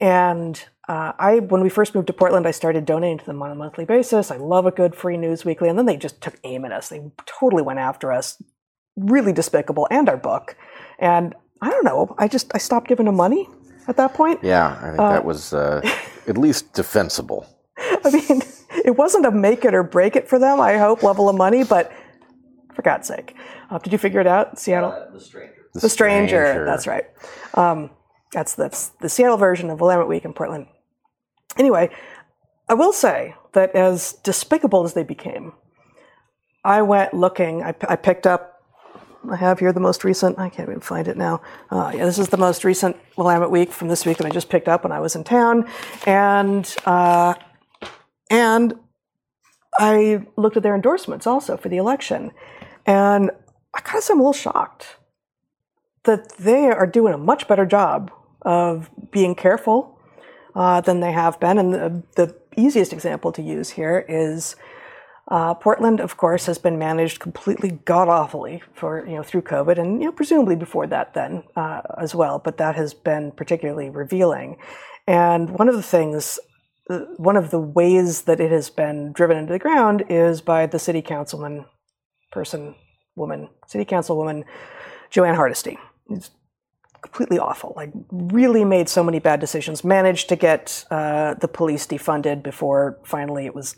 [0.00, 3.50] And uh, I, when we first moved to Portland, I started donating to them on
[3.50, 4.30] a monthly basis.
[4.30, 6.88] I love a good free news weekly, and then they just took aim at us.
[6.88, 8.42] They totally went after us,
[8.96, 10.56] really despicable, and our book.
[10.98, 12.14] And I don't know.
[12.18, 13.48] I just I stopped giving them money
[13.88, 14.40] at that point.
[14.42, 15.80] yeah, I think that was uh,
[16.26, 17.46] at least defensible.
[17.78, 18.42] I mean,
[18.84, 20.60] it wasn't a make it or break it for them.
[20.60, 21.92] I hope level of money, but
[22.74, 23.34] for God's sake,
[23.70, 24.92] uh, did you figure it out, Seattle?
[24.92, 25.54] Uh, the stranger.
[25.72, 26.64] The Stranger.
[26.64, 27.04] That's right.
[27.54, 27.90] Um,
[28.32, 30.66] that's the, the Seattle version of Willamette Week in Portland.
[31.56, 31.90] Anyway,
[32.68, 35.52] I will say that as despicable as they became,
[36.64, 37.62] I went looking.
[37.62, 38.59] I, I picked up.
[39.28, 40.38] I have here the most recent.
[40.38, 41.42] I can't even find it now.
[41.70, 44.48] Uh, yeah, this is the most recent Willamette Week from this week that I just
[44.48, 45.68] picked up when I was in town,
[46.06, 47.34] and uh,
[48.30, 48.74] and
[49.78, 52.32] I looked at their endorsements also for the election,
[52.86, 53.30] and
[53.74, 54.96] I kind of I'm a little shocked
[56.04, 58.10] that they are doing a much better job
[58.42, 59.98] of being careful
[60.54, 61.58] uh, than they have been.
[61.58, 64.56] And the, the easiest example to use here is
[65.30, 69.78] uh, Portland, of course, has been managed completely god awfully for you know through COVID,
[69.78, 72.40] and you know presumably before that then uh, as well.
[72.40, 74.56] But that has been particularly revealing.
[75.06, 76.40] And one of the things,
[76.88, 80.66] uh, one of the ways that it has been driven into the ground is by
[80.66, 81.64] the city councilman
[82.32, 82.74] person,
[83.14, 84.44] woman, city councilwoman,
[85.10, 85.78] Jo Ann Hardesty.
[86.10, 86.30] It's
[87.02, 87.72] completely awful.
[87.76, 89.84] Like, really made so many bad decisions.
[89.84, 93.76] Managed to get uh, the police defunded before finally it was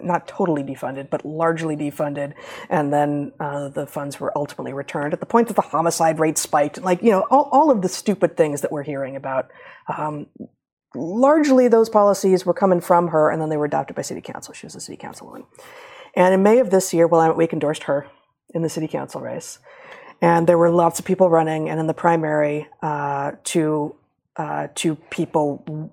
[0.00, 2.34] not totally defunded, but largely defunded,
[2.68, 6.38] and then uh, the funds were ultimately returned at the point that the homicide rate
[6.38, 6.80] spiked.
[6.82, 9.50] Like, you know, all, all of the stupid things that we're hearing about.
[9.96, 10.26] Um,
[10.94, 14.54] largely, those policies were coming from her, and then they were adopted by city council.
[14.54, 15.46] She was a city councilwoman.
[16.14, 18.06] And in May of this year, Willamette Week endorsed her
[18.54, 19.58] in the city council race.
[20.22, 23.94] And there were lots of people running, and in the primary, uh, to
[24.36, 25.92] uh, two people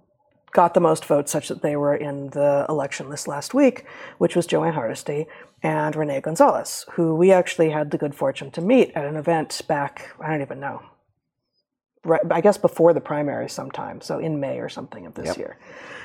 [0.54, 3.86] got the most votes such that they were in the election this last week,
[4.20, 5.26] which was Jo Ann Hardesty
[5.62, 9.62] and Rene Gonzalez, who we actually had the good fortune to meet at an event
[9.68, 10.84] back, I don't even know,
[12.06, 15.38] right, I guess before the primary sometime, so in May or something of this Yep.
[15.38, 15.58] year,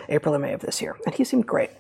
[0.09, 0.97] April or May of this year.
[1.05, 1.71] And he seemed great.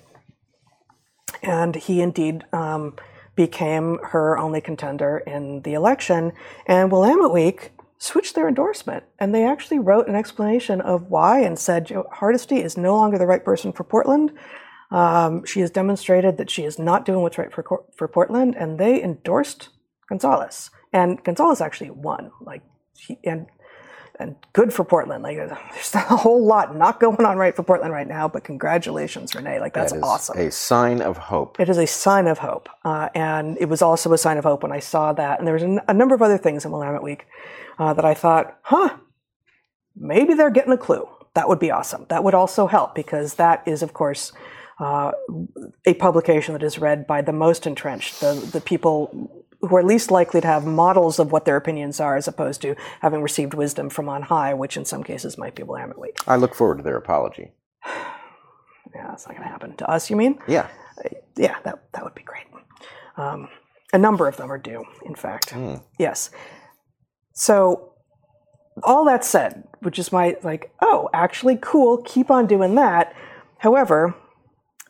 [1.42, 2.96] And he indeed um,
[3.36, 6.32] became her only contender in the election.
[6.66, 9.04] And Willamette Week switched their endorsement.
[9.18, 13.18] And they actually wrote an explanation of why and said "Jo- Hardesty is no longer
[13.18, 14.32] the right person for Portland.
[14.90, 18.56] Um, she has demonstrated that she is not doing what's right for, for Portland.
[18.56, 19.68] And they endorsed
[20.08, 20.70] Gonzalez.
[20.92, 22.30] And Gonzalez actually won.
[22.40, 22.62] Like,
[22.96, 23.46] he, and
[24.18, 25.22] and good for Portland.
[25.22, 29.34] Like, there's a whole lot not going on right for Portland right now, but congratulations,
[29.34, 29.60] Rene.
[29.60, 30.38] Like, that's That is awesome.
[30.38, 31.60] A sign of hope.
[31.60, 32.68] It is a sign of hope.
[32.84, 35.38] Uh, and it was also a sign of hope when I saw that.
[35.38, 37.26] And there was a number of other things in Willamette Week
[37.78, 38.96] uh, that I thought, huh,
[39.94, 41.08] maybe they're getting a clue.
[41.34, 42.06] That would be awesome.
[42.08, 44.32] That would also help because that is, of course,
[44.80, 45.12] uh,
[45.84, 49.30] a publication that is read by the most entrenched, the, the people
[49.60, 52.76] who are least likely to have models of what their opinions are as opposed to
[53.00, 56.16] having received wisdom from on high, which in some cases might be Week.
[56.26, 57.52] I look forward to their apology.
[58.94, 59.76] Yeah, it's not going to happen.
[59.76, 60.38] To us, you mean?
[60.48, 60.66] Yeah.
[61.36, 62.46] yeah, that that would be great.
[63.18, 63.50] Um,
[63.92, 65.52] a number of them are due, in fact.
[65.98, 66.30] Yes.
[67.34, 67.92] So,
[68.82, 71.98] all that said, which is my like, oh, actually, cool.
[71.98, 73.14] Keep on doing that.
[73.58, 74.14] However,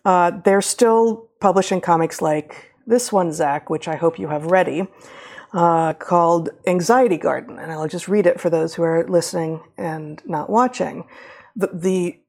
[0.09, 4.89] uh, they're still publishing comics like this one, Zach, which I hope you have ready,
[5.53, 10.23] uh, called Anxiety Garden, and I'll just read it for those who are listening and
[10.25, 11.05] not watching.
[11.55, 12.21] The the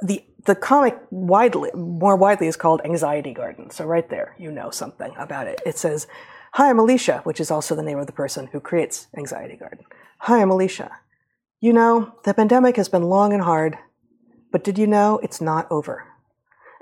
[0.00, 3.70] the the comic widely more widely is called Anxiety Garden.
[3.70, 5.58] So right there, you know something about it.
[5.64, 6.06] It says,
[6.52, 9.86] "Hi, I'm Alicia," which is also the name of the person who creates Anxiety Garden.
[10.18, 10.90] Hi, I'm Alicia.
[11.60, 13.78] You know, the pandemic has been long and hard,
[14.50, 16.11] but did you know it's not over?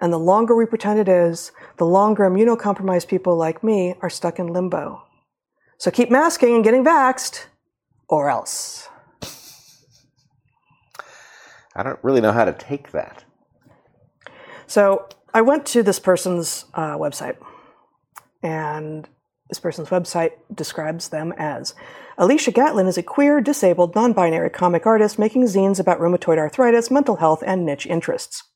[0.01, 4.39] And the longer we pretend it is, the longer immunocompromised people like me are stuck
[4.39, 5.03] in limbo.
[5.79, 7.47] So keep masking and getting vaxxed,
[8.09, 8.89] or else.
[11.77, 13.25] I don't really know how to take that.
[14.67, 17.37] So I went to this person's uh, website,
[18.43, 19.09] and
[19.49, 21.75] this person's website describes them as
[22.19, 26.91] Alicia Gatlin is a queer, disabled, non binary comic artist making zines about rheumatoid arthritis,
[26.91, 28.50] mental health, and niche interests.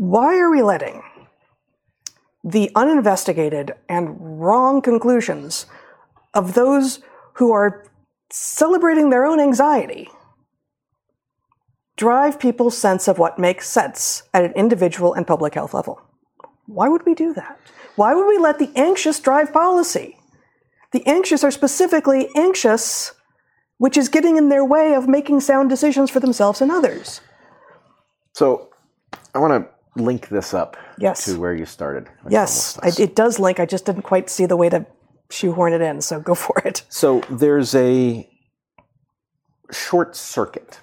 [0.00, 1.02] Why are we letting
[2.42, 5.66] the uninvestigated and wrong conclusions
[6.32, 7.00] of those
[7.34, 7.84] who are
[8.30, 10.08] celebrating their own anxiety
[11.98, 16.00] drive people's sense of what makes sense at an individual and public health level.
[16.64, 17.60] Why would we do that?
[17.96, 20.16] Why would we let the anxious drive policy?
[20.92, 23.12] The anxious are specifically anxious,
[23.76, 27.20] which is getting in their way of making sound decisions for themselves and others.
[28.32, 28.70] So
[29.34, 31.24] I want to link this up Yes.
[31.24, 32.08] to where you started.
[32.28, 33.58] Yes, I, it does link.
[33.60, 34.86] I just didn't quite see the way to
[35.30, 36.84] shoehorn it in, so go for it.
[36.88, 38.28] So there's a
[39.72, 40.80] short circuit.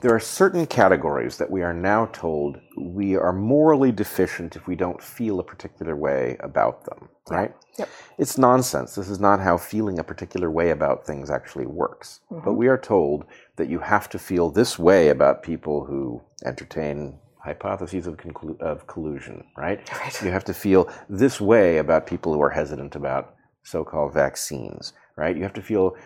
[0.00, 4.74] There are certain categories that we are now told we are morally deficient if we
[4.74, 7.54] don't feel a particular way about them, right?
[7.78, 7.88] Yep.
[8.18, 8.96] It's nonsense.
[8.96, 12.18] This is not how feeling a particular way about things actually works.
[12.32, 12.44] Mm-hmm.
[12.44, 17.20] But we are told that you have to feel this way about people who entertain
[17.44, 19.80] hypotheses of, conclu- of collusion, right?
[20.00, 20.22] Right.
[20.22, 24.92] You have to feel this way about people who are hesitant about so called vaccines,
[25.16, 25.36] right?
[25.36, 25.96] You have to feel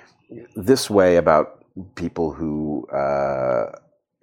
[0.56, 1.64] this way about
[1.94, 3.72] people who, uh,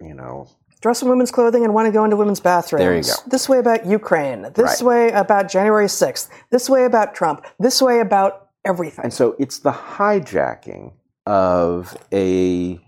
[0.00, 0.48] you know,
[0.80, 2.80] Dress in women's clothing and want to go into women's bathrooms.
[2.84, 3.14] There you go.
[3.30, 4.42] This way about Ukraine.
[4.54, 4.82] This Right.
[4.82, 6.28] way about January 6th.
[6.50, 7.46] This way about Trump.
[7.58, 9.02] This way about everything.
[9.04, 10.92] And so it's the hijacking
[11.24, 12.78] of a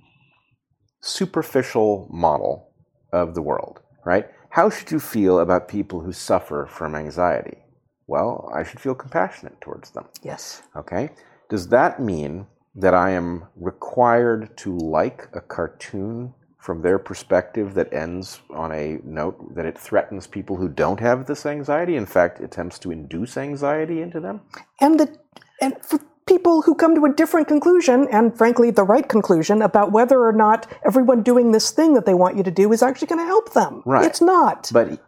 [1.01, 2.69] superficial model
[3.13, 4.31] of the world, right?
[4.51, 7.59] How should you feel about people who suffer from anxiety?
[8.07, 10.07] Well, I should feel compassionate towards them.
[10.23, 10.63] yes.
[10.77, 11.11] Okay?
[11.51, 12.47] Does that mean
[12.77, 16.35] that I am required to like a cartoon
[16.67, 21.25] from their perspective that ends on a note that it threatens people who don't have
[21.25, 21.95] this anxiety.
[21.95, 24.41] In fact, attempts to induce anxiety into them.
[24.81, 25.17] And the
[25.61, 29.93] and for people who come to a different conclusion, and frankly, the right conclusion about
[29.93, 33.07] whether or not everyone doing this thing that they want you to do is actually
[33.07, 33.83] going to help them.
[33.87, 34.05] Right.
[34.05, 34.71] It's not.
[34.73, 35.01] But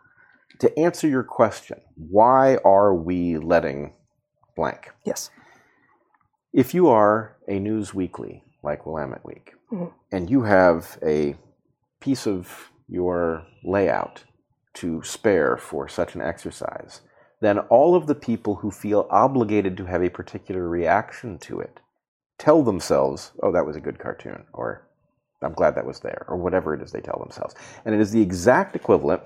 [0.60, 3.94] to answer your question, why are we letting
[4.56, 4.90] blank?
[5.04, 5.30] yes.
[6.50, 9.92] If you are a news weekly like Willamette Week, Mhm.
[10.10, 11.36] and you have a
[12.00, 14.24] piece of your layout
[14.74, 17.02] to spare for such an exercise,
[17.40, 21.80] then all of the people who feel obligated to have a particular reaction to it
[22.38, 24.86] tell themselves, oh, that was a good cartoon, or
[25.42, 27.54] I'm glad that was there, or whatever it is they tell themselves.
[27.84, 29.22] And it is the exact equivalent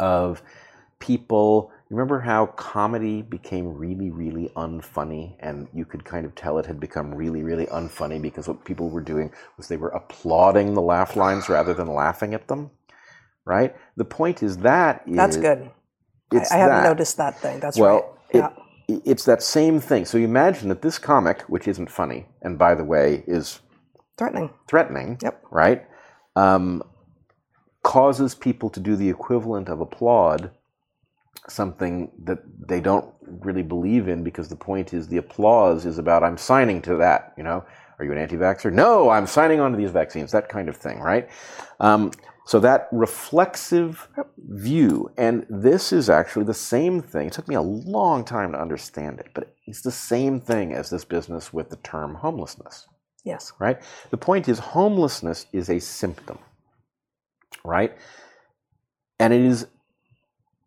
[0.00, 0.42] of
[0.98, 1.70] people.
[1.90, 6.80] Remember how comedy became really, really unfunny, and you could kind of tell it had
[6.80, 11.16] become really, really unfunny because what people were doing was they were applauding the laugh
[11.16, 12.70] lines rather than laughing at them,
[13.46, 13.74] right?
[13.96, 15.70] The point is that is, That's good.
[16.32, 16.88] I, It's I haven't that.
[16.88, 17.60] noticed that thing.
[17.60, 18.44] That's Well, right.
[18.44, 18.52] it,
[18.88, 18.98] Yeah.
[19.04, 20.04] it's that same thing.
[20.04, 23.60] So you imagine that this comic, which isn't funny, and by the way is
[24.16, 24.50] Threatening.
[24.68, 25.42] threatening, Yep.
[25.50, 25.86] right,
[26.36, 26.82] um,
[27.82, 30.50] causes people to do the equivalent of applaud
[31.48, 32.38] something that
[32.68, 36.82] they don't really believe in because the point is the applause is about I'm signing
[36.82, 37.64] to that, you know.
[37.98, 38.72] Are you an anti-vaxxer?
[38.72, 41.28] No, I'm signing on to these vaccines, that kind of thing, right?
[41.80, 42.12] Um,
[42.48, 44.08] so that reflexive
[44.38, 47.26] view, and this is actually the same thing.
[47.26, 50.88] It took me a long time to understand it, but it's the same thing as
[50.88, 52.86] this business with the term homelessness
[53.22, 53.52] Yes.
[53.58, 53.78] right?
[54.08, 56.38] The point is, homelessness is a symptom,
[57.66, 57.94] right?
[59.20, 59.66] And it is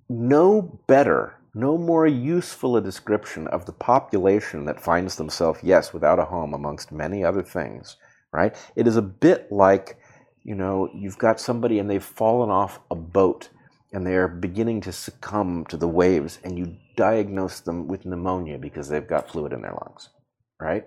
[0.08, 6.20] no better, no more useful a description of the population that finds themselves, yes, without
[6.20, 7.98] a home, amongst many other things,
[8.32, 8.56] right?
[8.76, 9.98] It is a bit like,
[10.44, 13.50] you know, you've got somebody and they've fallen off a boat
[13.94, 18.88] and they're beginning to succumb to the waves, and you diagnose them with pneumonia because
[18.88, 20.10] they've got fluid in their lungs,
[20.62, 20.86] right?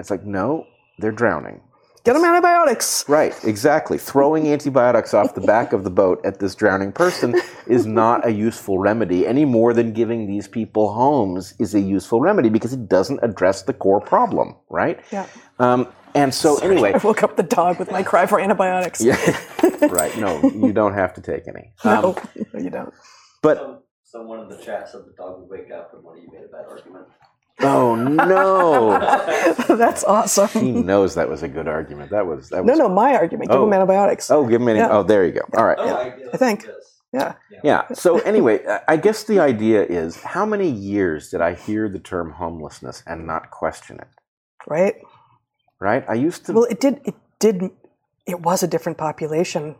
[0.00, 0.66] It's like, no,
[0.98, 1.60] they're drowning.
[2.04, 3.04] Get them antibiotics.
[3.08, 3.96] Right, exactly.
[3.96, 7.34] Throwing antibiotics off the back of the boat at this drowning person
[7.66, 12.20] is not a useful remedy any more than giving these people homes is a useful
[12.20, 15.00] remedy because it doesn't address the core problem, right?
[15.10, 15.26] Yeah.
[15.58, 19.00] Um, and so, anyway, I woke up the dog with my cry for antibiotics.
[19.02, 19.16] yeah,
[19.88, 20.16] right.
[20.18, 21.72] No, you don't have to take any.
[21.84, 22.92] No, Um, no, you don't.
[23.42, 26.22] but Some, someone in the chat said the dog would wake up and one of
[26.22, 27.06] you made a bad argument.
[27.60, 28.98] oh no,
[29.76, 30.48] That's awesome.
[30.48, 32.10] he knows that was a good argument.
[32.10, 32.78] That was that No, was.
[32.78, 33.50] no, no, my argument.
[33.50, 33.64] Give Oh.
[33.64, 34.30] them antibiotics.
[34.30, 34.80] Oh, give him any.
[34.80, 34.88] Yeah.
[34.90, 35.42] Oh, there you go.
[35.56, 35.76] All right.
[35.78, 36.64] Oh, Yeah, I, I think.
[36.66, 36.74] Yes.
[37.12, 37.34] Yeah.
[37.62, 37.92] Yeah.
[37.92, 42.00] So anyway, I- I guess the idea is how many years did I hear the
[42.00, 44.08] term homelessness and not question it?
[44.66, 44.96] Right.
[45.80, 46.04] Right?
[46.08, 46.52] I used to.
[46.52, 47.00] Well, it did.
[47.04, 47.70] It did.
[48.26, 49.76] It was a different population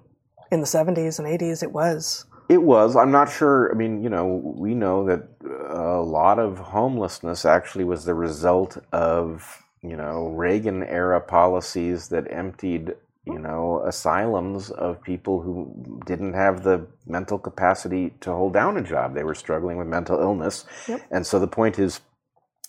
[0.51, 1.63] in the seventies and eighties.
[1.63, 2.27] It was.
[2.49, 2.95] It was.
[2.95, 3.73] I'm not sure.
[3.73, 8.13] I mean, you know, we know that uh, a lot of homelessness actually was the
[8.13, 12.95] result of, you know, Reagan era policies that emptied,
[13.25, 18.83] you know, asylums of people who didn't have the mental capacity to hold down a
[18.83, 19.15] job.
[19.15, 20.67] They were struggling with mental illness.
[20.87, 21.01] Yep.
[21.11, 22.03] And so the point is,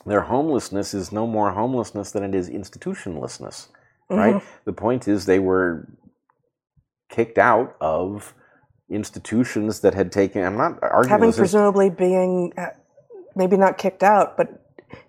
[0.05, 3.67] their homelessness is no more homelessness than it is institutionlessness,
[4.09, 4.35] right?
[4.35, 4.43] Mhm.
[4.65, 5.87] The point is, they were
[7.09, 8.33] kicked out of
[8.89, 10.43] institutions that had taken.
[10.43, 11.09] I'm not arguing.
[11.09, 12.67] Having presumably being uh,
[13.35, 14.61] maybe not kicked out, but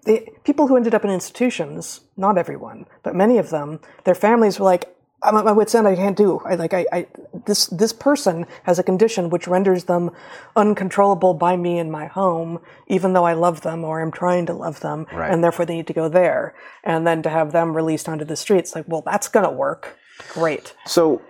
[0.05, 4.59] the people who ended up in institutions, not everyone, but many of them, their families
[4.59, 5.89] were like, "I'm at my wit's end.
[5.89, 6.41] I can't do.
[6.45, 6.75] I like.
[6.75, 7.07] I, I
[7.47, 10.11] this this person has a condition which renders them
[10.55, 14.53] uncontrollable by me in my home, even though I love them or am trying to
[14.53, 15.31] love them, Right.
[15.31, 16.55] and therefore they need to go there.
[16.85, 19.97] And then to have them released onto the streets, like, well, that's gonna work.
[20.33, 20.75] Great.
[20.87, 21.23] So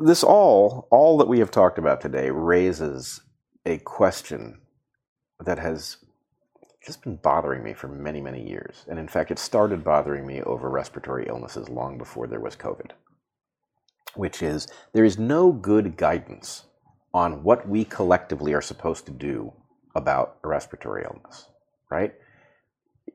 [0.00, 3.20] this all, all that we have talked about today, raises
[3.66, 4.60] a question
[5.44, 5.98] that has
[6.84, 8.84] just been bothering me for many, many years.
[8.88, 12.90] And in fact, it started bothering me over respiratory illnesses long before there was COVID.
[14.16, 16.64] Which is there is no good guidance
[17.12, 19.52] on what we collectively are supposed to do
[19.94, 21.48] about a respiratory illness,
[21.90, 22.14] right?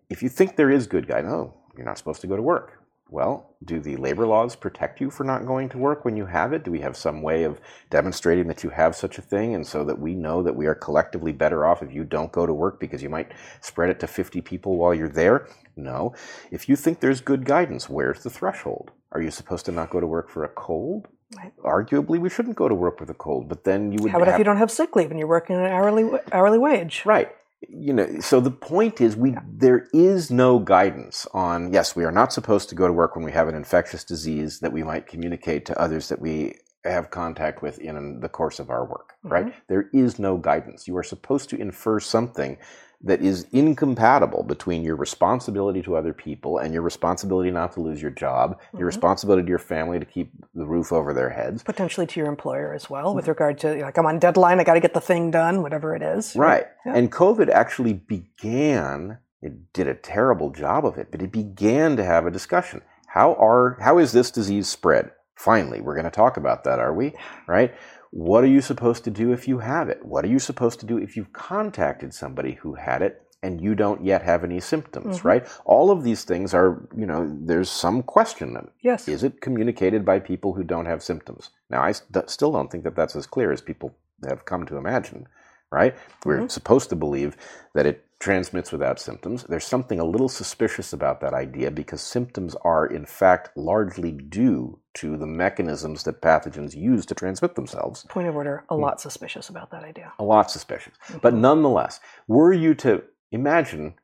[0.10, 2.79] If you think there is good guidance, oh, you're not supposed to go to work.
[3.12, 6.54] Well, do the labor laws protect you for not going to work when you have
[6.54, 6.64] it?
[6.64, 7.60] Do we have some way of
[7.90, 10.76] demonstrating that you have such a thing and so that we know that we are
[10.76, 13.32] collectively better off if you don't go to work because you might
[13.62, 15.48] spread it to 50 people while you're there?
[15.76, 16.14] No.
[16.52, 18.92] If you think there's good guidance, where's the threshold?
[19.12, 21.08] Are you supposed to not go to work for a cold?
[21.36, 21.52] Right.
[21.64, 24.28] Arguably, we shouldn't go to work with a cold, but then you would How about
[24.28, 27.04] have if you don't have sick leave and you're working an hourly hourly wage?
[27.06, 27.32] Right.
[27.68, 31.74] You know, so the point is, we there is no guidance on.
[31.74, 34.60] Yes, we are not supposed to go to work when we have an infectious disease
[34.60, 36.56] that we might communicate to others that we
[36.86, 39.14] have contact with in the course of our work.
[39.24, 39.48] Right?
[39.48, 39.60] Mm-hmm.
[39.68, 40.88] There is no guidance.
[40.88, 42.58] You are supposed to infer something
[43.02, 48.02] that is incompatible between your responsibility to other people and your responsibility not to lose
[48.02, 48.86] your job, your Mhm.
[48.88, 51.64] responsibility to your family to keep the roof over their heads.
[51.64, 54.74] Potentially to your employer as well, with regard to like I'm on deadline, I got
[54.74, 56.36] to get the thing done, whatever it is.
[56.36, 56.66] Right.
[56.86, 56.94] Yeah.
[56.96, 62.04] And COVID actually began, it did a terrible job of it, but it began to
[62.04, 62.82] have a discussion.
[63.08, 65.12] How are how is this disease spread?
[65.36, 67.16] Finally, we're going to talk about that, are we?
[67.48, 67.74] Right?
[68.12, 70.04] What are you supposed to do if you have it?
[70.06, 73.74] What are you supposed to do if you've contacted somebody who had it and you
[73.76, 75.24] don't yet have any symptoms, Mhm.
[75.24, 75.48] right?
[75.64, 78.58] All of these things are, you know, there's some question.
[78.82, 79.08] Yes.
[79.08, 81.52] Is it communicated by people who don't have symptoms?
[81.70, 83.96] Now, I st- still don't think that that's as clear as people
[84.28, 85.28] have come to imagine,
[85.72, 85.96] right?
[86.26, 86.52] We're Mhm.
[86.52, 87.38] supposed to believe
[87.76, 89.44] that it transmits without symptoms.
[89.46, 94.79] There's something a little suspicious about that idea because symptoms are, in fact, largely due
[94.96, 98.06] to the mechanisms that pathogens use to transmit themselves.
[98.10, 98.64] Point of order.
[98.68, 98.76] Hmm.
[98.76, 100.14] A lot suspicious about that idea.
[100.20, 100.94] A lot suspicious.
[101.22, 103.96] But nonetheless, were you to imagine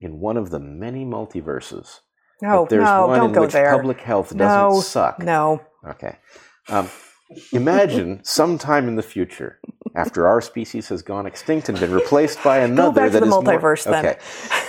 [0.00, 2.00] in one of the many multiverses
[2.40, 3.74] No, that there's no, one don't in go which there.
[3.76, 5.18] public health doesn't no, suck.
[5.18, 5.60] No.
[5.86, 6.16] Okay.
[6.68, 6.88] Um,
[7.52, 9.60] imagine sometime in the future,
[9.94, 13.26] after our species has gone extinct and been replaced by another Go back to the
[13.26, 14.06] is more- multiverse then.
[14.06, 14.18] Okay.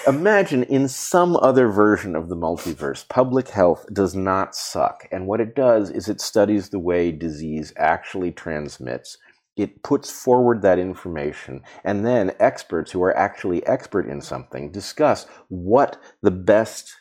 [0.07, 5.07] Imagine in some other version of the multiverse, public health does not suck.
[5.11, 9.17] And what it does is it studies the way disease actually transmits.
[9.57, 15.27] It puts forward that information, and then experts who are actually expert in something discuss
[15.49, 16.93] what the best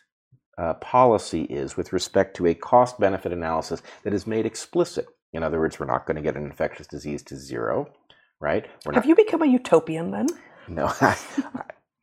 [0.58, 5.06] uh, policy is with respect to a cost benefit analysis that is made explicit.
[5.32, 7.86] In other words, we're not going to get an infectious disease to zero,
[8.40, 8.66] right?
[8.84, 10.26] We're Have you become a utopian then?
[10.68, 10.86] no,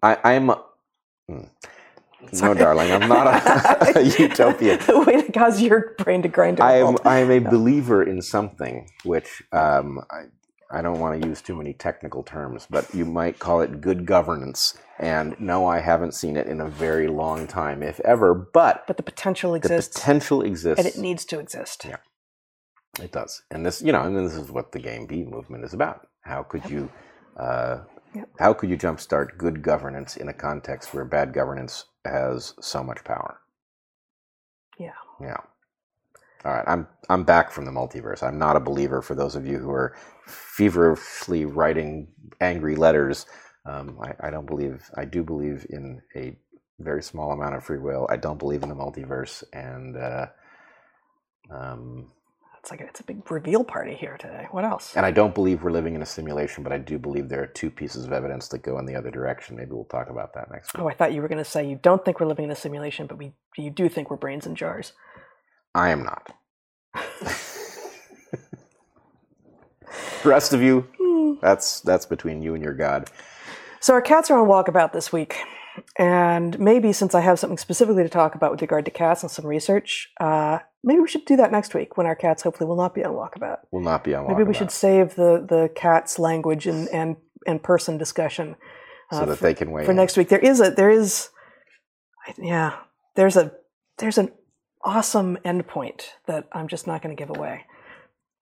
[0.03, 0.49] I, I'm.
[0.49, 0.64] A,
[1.27, 1.43] hmm.
[2.41, 4.80] no, darling, I'm not a, a utopian.
[4.85, 6.97] the way to cause your brain to grind I am.
[7.05, 10.26] I am a believer in something which um, I,
[10.69, 14.05] I don't want to use too many technical terms, but you might call it good
[14.05, 14.77] governance.
[14.99, 18.34] And no, I haven't seen it in a very long time, if ever.
[18.34, 19.93] But But the potential exists.
[19.95, 20.80] the potential exists.
[20.84, 21.85] and it needs to exist.
[21.88, 21.97] Yeah.
[22.99, 25.73] It does, and this, you know, and this is what the Game B movement is
[25.73, 26.07] about.
[26.27, 26.91] How could you,
[27.37, 27.79] uh,
[28.13, 28.29] Yep.
[28.39, 33.03] how could you jumpstart good governance in a context where bad governance has so much
[33.03, 33.39] power?
[34.79, 34.93] Yeah.
[35.21, 35.37] Yeah.
[36.45, 38.23] All right, I'm I'm back from the multiverse.
[38.23, 39.01] I'm not a believer.
[39.01, 39.95] For those of you who are
[40.25, 42.07] feverishly writing
[42.39, 43.25] angry letters,
[43.65, 44.89] um, I, I don't believe.
[44.95, 46.37] I do believe in a
[46.79, 48.07] very small amount of free will.
[48.09, 50.27] I don't believe in the multiverse, and uh,
[51.51, 52.11] um,
[52.68, 54.45] It's like a, it's a big reveal party here today.
[54.52, 54.94] What else?
[54.98, 57.48] And I don't believe we're living in a simulation, but I do believe there are
[57.48, 59.56] two pieces of evidence that go in the other direction.
[59.56, 60.84] Maybe we'll talk about that next week.
[60.84, 62.57] Oh, I thought you were going to say you don't think we're living in a
[62.57, 64.91] simulation, but we you do think we're brains in jars.
[65.73, 66.35] I am not.
[66.94, 67.30] the
[70.26, 71.35] rest of you, Hmm.
[71.41, 73.10] that's that's between you and your God.
[73.80, 75.38] So our cats are on walkabout this week,
[75.97, 79.31] and maybe since I have something specifically to talk about with regard to cats and
[79.31, 82.77] some research, uh, maybe we should do that next week when our cats hopefully will
[82.77, 83.59] not be on walkabout.
[83.71, 87.61] Will not be on Maybe we should save the the cats language and and and
[87.61, 88.55] person discussion
[89.11, 89.97] so uh, that for, they can wait for in.
[89.97, 90.29] next week.
[90.29, 91.29] There is a there is,
[92.37, 92.77] yeah,
[93.15, 93.51] there's a
[93.97, 94.31] there's an
[94.83, 97.65] awesome endpoint that I'm just not going to give away.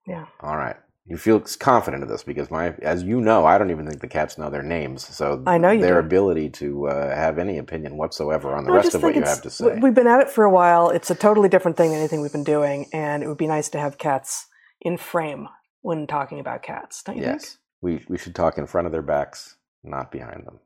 [0.08, 0.26] Yeah.
[0.42, 0.76] All right.
[1.08, 4.08] You feel confident of this because my, as you know, I don't even think the
[4.08, 5.06] cats know their names.
[5.08, 6.06] So I know you their don't.
[6.06, 9.42] ability to uh, have any opinion whatsoever on the I rest of what you have
[9.44, 9.76] to say.
[9.76, 10.90] we- We've been at it for a while.
[10.90, 13.70] It's a totally different thing than anything we've been doing, and it would be nice
[13.70, 14.48] to have cats
[14.82, 15.48] in frame
[15.82, 17.04] when talking about cats.
[17.04, 20.60] Don't you yes, we we should talk in front of their backs, not behind them.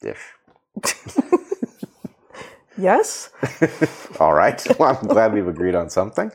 [0.00, 0.20] Dish.
[2.74, 2.84] think?
[2.84, 3.30] yes.
[4.20, 4.60] All right.
[4.78, 6.30] Well, I'm glad we've agreed on something.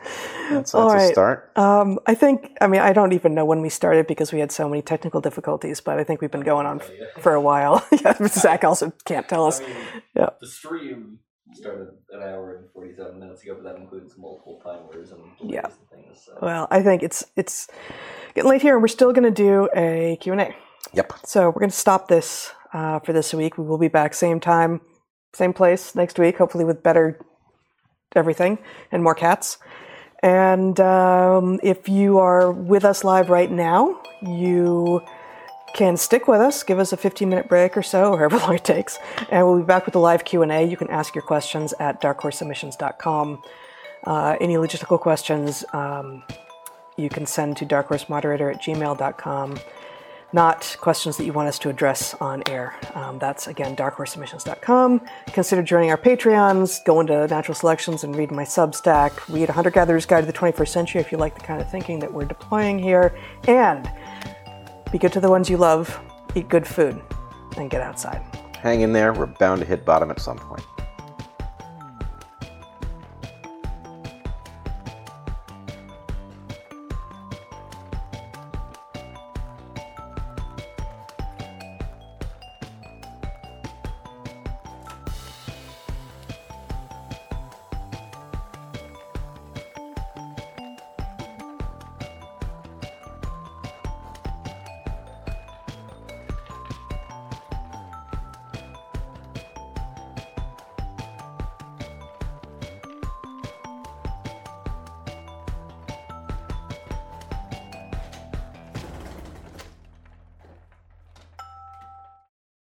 [0.49, 1.51] That's, that's All a start.
[1.57, 2.55] Um, I think.
[2.61, 5.21] I mean, I don't even know when we started because we had so many technical
[5.21, 5.81] difficulties.
[5.81, 6.91] But I think we've been going on f-
[7.21, 7.85] for a while.
[8.03, 9.59] yeah, Zach also can't tell us.
[9.61, 9.75] I mean,
[10.15, 10.29] Yeah.
[10.39, 11.19] The stream
[11.53, 15.65] started an hour and 47 minutes ago, but that includes multiple timers and Yeah.
[15.65, 15.73] and
[16.05, 16.23] things.
[16.25, 16.37] So.
[16.41, 17.67] Well, I think it's it's
[18.35, 20.55] getting late here, and we're still going to do a Q and A.
[20.93, 21.13] Yep.
[21.25, 23.57] So we're going to stop this uh, for this week.
[23.57, 24.81] We will be back same time,
[25.33, 27.19] same place next week, hopefully with better
[28.15, 28.57] everything
[28.91, 29.57] and more cats.
[30.23, 35.01] And um, if you are with us live right now, you
[35.73, 38.55] can stick with us, give us a 15 minute break or so, or however long
[38.55, 38.97] it takes,
[39.29, 40.65] and we'll be back with a live Q&A.
[40.65, 43.41] You can ask your questions at darkhorseemissions.com.
[44.05, 46.23] Uh, any logistical questions, um,
[46.97, 49.59] you can send to darkhorsemoderator at gmail.com.
[50.33, 52.75] not questions that you want us to address on air.
[52.95, 55.01] Um, that's again darkhorseemissions.com.
[55.27, 59.71] Consider joining our Patreons, go into natural selections and read my Substack, read a Hunter
[59.71, 62.25] Gatherer's Guide to the 21st Century if you like the kind of thinking that we're
[62.25, 63.15] deploying here,
[63.47, 63.89] and
[64.91, 65.99] be good to the ones you love,
[66.35, 67.01] eat good food,
[67.57, 68.21] and get outside.
[68.61, 69.13] Hang in there.
[69.13, 70.63] We're bound to hit bottom at some point.